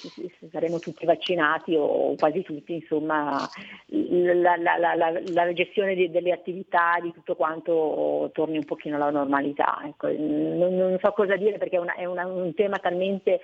saremo 0.51 0.79
tutti 0.79 1.05
vaccinati 1.05 1.75
o 1.75 2.15
quasi 2.15 2.41
tutti, 2.41 2.73
insomma, 2.73 3.47
la, 3.87 4.55
la, 4.57 4.95
la, 4.95 5.21
la 5.23 5.53
gestione 5.53 5.95
di, 5.95 6.09
delle 6.09 6.31
attività, 6.31 6.97
di 7.01 7.11
tutto 7.11 7.35
quanto 7.35 8.29
torni 8.33 8.57
un 8.57 8.65
pochino 8.65 8.95
alla 8.95 9.11
normalità. 9.11 9.81
Ecco, 9.85 10.07
non, 10.07 10.75
non, 10.75 10.97
so 11.01 11.11
cosa 11.11 11.35
dire 11.35 11.57
perché 11.57 11.75
è, 11.77 11.79
una, 11.79 11.95
è 11.95 12.05
una, 12.05 12.25
un 12.25 12.53
tema 12.53 12.77
talmente 12.77 13.39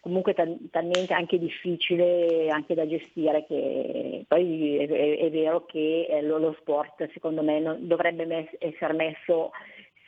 comunque 0.00 0.32
talmente 0.32 1.12
anche 1.12 1.38
difficile 1.38 2.48
anche 2.50 2.74
da 2.74 2.86
gestire 2.86 3.44
che 3.46 4.24
poi 4.26 4.78
è, 4.78 4.88
è, 4.88 5.18
è 5.18 5.30
vero 5.30 5.66
che 5.66 6.06
eh, 6.08 6.22
lo, 6.22 6.38
lo, 6.38 6.56
sport 6.60 7.10
secondo 7.12 7.42
me 7.42 7.60
non, 7.60 7.86
dovrebbe 7.86 8.24
mes- 8.24 8.56
essere 8.58 8.92
messo 8.94 9.50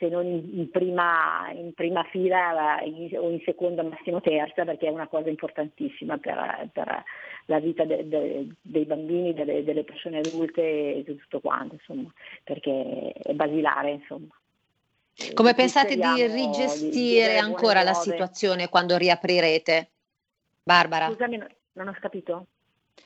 se 0.01 0.09
non 0.09 0.25
in 0.25 0.71
prima, 0.71 1.51
in 1.53 1.73
prima 1.75 2.03
fila 2.05 2.81
in, 2.83 3.15
o 3.19 3.29
in 3.29 3.39
seconda, 3.45 3.83
massimo 3.83 4.19
terza, 4.19 4.65
perché 4.65 4.87
è 4.87 4.89
una 4.89 5.07
cosa 5.07 5.29
importantissima 5.29 6.17
per, 6.17 6.69
per 6.73 7.03
la 7.45 7.59
vita 7.59 7.85
de, 7.85 8.07
de, 8.07 8.47
dei 8.59 8.85
bambini, 8.85 9.35
delle, 9.35 9.63
delle, 9.63 9.83
persone 9.83 10.17
adulte 10.17 10.95
e 10.95 11.03
tutto 11.05 11.39
quanto, 11.39 11.75
insomma, 11.75 12.11
perché 12.43 13.11
è 13.11 13.33
basilare, 13.33 13.91
insomma. 13.91 14.35
Come 15.33 15.53
pensate 15.53 15.95
di 15.95 16.25
rigestire 16.25 17.33
di 17.33 17.37
ancora 17.37 17.83
la 17.83 17.93
situazione 17.93 18.69
quando 18.69 18.97
riaprirete? 18.97 19.89
Barbara? 20.63 21.09
Scusami, 21.09 21.43
non 21.73 21.87
ho 21.87 21.95
capito. 21.99 22.47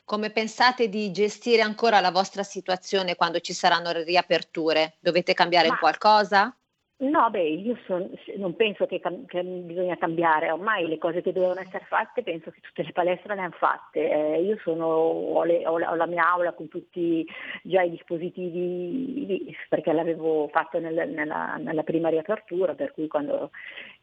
Come 0.05 0.29
pensate 0.29 0.87
di 0.87 1.11
gestire 1.11 1.61
ancora 1.61 1.99
la 1.99 2.11
vostra 2.11 2.43
situazione 2.43 3.15
quando 3.15 3.41
ci 3.41 3.51
saranno 3.51 3.91
le 3.91 4.03
riaperture? 4.03 4.95
Dovete 4.99 5.33
cambiare 5.33 5.67
Ma... 5.67 5.77
qualcosa? 5.77 6.55
No, 6.97 7.29
beh, 7.29 7.43
io 7.43 7.77
son, 7.85 8.09
non 8.37 8.55
penso 8.55 8.85
che, 8.85 9.01
che, 9.27 9.43
bisogna 9.43 9.97
cambiare, 9.97 10.49
ormai 10.49 10.87
le 10.87 10.97
cose 10.97 11.21
che 11.21 11.33
dovevano 11.33 11.59
essere 11.59 11.83
fatte 11.89 12.23
penso 12.23 12.51
che 12.51 12.61
tutte 12.61 12.83
le 12.83 12.93
palestre 12.93 13.35
le 13.35 13.41
hanno 13.41 13.55
fatte, 13.57 14.09
eh, 14.09 14.41
io 14.41 14.57
sono, 14.63 14.85
ho, 14.85 15.43
le, 15.43 15.67
ho, 15.67 15.77
la, 15.77 15.91
ho, 15.91 15.95
la, 15.95 16.05
mia 16.05 16.25
aula 16.31 16.53
con 16.53 16.69
tutti 16.69 17.27
già 17.63 17.81
i 17.81 17.89
dispositivi 17.89 19.53
perché 19.67 19.91
l'avevo 19.91 20.47
fatto 20.47 20.79
nel, 20.79 21.09
nella, 21.09 21.57
nella, 21.57 21.83
prima 21.83 22.07
riapertura, 22.07 22.75
per 22.75 22.93
cui 22.93 23.09
quando 23.09 23.51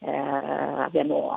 eh, 0.01 0.11
abbiamo 0.11 1.30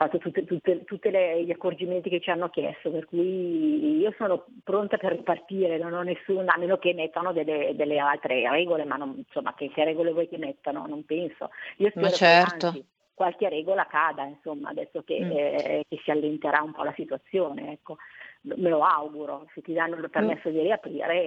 fatto 0.00 0.18
tutti 0.18 1.10
gli 1.10 1.50
accorgimenti 1.50 2.08
che 2.08 2.20
ci 2.20 2.30
hanno 2.30 2.48
chiesto, 2.48 2.90
per 2.90 3.04
cui 3.04 3.98
io 3.98 4.14
sono 4.16 4.46
pronta 4.64 4.96
per 4.96 5.12
ripartire, 5.12 5.76
non 5.76 5.92
ho 5.92 6.00
nessuno, 6.00 6.46
a 6.46 6.58
meno 6.58 6.78
che 6.78 6.94
mettano 6.94 7.34
delle, 7.34 7.72
delle 7.74 7.98
altre 7.98 8.48
regole, 8.48 8.86
ma 8.86 8.96
non, 8.96 9.14
insomma 9.18 9.52
che, 9.52 9.68
che 9.68 9.84
regole 9.84 10.12
vuoi 10.12 10.26
che 10.26 10.38
mettano, 10.38 10.86
non 10.86 11.04
penso. 11.04 11.50
Io 11.76 11.90
spero 11.90 12.08
certo. 12.08 12.56
che 12.56 12.66
anzi, 12.66 12.84
qualche 13.12 13.50
regola 13.50 13.86
cada, 13.86 14.24
insomma, 14.24 14.70
adesso 14.70 15.02
che, 15.02 15.20
mm. 15.22 15.30
eh, 15.32 15.84
che, 15.86 16.00
si 16.02 16.10
allenterà 16.10 16.62
un 16.62 16.72
po' 16.72 16.82
la 16.82 16.94
situazione. 16.94 17.72
Ecco. 17.72 17.98
Me 18.42 18.70
lo 18.70 18.82
auguro, 18.82 19.48
se 19.52 19.60
ti 19.60 19.74
danno 19.74 19.96
il 19.96 20.08
permesso 20.08 20.48
mm. 20.48 20.52
di 20.52 20.60
riaprire, 20.60 21.22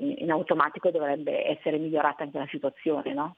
in, 0.00 0.14
in 0.18 0.32
automatico 0.32 0.90
dovrebbe 0.90 1.46
essere 1.46 1.78
migliorata 1.78 2.24
anche 2.24 2.38
la 2.38 2.48
situazione, 2.50 3.14
no? 3.14 3.36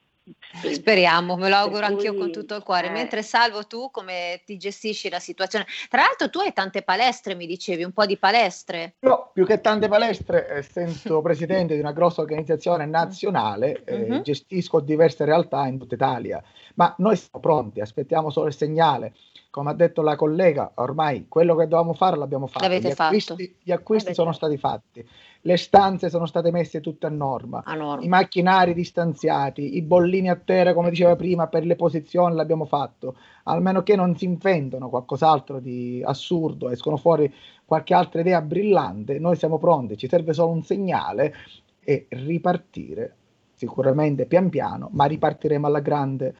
Speriamo, 0.71 1.35
me 1.35 1.49
lo 1.49 1.55
auguro 1.55 1.85
cui, 1.85 1.95
anch'io 1.95 2.15
con 2.15 2.31
tutto 2.31 2.55
il 2.55 2.63
cuore. 2.63 2.87
Eh. 2.87 2.91
Mentre 2.91 3.21
Salvo, 3.21 3.65
tu 3.65 3.89
come 3.91 4.41
ti 4.45 4.57
gestisci 4.57 5.09
la 5.09 5.19
situazione? 5.19 5.65
Tra 5.89 6.01
l'altro 6.01 6.29
tu 6.29 6.39
hai 6.39 6.53
tante 6.53 6.81
palestre, 6.81 7.35
mi 7.35 7.45
dicevi, 7.45 7.83
un 7.83 7.91
po' 7.91 8.05
di 8.05 8.17
palestre. 8.17 8.95
No, 8.99 9.29
più 9.33 9.45
che 9.45 9.61
tante 9.61 9.87
palestre, 9.87 10.47
essendo 10.49 11.21
presidente 11.23 11.73
di 11.75 11.79
una 11.79 11.93
grossa 11.93 12.21
organizzazione 12.21 12.85
nazionale, 12.85 13.83
eh, 13.85 13.97
mm-hmm. 13.97 14.21
gestisco 14.21 14.79
diverse 14.79 15.25
realtà 15.25 15.65
in 15.67 15.77
tutta 15.77 15.95
Italia. 15.95 16.43
Ma 16.79 16.93
noi 16.99 17.17
siamo 17.17 17.41
pronti, 17.41 17.81
aspettiamo 17.81 18.29
solo 18.29 18.47
il 18.47 18.53
segnale. 18.53 19.13
Come 19.49 19.71
ha 19.71 19.73
detto 19.73 20.01
la 20.01 20.15
collega, 20.15 20.71
ormai 20.75 21.27
quello 21.27 21.55
che 21.55 21.67
dovevamo 21.67 21.93
fare 21.93 22.15
l'abbiamo 22.15 22.47
fatto. 22.47 22.63
L'avete 22.63 22.89
gli 22.89 22.95
acquisti, 22.97 23.47
fatto. 23.47 23.59
Gli 23.63 23.71
acquisti 23.71 24.13
sono 24.13 24.31
stati 24.31 24.57
fatti 24.57 25.05
le 25.41 25.55
stanze 25.55 26.09
sono 26.09 26.25
state 26.25 26.51
messe 26.51 26.81
tutte 26.81 27.05
a 27.05 27.09
norma, 27.09 27.61
a 27.63 27.73
norma, 27.73 28.03
i 28.03 28.07
macchinari 28.07 28.73
distanziati, 28.73 29.77
i 29.77 29.81
bollini 29.81 30.29
a 30.29 30.35
terra, 30.35 30.73
come 30.73 30.89
diceva 30.89 31.15
prima, 31.15 31.47
per 31.47 31.65
le 31.65 31.75
posizioni 31.75 32.35
l'abbiamo 32.35 32.65
fatto, 32.65 33.15
almeno 33.43 33.81
che 33.81 33.95
non 33.95 34.17
si 34.17 34.25
inventano 34.25 34.89
qualcos'altro 34.89 35.59
di 35.59 36.01
assurdo, 36.03 36.69
escono 36.69 36.97
fuori 36.97 37.33
qualche 37.63 37.93
altra 37.93 38.19
idea 38.19 38.41
brillante, 38.41 39.17
noi 39.19 39.37
siamo 39.37 39.57
pronti, 39.57 39.97
ci 39.97 40.09
serve 40.09 40.33
solo 40.33 40.51
un 40.51 40.63
segnale 40.63 41.33
e 41.79 42.07
ripartire, 42.09 43.15
sicuramente 43.53 44.25
pian 44.25 44.49
piano, 44.49 44.89
ma 44.91 45.05
ripartiremo 45.05 45.67
alla 45.67 45.79
grande. 45.79 46.35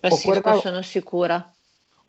Eh 0.00 0.10
sì, 0.10 0.30
sono 0.60 0.82
sicura. 0.82 1.52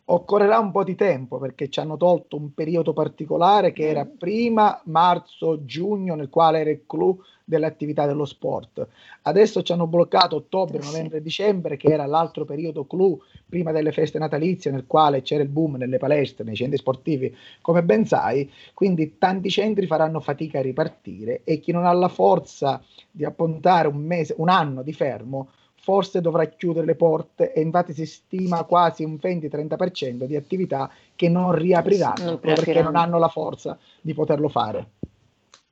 Occorrerà 0.04 0.58
un 0.58 0.72
po' 0.72 0.82
di 0.82 0.96
tempo 0.96 1.38
perché 1.38 1.68
ci 1.68 1.78
hanno 1.78 1.96
tolto 1.96 2.36
un 2.36 2.52
periodo 2.52 2.92
particolare 2.92 3.72
che 3.72 3.88
era 3.88 4.04
mm. 4.04 4.16
prima 4.18 4.80
marzo-giugno 4.86 6.14
nel 6.16 6.28
quale 6.28 6.60
era 6.60 6.70
il 6.70 6.82
clou 6.86 7.22
delle 7.44 7.66
attività 7.66 8.04
dello 8.06 8.24
sport. 8.24 8.86
Adesso 9.22 9.62
ci 9.62 9.72
hanno 9.72 9.86
bloccato 9.86 10.36
ottobre, 10.36 10.78
eh 10.78 10.84
novembre 10.84 11.18
e 11.18 11.22
dicembre 11.22 11.76
che 11.76 11.88
era 11.88 12.06
l'altro 12.06 12.44
periodo 12.44 12.84
clou 12.86 13.20
prima 13.48 13.70
delle 13.70 13.92
feste 13.92 14.18
natalizie 14.18 14.70
nel 14.70 14.86
quale 14.86 15.22
c'era 15.22 15.42
il 15.42 15.48
boom 15.48 15.76
nelle 15.76 15.98
palestre, 15.98 16.44
nei 16.44 16.56
centri 16.56 16.78
sportivi, 16.78 17.34
come 17.60 17.84
ben 17.84 18.04
sai, 18.04 18.50
quindi 18.74 19.18
tanti 19.18 19.50
centri 19.50 19.86
faranno 19.86 20.20
fatica 20.20 20.58
a 20.58 20.62
ripartire 20.62 21.42
e 21.44 21.60
chi 21.60 21.70
non 21.70 21.84
ha 21.84 21.92
la 21.92 22.08
forza 22.08 22.82
di 23.10 23.24
appuntare 23.24 23.86
un 23.86 23.98
mese, 23.98 24.34
un 24.38 24.48
anno 24.48 24.82
di 24.82 24.92
fermo 24.92 25.50
forse 25.82 26.20
dovrà 26.20 26.44
chiudere 26.46 26.86
le 26.86 26.94
porte 26.94 27.52
e 27.52 27.60
infatti 27.60 27.92
si 27.92 28.06
stima 28.06 28.62
quasi 28.62 29.02
un 29.02 29.18
20-30% 29.20 30.24
di 30.24 30.36
attività 30.36 30.90
che 31.16 31.28
non 31.28 31.52
riapriranno 31.52 32.24
non 32.24 32.38
perché 32.38 32.80
non 32.82 32.94
hanno 32.94 33.18
la 33.18 33.28
forza 33.28 33.76
di 34.00 34.14
poterlo 34.14 34.48
fare. 34.48 34.86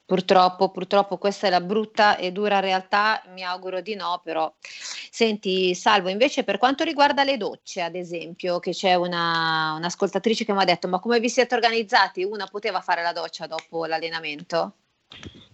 Purtroppo, 0.05 0.71
purtroppo 0.71 1.19
questa 1.19 1.47
è 1.47 1.51
la 1.51 1.61
brutta 1.61 2.17
e 2.17 2.33
dura 2.33 2.59
realtà, 2.59 3.23
mi 3.33 3.45
auguro 3.45 3.81
di 3.81 3.95
no, 3.95 4.21
però. 4.25 4.53
Senti, 4.61 5.73
Salvo, 5.77 6.09
invece 6.09 6.43
per 6.43 6.59
quanto 6.59 6.83
riguarda 6.83 7.23
le 7.23 7.37
docce, 7.37 7.81
ad 7.81 7.95
esempio, 7.95 8.59
che 8.59 8.73
c'è 8.73 8.95
una, 8.97 9.75
un'ascoltatrice 9.77 10.45
che 10.45 10.53
mi 10.53 10.63
ha 10.63 10.65
detto, 10.65 10.89
ma 10.89 10.99
come 10.99 11.21
vi 11.21 11.29
siete 11.29 11.55
organizzati? 11.55 12.25
Una 12.25 12.49
poteva 12.49 12.81
fare 12.81 13.03
la 13.03 13.13
doccia 13.13 13.47
dopo 13.47 13.87
l'allenamento? 13.87 14.73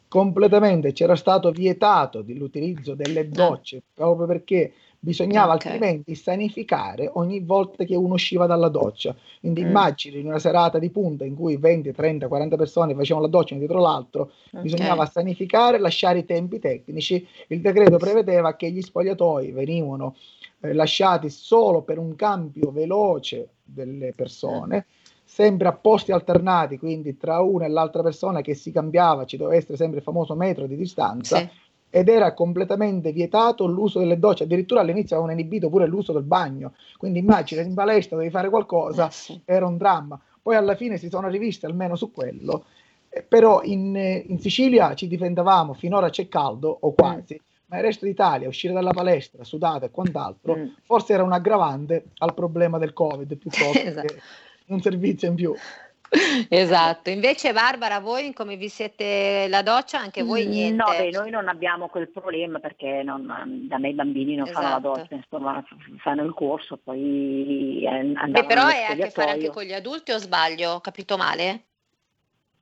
Completamente 0.09 0.93
c'era 0.93 1.17
stato 1.17 1.51
vietato 1.51 2.25
l'utilizzo 2.27 2.95
delle 2.95 3.21
ah. 3.21 3.29
docce 3.29 3.83
proprio 3.95 4.27
perché 4.27 4.73
bisognava 4.99 5.55
okay. 5.55 5.73
altrimenti 5.73 6.15
sanificare 6.17 7.09
ogni 7.15 7.41
volta 7.41 7.85
che 7.85 7.95
uno 7.95 8.15
usciva 8.15 8.47
dalla 8.47 8.69
doccia. 8.69 9.15
Quindi 9.39 9.63
mm. 9.63 9.67
immagini 9.67 10.21
una 10.25 10.41
serata 10.41 10.79
di 10.79 10.91
punta 10.91 11.25
in 11.25 11.37
cui 11.37 11.57
20, 11.57 11.93
30, 11.93 12.27
40 12.27 12.57
persone 12.57 12.95
facevano 12.95 13.27
la 13.27 13.31
doccia 13.31 13.55
dietro 13.55 13.81
l'altro, 13.81 14.33
okay. 14.49 14.63
bisognava 14.63 15.07
sanificare, 15.07 15.79
lasciare 15.79 16.21
i 16.21 16.25
tempi 16.25 16.59
tecnici. 16.59 17.25
Il 17.49 17.61
decreto 17.61 17.99
prevedeva 17.99 18.57
che 18.57 18.71
gli 18.71 18.83
spogliatoi 18.83 19.53
venivano 19.53 20.17
eh, 20.61 20.73
lasciati 20.73 21.31
solo 21.31 21.83
per 21.83 21.99
un 21.99 22.17
cambio 22.17 22.73
veloce 22.73 23.51
delle 23.63 24.13
persone. 24.13 24.87
Mm 24.89 25.05
sempre 25.27 25.67
a 25.67 25.73
posti 25.73 26.13
alternati, 26.13 26.79
quindi 26.79 27.17
tra 27.17 27.41
una 27.41 27.67
e 27.67 27.69
l'altra 27.69 28.03
persona 28.03 28.41
che 28.41 28.55
si 28.55 28.71
cambiava, 28.71 29.25
ci 29.25 29.37
doveva 29.37 29.57
essere 29.57 29.77
sempre 29.77 29.99
il 29.99 30.05
famoso 30.05 30.35
metro 30.37 30.67
di 30.67 30.77
distanza. 30.77 31.39
Sì. 31.39 31.49
Ed 31.91 32.09
era 32.09 32.33
completamente 32.33 33.11
vietato 33.13 33.67
l'uso 33.67 33.99
delle 33.99 34.19
docce, 34.19 34.45
addirittura 34.45 34.81
all'inizio 34.81 35.17
avevano 35.17 35.39
inibito 35.39 35.69
pure 35.69 35.87
l'uso 35.87 36.13
del 36.13 36.23
bagno. 36.23 36.75
Quindi 36.97 37.19
immagina 37.19 37.63
in 37.63 37.75
palestra 37.75 38.17
devi 38.17 38.31
fare 38.31 38.49
qualcosa, 38.49 39.09
eh 39.09 39.13
sì. 39.13 39.41
era 39.45 39.67
un 39.67 39.77
dramma. 39.77 40.19
Poi 40.41 40.55
alla 40.55 40.77
fine 40.77 40.97
si 40.97 41.09
sono 41.09 41.29
rivisti 41.29 41.67
almeno 41.67 41.97
su 41.97 42.13
quello. 42.13 42.67
Eh, 43.09 43.23
però 43.23 43.63
in, 43.63 43.97
in, 43.97 44.39
Sicilia 44.39 44.95
ci 44.95 45.09
difendevamo, 45.09 45.75
finora 45.75 46.09
c'è 46.09 46.29
caldo 46.29 46.77
o 46.81 46.93
quasi. 46.93 47.35
Mm 47.35 47.45
ma 47.69 47.79
il 47.79 47.83
resto 47.83 48.05
d'Italia, 48.05 48.47
uscire 48.47 48.73
dalla 48.73 48.93
palestra, 48.93 49.43
sudata 49.43 49.87
e 49.87 49.91
quant'altro, 49.91 50.57
mm. 50.57 50.67
forse 50.85 51.15
era 51.15 51.25
un 51.25 51.33
aggravante 51.33 52.11
al 52.19 52.33
problema 52.33 52.79
del 52.79 52.93
Covid 52.93 53.37
piuttosto 53.37 53.73
esatto. 53.77 54.07
che 54.07 54.21
un 54.69 54.81
servizio 54.81 55.29
in 55.29 55.35
più. 55.35 55.55
Esatto, 56.49 57.11
invece 57.11 57.53
Barbara, 57.53 57.99
voi 57.99 58.33
come 58.33 58.57
vi 58.57 58.69
siete 58.69 59.47
la 59.49 59.63
doccia? 59.63 59.99
Anche 59.99 60.23
voi 60.23 60.47
mm, 60.47 60.51
niente? 60.51 60.83
No, 60.83 60.97
beh, 60.97 61.11
noi 61.11 61.31
non 61.31 61.49
abbiamo 61.49 61.89
quel 61.89 62.09
problema 62.09 62.59
perché 62.61 63.03
non, 63.03 63.27
da 63.69 63.79
me 63.79 63.89
i 63.89 63.95
bambini 63.95 64.37
non 64.37 64.47
esatto. 64.47 64.63
fanno 64.63 64.71
la 64.71 64.79
esatto. 64.79 65.01
doccia, 65.01 65.15
insomma, 65.15 65.65
fanno 65.99 66.25
il 66.25 66.33
corso, 66.33 66.79
poi 66.83 67.85
andavano 67.87 68.33
Beh, 68.33 68.47
però 68.47 68.67
è 68.69 68.87
a 68.91 68.95
che 68.95 69.11
fare 69.11 69.33
anche 69.33 69.51
con 69.51 69.65
gli 69.65 69.73
adulti 69.73 70.13
o 70.13 70.19
sbaglio? 70.19 70.73
Ho 70.73 70.81
capito 70.81 71.17
male? 71.17 71.65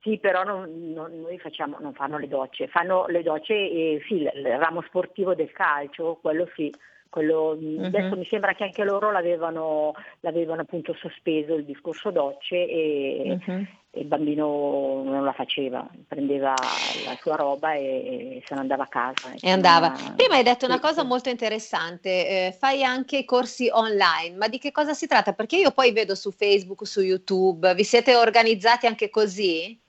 Sì, 0.01 0.17
però 0.19 0.43
non, 0.43 0.91
non, 0.93 1.21
noi 1.21 1.39
facciamo, 1.39 1.77
non 1.79 1.93
fanno 1.93 2.19
le 2.19 2.27
docce, 2.27 2.67
fanno 2.67 3.07
le 3.07 3.23
docce, 3.23 3.53
eh, 3.53 4.03
sì, 4.07 4.21
il 4.21 4.57
ramo 4.59 4.83
sportivo 4.83 5.33
del 5.33 5.51
calcio, 5.51 6.19
quello 6.21 6.47
sì, 6.55 6.71
quello, 7.09 7.57
uh-huh. 7.59 7.85
Adesso 7.85 8.15
mi 8.15 8.25
sembra 8.25 8.53
che 8.53 8.63
anche 8.63 8.83
loro 8.83 9.11
l'avevano, 9.11 9.93
l'avevano 10.21 10.61
appunto 10.61 10.93
sospeso 10.93 11.55
il 11.55 11.65
discorso 11.65 12.11
docce 12.11 12.67
e, 12.67 13.39
uh-huh. 13.45 13.53
e, 13.91 13.99
il 13.99 14.05
bambino 14.05 15.03
non 15.03 15.23
la 15.23 15.31
faceva, 15.31 15.87
prendeva 16.07 16.53
la 17.05 17.15
sua 17.21 17.35
roba 17.35 17.73
e, 17.73 17.81
e 18.37 18.43
se 18.45 18.53
ne 18.55 18.59
andava 18.59 18.83
a 18.83 18.87
casa. 18.87 19.33
E 19.39 19.49
andava. 19.49 19.93
Prima 20.15 20.35
hai 20.35 20.43
detto 20.43 20.65
una 20.65 20.79
cosa 20.79 21.03
molto 21.03 21.29
interessante, 21.29 22.47
eh, 22.47 22.51
fai 22.51 22.83
anche 22.83 23.23
corsi 23.23 23.69
online, 23.71 24.35
ma 24.35 24.47
di 24.49 24.57
che 24.57 24.71
cosa 24.71 24.93
si 24.93 25.07
tratta? 25.07 25.33
Perché 25.33 25.55
io 25.55 25.71
poi 25.71 25.93
vedo 25.93 26.15
su 26.15 26.31
Facebook, 26.31 26.85
su 26.85 27.01
YouTube, 27.01 27.73
vi 27.73 27.83
siete 27.83 28.15
organizzati 28.15 28.87
anche 28.87 29.09
così? 29.09 29.79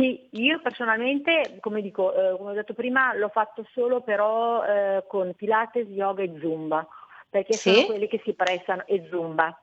Sì, 0.00 0.28
io 0.30 0.60
personalmente, 0.62 1.58
come, 1.60 1.82
dico, 1.82 2.14
eh, 2.14 2.34
come 2.38 2.52
ho 2.52 2.54
detto 2.54 2.72
prima, 2.72 3.12
l'ho 3.12 3.28
fatto 3.28 3.66
solo 3.72 4.00
però 4.00 4.64
eh, 4.64 5.04
con 5.06 5.34
Pilates, 5.34 5.88
Yoga 5.88 6.22
e 6.22 6.38
Zumba, 6.40 6.88
perché 7.28 7.52
sì? 7.52 7.70
sono 7.70 7.84
quelli 7.84 8.08
che 8.08 8.18
si 8.24 8.32
prestano, 8.32 8.82
e 8.86 9.06
Zumba. 9.10 9.62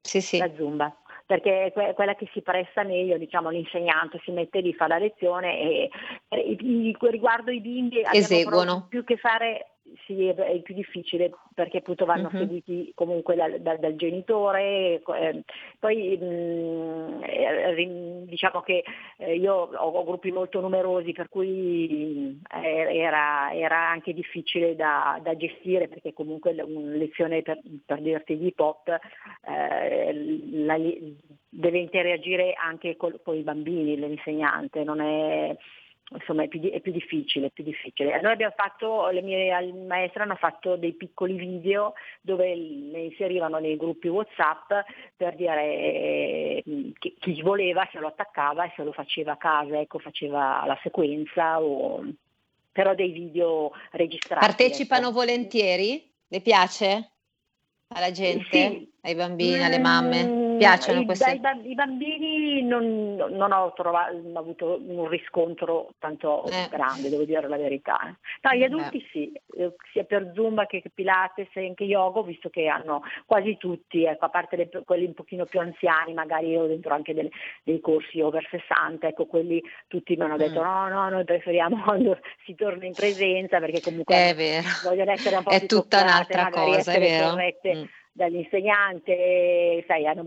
Sì, 0.00 0.22
sì. 0.22 0.38
La 0.38 0.50
Zumba 0.56 0.96
perché 1.26 1.66
è 1.66 1.72
que- 1.72 1.92
quella 1.92 2.14
che 2.14 2.26
si 2.32 2.40
presta 2.40 2.84
meglio, 2.84 3.18
diciamo, 3.18 3.50
l'insegnante 3.50 4.18
si 4.24 4.30
mette 4.30 4.60
lì, 4.60 4.72
fa 4.72 4.86
la 4.86 4.96
lezione 4.96 5.60
e, 5.60 5.90
e, 6.28 6.56
e 6.58 6.96
riguardo 7.10 7.50
i 7.50 7.60
bimbi 7.60 8.00
eseguono 8.10 8.86
più 8.88 9.04
che 9.04 9.18
fare 9.18 9.77
sì, 10.08 10.26
è, 10.26 10.60
più 10.62 10.74
difficile 10.74 11.30
perché 11.54 11.78
appunto 11.78 12.06
vanno 12.06 12.30
uh-huh. 12.32 12.38
seguiti 12.38 12.92
comunque 12.94 13.36
dal, 13.36 13.60
dal, 13.60 13.78
dal 13.78 13.94
genitore, 13.94 15.02
eh, 15.02 15.42
poi 15.78 16.16
mh, 16.16 16.24
mm, 16.24 17.22
eh, 17.24 18.24
diciamo 18.26 18.62
che 18.62 18.82
eh, 19.18 19.36
io 19.36 19.54
ho, 19.54 19.90
ho, 19.90 20.04
gruppi 20.04 20.32
molto 20.32 20.60
numerosi 20.60 21.12
per 21.12 21.28
cui 21.28 22.40
eh, 22.62 22.96
era, 22.96 23.52
era, 23.52 23.90
anche 23.90 24.14
difficile 24.14 24.74
da, 24.74 25.20
da, 25.22 25.36
gestire 25.36 25.88
perché 25.88 26.14
comunque 26.14 26.52
una 26.62 26.96
lezione 26.96 27.42
per, 27.42 27.60
per 27.84 28.00
dirti 28.00 28.38
di 28.38 28.46
hip 28.46 28.60
hop 28.60 28.88
eh, 29.46 30.40
la, 30.64 30.78
deve 31.50 31.78
interagire 31.78 32.54
anche 32.54 32.96
con, 32.96 33.18
con 33.22 33.36
i 33.36 33.42
bambini, 33.42 33.96
l'insegnante, 33.96 34.84
non 34.84 35.00
è 35.00 35.54
insomma 36.10 36.44
è 36.44 36.48
più, 36.48 36.60
è 36.70 36.80
più, 36.80 36.92
difficile, 36.92 37.46
è 37.46 37.50
più 37.50 37.64
difficile. 37.64 38.20
Noi 38.20 38.32
abbiamo 38.32 38.54
fatto, 38.56 39.08
le 39.08 39.22
mie 39.22 39.72
maestre 39.72 40.22
hanno 40.22 40.36
fatto 40.36 40.76
dei 40.76 40.92
piccoli 40.92 41.34
video 41.34 41.94
dove 42.20 42.54
le 42.54 43.00
inserivano 43.00 43.58
nei 43.58 43.76
gruppi 43.76 44.08
Whatsapp 44.08 44.72
per 45.16 45.34
dire 45.34 45.64
eh, 45.64 46.62
chi, 46.98 47.16
chi 47.18 47.42
voleva 47.42 47.86
se 47.92 47.98
lo 47.98 48.06
attaccava 48.06 48.64
e 48.64 48.72
se 48.76 48.82
lo 48.82 48.92
faceva 48.92 49.32
a 49.32 49.36
casa, 49.36 49.78
ecco, 49.78 49.98
faceva 49.98 50.64
la 50.66 50.78
sequenza 50.82 51.60
o 51.60 52.02
però 52.70 52.94
dei 52.94 53.10
video 53.10 53.72
registrati. 53.90 54.46
Partecipano 54.46 55.08
ecco. 55.08 55.12
volentieri? 55.12 56.08
Le 56.28 56.40
piace 56.40 57.10
alla 57.88 58.12
gente, 58.12 58.44
sì. 58.50 58.92
ai 59.00 59.14
bambini, 59.14 59.64
alle 59.64 59.78
mamme? 59.78 60.47
Mm, 60.58 60.60
piacciono 60.60 61.00
I, 61.00 61.04
queste? 61.04 61.38
Dai, 61.40 61.70
I 61.70 61.74
bambini 61.74 62.62
non, 62.62 63.14
non 63.14 63.52
ho 63.52 63.72
trovato, 63.74 64.16
avuto 64.34 64.80
un 64.84 65.08
riscontro 65.08 65.94
tanto 65.98 66.44
eh. 66.46 66.68
grande, 66.70 67.08
devo 67.08 67.24
dire 67.24 67.48
la 67.48 67.56
verità. 67.56 67.98
No, 68.42 68.56
gli 68.56 68.64
adulti 68.64 68.98
Beh. 68.98 69.08
sì, 69.12 69.32
eh, 69.56 69.74
sia 69.92 70.04
per 70.04 70.32
Zumba 70.34 70.66
che 70.66 70.82
Pilates 70.92 71.48
e 71.54 71.66
anche 71.66 71.84
yoga, 71.84 72.22
visto 72.22 72.50
che 72.50 72.66
hanno 72.66 73.02
quasi 73.24 73.56
tutti, 73.56 74.04
ecco, 74.04 74.26
a 74.26 74.28
parte 74.28 74.56
le, 74.56 74.68
quelli 74.84 75.06
un 75.06 75.14
pochino 75.14 75.44
più 75.44 75.60
anziani, 75.60 76.12
magari 76.12 76.56
ho 76.56 76.66
dentro 76.66 76.92
anche 76.92 77.14
delle, 77.14 77.30
dei 77.62 77.80
corsi 77.80 78.20
over 78.20 78.46
60, 78.50 79.06
ecco, 79.06 79.26
quelli 79.26 79.62
tutti 79.86 80.16
mi 80.16 80.24
hanno 80.24 80.36
detto 80.36 80.60
mm. 80.60 80.64
no, 80.64 80.88
no, 80.88 81.08
noi 81.08 81.24
preferiamo 81.24 81.80
quando 81.84 82.18
si 82.44 82.54
torna 82.54 82.84
in 82.84 82.92
presenza 82.92 83.60
perché 83.60 83.80
comunque 83.80 84.34
vogliono 84.82 85.12
essere 85.12 85.36
un 85.36 85.42
po' 85.44 85.50
è 85.50 85.66
tutta 85.66 86.02
un'altra 86.02 86.50
cosa, 86.50 86.92
è 86.92 86.98
vero. 86.98 87.30
Corrette. 87.30 87.74
Mm 87.74 87.84
dall'insegnante, 88.18 89.84
sai, 89.86 90.06
hanno, 90.06 90.24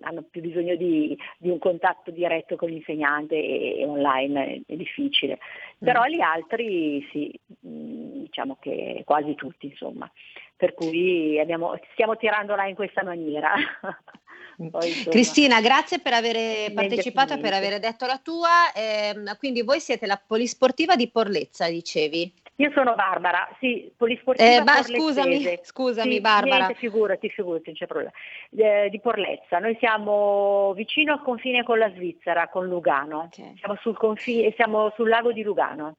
hanno 0.00 0.22
più 0.28 0.40
bisogno 0.40 0.74
di, 0.74 1.16
di, 1.36 1.50
un 1.50 1.58
contatto 1.58 2.10
diretto 2.10 2.56
con 2.56 2.70
l'insegnante 2.70 3.34
e, 3.34 3.80
e 3.80 3.84
online 3.84 4.46
è, 4.46 4.72
è 4.72 4.76
difficile. 4.76 5.38
Però 5.78 6.02
mm. 6.02 6.06
gli 6.06 6.20
altri 6.20 7.06
sì, 7.12 7.38
mm, 7.66 8.22
diciamo 8.22 8.56
che 8.58 9.02
quasi 9.04 9.34
tutti 9.34 9.66
insomma. 9.66 10.10
Per 10.56 10.74
cui 10.74 11.38
abbiamo, 11.38 11.78
stiamo 11.92 12.16
tirandola 12.16 12.66
in 12.66 12.74
questa 12.74 13.04
maniera. 13.04 13.52
Poi, 14.70 14.90
Cristina, 15.08 15.60
grazie 15.60 16.00
per 16.00 16.14
aver 16.14 16.72
partecipato 16.72 17.34
e 17.34 17.38
per 17.38 17.52
aver 17.52 17.78
detto 17.78 18.06
la 18.06 18.18
tua. 18.20 18.72
Eh, 18.74 19.14
quindi 19.38 19.62
voi 19.62 19.78
siete 19.78 20.04
la 20.06 20.20
polisportiva 20.24 20.96
di 20.96 21.08
Porlezza, 21.08 21.68
dicevi? 21.68 22.32
Io 22.60 22.72
sono 22.72 22.96
Barbara, 22.96 23.48
sì, 23.60 23.92
polisportiva 23.96 24.56
eh, 24.56 24.62
ba- 24.64 24.82
scusami, 24.82 25.60
scusami 25.62 26.14
sì, 26.14 26.20
Barbara. 26.20 26.56
Niente, 26.56 26.74
figurati, 26.74 27.28
figurati, 27.28 27.66
non 27.66 27.74
c'è 27.74 27.86
problema. 27.86 28.10
Eh, 28.56 28.88
di 28.90 28.98
Porlezza, 28.98 29.60
noi 29.60 29.76
siamo 29.78 30.72
vicino 30.74 31.12
al 31.12 31.22
confine 31.22 31.62
con 31.62 31.78
la 31.78 31.88
Svizzera, 31.90 32.48
con 32.48 32.66
Lugano. 32.66 33.28
Okay. 33.32 33.56
Siamo, 33.58 33.76
sul 33.80 33.96
confine, 33.96 34.52
siamo 34.56 34.92
sul 34.96 35.08
lago 35.08 35.30
di 35.30 35.44
Lugano. 35.44 35.98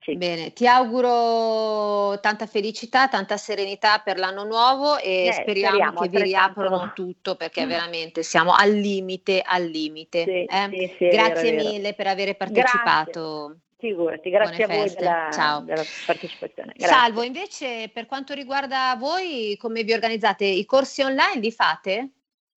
Sì. 0.00 0.16
Bene, 0.16 0.52
ti 0.52 0.66
auguro 0.66 2.18
tanta 2.18 2.46
felicità, 2.46 3.06
tanta 3.06 3.36
serenità 3.36 3.98
per 3.98 4.18
l'anno 4.18 4.42
nuovo 4.42 4.98
e 4.98 5.26
eh, 5.26 5.32
speriamo, 5.32 5.76
speriamo, 5.76 6.00
che 6.00 6.08
vi 6.08 6.22
riaprono 6.22 6.90
tutto 6.92 7.36
perché 7.36 7.66
mm. 7.66 7.68
veramente 7.68 8.22
siamo 8.24 8.52
al 8.52 8.72
limite, 8.72 9.42
al 9.46 9.62
limite. 9.62 10.24
Sì, 10.24 10.44
eh? 10.44 10.96
sì, 10.98 11.06
Grazie 11.06 11.52
vero, 11.52 11.68
mille 11.68 11.82
vero. 11.82 11.94
per 11.94 12.06
aver 12.08 12.36
partecipato. 12.36 13.46
Grazie. 13.46 13.68
Figurati, 13.80 14.28
grazie 14.28 14.66
Buone 14.66 14.82
a 14.82 14.84
voi 14.84 14.94
della, 14.94 15.62
della, 15.64 15.82
partecipazione. 16.04 16.74
Grazie. 16.76 16.94
Salvo, 16.94 17.22
invece 17.22 17.90
per 17.92 18.04
quanto 18.04 18.34
riguarda 18.34 18.94
voi, 18.98 19.56
come 19.58 19.84
vi 19.84 19.94
organizzate? 19.94 20.44
I 20.44 20.66
corsi 20.66 21.00
online 21.00 21.40
li 21.40 21.50
fate? 21.50 22.10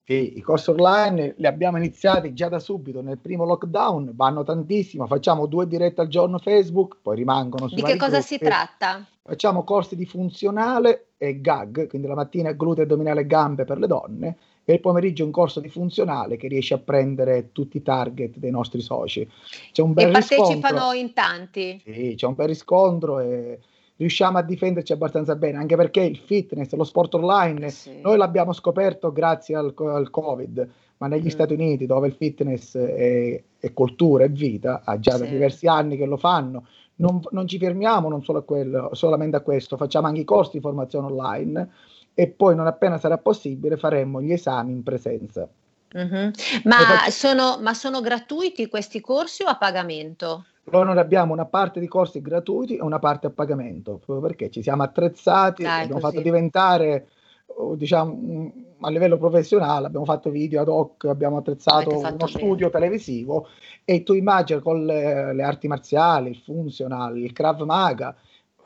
Sì, 0.04 0.38
i 0.38 0.42
corsi 0.42 0.70
online 0.70 1.36
li 1.38 1.48
abbiamo 1.48 1.78
iniziati 1.78 2.34
già 2.34 2.50
da 2.50 2.60
subito 2.60 3.02
nel 3.02 3.20
primo 3.20 3.46
lockdown, 3.46 4.12
vanno 4.14 4.44
tantissimo, 4.44 5.08
facciamo 5.08 5.46
due 5.46 5.66
dirette 5.66 6.02
al 6.02 6.10
giorno 6.10 6.40
Facebook, 6.40 6.98
poi 7.02 7.16
rimangono 7.16 7.70
su 7.70 7.76
Di 7.76 7.84
che 7.84 7.96
cosa 7.96 8.20
si 8.20 8.38
tratta? 8.38 9.06
Facciamo 9.22 9.64
corsi 9.64 9.96
di 9.96 10.06
funzionale 10.06 11.12
e 11.18 11.40
gag, 11.40 11.88
quindi 11.88 12.10
la 12.10 12.16
mattina 12.16 12.52
glutei, 12.52 12.84
addominale 12.84 13.22
e 13.22 13.28
gambe 13.28 13.64
per 13.64 13.78
le 13.78 13.88
donne 13.88 14.38
e 14.66 14.74
il 14.74 14.80
pomeriggio 14.80 15.26
un 15.26 15.32
corso 15.32 15.60
di 15.60 15.70
funzionale 15.70 16.38
che 16.38 16.48
riesce 16.48 16.74
a 16.74 16.80
prendere 16.80 17.52
tutti 17.52 17.78
i 17.78 17.82
target 17.82 18.38
dei 18.38 18.52
nostri 18.52 18.82
soci. 18.82 19.28
C'è 19.72 19.82
un 19.82 19.94
bel 19.94 20.10
e 20.10 20.12
partecipano 20.12 20.94
in 20.94 21.14
tanti. 21.14 21.82
Sì, 21.84 22.14
c'è 22.16 22.26
un 22.26 22.36
bel 22.36 22.48
riscontro 22.48 23.20
e 23.20 23.60
riusciamo 23.98 24.38
a 24.38 24.42
difenderci 24.42 24.94
abbastanza 24.94 25.36
bene, 25.36 25.58
anche 25.58 25.76
perché 25.76 26.02
il 26.02 26.18
fitness, 26.18 26.74
lo 26.74 26.84
sport 26.84 27.14
online, 27.16 27.70
sì. 27.70 28.00
noi 28.02 28.18
l'abbiamo 28.18 28.54
scoperto 28.54 29.12
grazie 29.12 29.56
al, 29.56 29.74
al 29.76 30.10
Covid, 30.10 30.70
ma 30.98 31.08
negli 31.08 31.26
mm. 31.26 31.30
Stati 31.30 31.54
Uniti 31.54 31.86
dove 31.86 32.08
il 32.08 32.14
fitness 32.14 32.78
è, 32.78 33.42
è 33.60 33.74
cultura, 33.74 34.24
è 34.24 34.30
vita, 34.30 34.82
ha 34.86 35.00
già 35.00 35.18
sì. 35.18 35.28
diversi 35.28 35.68
anni 35.68 35.98
che 35.98 36.06
lo 36.06 36.18
fanno. 36.18 36.68
Non, 36.96 37.20
non 37.32 37.48
ci 37.48 37.58
fermiamo 37.58 38.08
non 38.08 38.24
solo 38.24 38.40
a 38.40 38.44
quello, 38.44 38.90
solamente 38.94 39.36
a 39.36 39.42
questo, 39.42 39.78
facciamo 39.78 40.08
anche 40.08 40.22
i 40.22 40.26
corsi 40.26 40.52
di 40.54 40.60
formazione 40.62 41.08
online 41.08 41.70
e 42.14 42.28
poi 42.28 42.56
non 42.56 42.68
appena 42.68 42.98
sarà 42.98 43.18
possibile 43.18 43.78
faremo 43.78 44.22
gli 44.22 44.32
esami 44.32 44.72
in 44.72 44.84
presenza. 44.84 45.48
Uh-huh. 45.94 46.32
Ma, 46.64 46.76
faccio... 46.76 47.12
sono, 47.12 47.58
ma, 47.62 47.74
sono, 47.74 48.02
gratuiti 48.02 48.68
questi 48.68 49.00
corsi 49.00 49.44
o 49.44 49.48
a 49.48 49.58
pagamento? 49.58 50.46
Noi 50.72 50.98
abbiamo 50.98 51.34
una 51.34 51.46
parte 51.46 51.80
di 51.80 51.88
corsi 51.88 52.22
gratuiti 52.22 52.78
e 52.78 52.82
una 52.82 53.00
parte 53.00 53.28
a 53.28 53.30
pagamento, 53.32 53.98
proprio 53.98 54.22
perché 54.22 54.50
ci 54.50 54.64
siamo 54.64 54.84
attrezzati, 54.84 55.64
Dai, 55.64 55.84
abbiamo 55.84 56.00
così. 56.00 56.14
fatto 56.14 56.24
diventare 56.24 57.08
oh, 57.48 57.76
diciamo 57.76 58.52
a 58.80 58.90
livello 58.90 59.18
professionale, 59.18 59.88
abbiamo 59.88 60.06
fatto 60.06 60.30
video 60.30 60.62
ad 60.62 60.68
hoc, 60.68 61.06
abbiamo 61.06 61.38
attrezzato 61.38 61.98
uno 61.98 62.12
bene. 62.12 62.28
studio 62.28 62.70
televisivo 62.70 63.48
e 63.84 64.04
tu 64.04 64.14
immagini 64.14 64.62
con 64.62 64.86
le, 64.86 65.34
le 65.34 65.44
arti 65.44 65.68
marziali, 65.68 66.30
il 66.30 66.38
funzional, 66.38 67.18
il 67.18 67.34
Krav 67.34 67.62
Maga, 67.62 68.16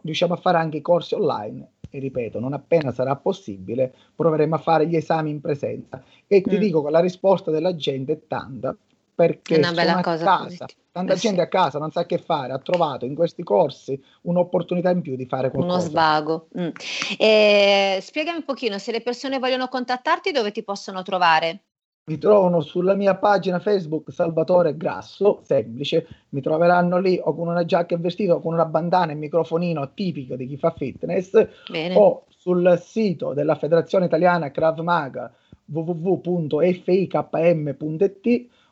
riusciamo 0.01 0.33
a 0.33 0.37
fare 0.37 0.57
anche 0.57 0.77
i 0.77 0.81
corsi 0.81 1.13
online 1.15 1.71
e 1.97 2.01
ripeto, 2.01 2.39
non 2.39 2.53
appena 2.53 2.91
sarà 2.91 3.15
possibile, 3.15 3.93
proveremo 4.15 4.55
a 4.55 4.59
fare 4.59 4.87
gli 4.87 4.95
esami 4.95 5.29
in 5.29 5.41
presenza. 5.41 6.03
E 6.27 6.41
ti 6.41 6.55
mm. 6.55 6.59
dico 6.59 6.83
che 6.83 6.91
la 6.91 6.99
risposta 6.99 7.51
della 7.51 7.75
gente 7.75 8.13
è 8.13 8.19
tanta, 8.27 8.75
perché 9.13 9.55
è 9.55 9.57
una 9.57 9.71
bella 9.71 10.01
cosa 10.01 10.25
casa, 10.25 10.65
tanta 10.91 11.13
eh 11.13 11.17
gente 11.17 11.37
sì. 11.37 11.43
a 11.43 11.47
casa 11.47 11.79
non 11.79 11.91
sa 11.91 12.05
che 12.05 12.19
fare, 12.19 12.53
ha 12.53 12.59
trovato 12.59 13.05
in 13.05 13.15
questi 13.15 13.41
corsi 13.41 13.99
un'opportunità 14.21 14.91
in 14.91 15.01
più 15.01 15.15
di 15.15 15.25
fare 15.25 15.49
qualcosa. 15.49 15.77
Uno 15.77 15.87
svago. 15.87 16.47
Mm. 16.59 16.69
E, 17.17 17.99
spiegami 18.01 18.37
un 18.37 18.45
pochino, 18.45 18.77
se 18.77 18.91
le 18.91 19.01
persone 19.01 19.39
vogliono 19.39 19.67
contattarti, 19.67 20.31
dove 20.31 20.51
ti 20.51 20.63
possono 20.63 21.01
trovare? 21.01 21.63
Mi 22.07 22.17
trovano 22.19 22.61
sulla 22.61 22.93
mia 22.93 23.15
pagina 23.15 23.59
Facebook 23.59 24.13
Salvatore 24.13 24.77
Grasso, 24.77 25.41
semplice, 25.43 26.07
mi 26.29 26.39
troveranno 26.39 26.99
lì 26.99 27.19
o 27.21 27.35
con 27.35 27.49
una 27.49 27.65
giacca 27.65 27.95
e 27.95 27.97
vestito 27.97 28.35
o 28.35 28.39
con 28.39 28.53
una 28.53 28.63
bandana 28.63 29.11
e 29.11 29.15
microfonino 29.15 29.91
tipico 29.93 30.37
di 30.37 30.47
chi 30.47 30.55
fa 30.55 30.71
fitness 30.71 31.47
Bene. 31.69 31.95
o 31.95 32.23
sul 32.29 32.81
sito 32.81 33.33
della 33.33 33.55
Federazione 33.55 34.05
Italiana 34.05 34.51
Krav 34.51 34.79
Maga 34.79 35.29
www.fikm.it 35.65 36.85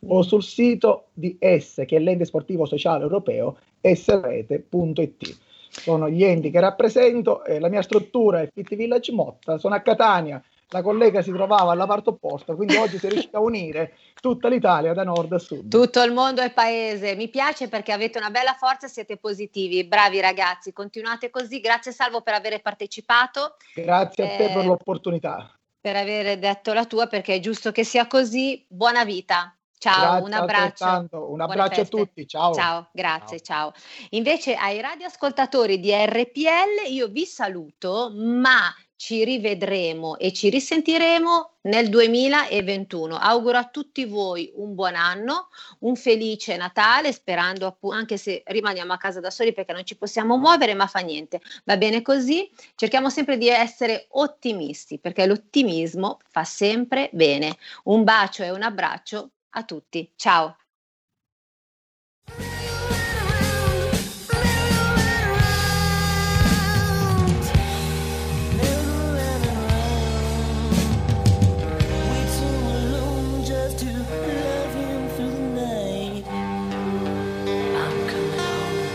o 0.08 0.22
sul 0.22 0.44
sito 0.44 1.08
di 1.12 1.38
S 1.42 1.84
che 1.86 1.98
è 1.98 2.00
l'ente 2.00 2.24
sportivo 2.24 2.66
sociale 2.66 3.04
europeo 3.04 3.58
srete.it 3.82 5.38
sono 5.68 6.10
gli 6.10 6.24
enti 6.24 6.52
che 6.52 6.62
rappresento, 6.62 7.44
eh, 7.44 7.60
la 7.60 7.68
mia 7.68 7.82
struttura 7.82 8.40
è 8.40 8.50
Fit 8.54 8.74
Village 8.78 9.12
Motta, 9.12 9.58
sono 9.58 9.76
a 9.76 9.82
Catania, 9.82 10.42
la 10.70 10.82
collega 10.82 11.22
si 11.22 11.32
trovava 11.32 11.72
alla 11.72 11.86
parte 11.86 12.10
opposta, 12.10 12.56
quindi 12.56 12.76
oggi 12.76 12.98
si 12.98 13.06
è 13.06 13.10
riuscita 13.10 13.38
a 13.38 13.42
unire 13.42 13.94
tutta 14.20 14.48
l'Italia 14.48 14.94
da 14.94 15.04
nord 15.04 15.32
a 15.34 15.40
sud. 15.40 15.70
Tutto 15.70 16.02
il 16.02 16.12
mondo 16.12 16.42
è 16.42 16.52
paese, 16.52 17.16
mi 17.16 17.30
piace 17.30 17.68
perché 17.68 17.92
avete 17.92 18.18
una 18.18 18.32
bella 18.32 18.54
forza 18.54 18.88
siete 18.88 19.18
positivi, 19.18 19.86
bravi 19.86 20.20
ragazzi, 20.20 20.74
continuate 20.74 21.30
così, 21.30 21.60
grazie 21.60 21.92
Salvo 21.92 22.22
per 22.22 22.34
aver 22.34 22.62
partecipato. 22.62 23.56
Grazie 23.76 24.24
a 24.24 24.38
te 24.38 24.50
per 24.54 24.64
eh, 24.64 24.66
l'opportunità. 24.66 25.52
Per 25.80 25.96
aver 25.96 26.40
detto 26.40 26.74
la 26.74 26.86
tua 26.86 27.08
perché 27.08 27.36
è 27.36 27.40
giusto 27.40 27.72
che 27.72 27.84
sia 27.84 28.08
così, 28.08 28.66
buona 28.68 29.06
vita. 29.06 29.56
Ciao, 29.78 30.02
grazie, 30.02 30.26
un 30.26 30.34
abbraccio. 30.34 31.32
Un 31.32 31.42
abbraccio 31.42 31.82
a 31.82 31.86
tutti, 31.86 32.28
ciao. 32.28 32.54
Ciao, 32.54 32.88
grazie, 32.92 33.40
ciao. 33.40 33.72
ciao. 33.72 33.82
Invece 34.12 34.56
ai 34.56 34.82
radioascoltatori 34.82 35.80
di 35.80 35.94
RPL 35.94 36.90
io 36.92 37.08
vi 37.08 37.26
saluto, 37.26 38.12
ma 38.16 38.74
ci 38.96 39.24
rivedremo 39.24 40.18
e 40.18 40.32
ci 40.32 40.50
risentiremo 40.50 41.58
nel 41.64 41.90
2021. 41.90 43.18
Auguro 43.18 43.58
a 43.58 43.68
tutti 43.68 44.06
voi 44.06 44.52
un 44.56 44.74
buon 44.74 44.96
anno, 44.96 45.50
un 45.80 45.96
felice 45.96 46.58
Natale, 46.58 47.12
sperando 47.12 47.68
appunto, 47.68 47.96
anche 47.96 48.18
se 48.18 48.44
rimaniamo 48.46 48.94
a 48.94 48.98
casa 48.98 49.20
da 49.20 49.30
soli 49.30 49.54
perché 49.54 49.74
non 49.74 49.86
ci 49.86 49.98
possiamo 49.98 50.38
muovere, 50.38 50.74
ma 50.74 50.88
fa 50.88 51.00
niente, 51.00 51.42
va 51.66 51.78
bene 51.78 52.02
così. 52.02 52.50
Cerchiamo 52.76 53.10
sempre 53.10 53.38
di 53.38 53.50
essere 53.50 54.08
ottimisti 54.12 55.00
perché 55.00 55.26
l'ottimismo 55.26 56.20
fa 56.30 56.44
sempre 56.44 57.10
bene. 57.12 57.58
Un 57.86 58.04
bacio 58.04 58.44
e 58.44 58.52
un 58.52 58.62
abbraccio 58.62 59.32
a 59.50 59.64
tutti. 59.64 60.12
Ciao. 60.16 60.58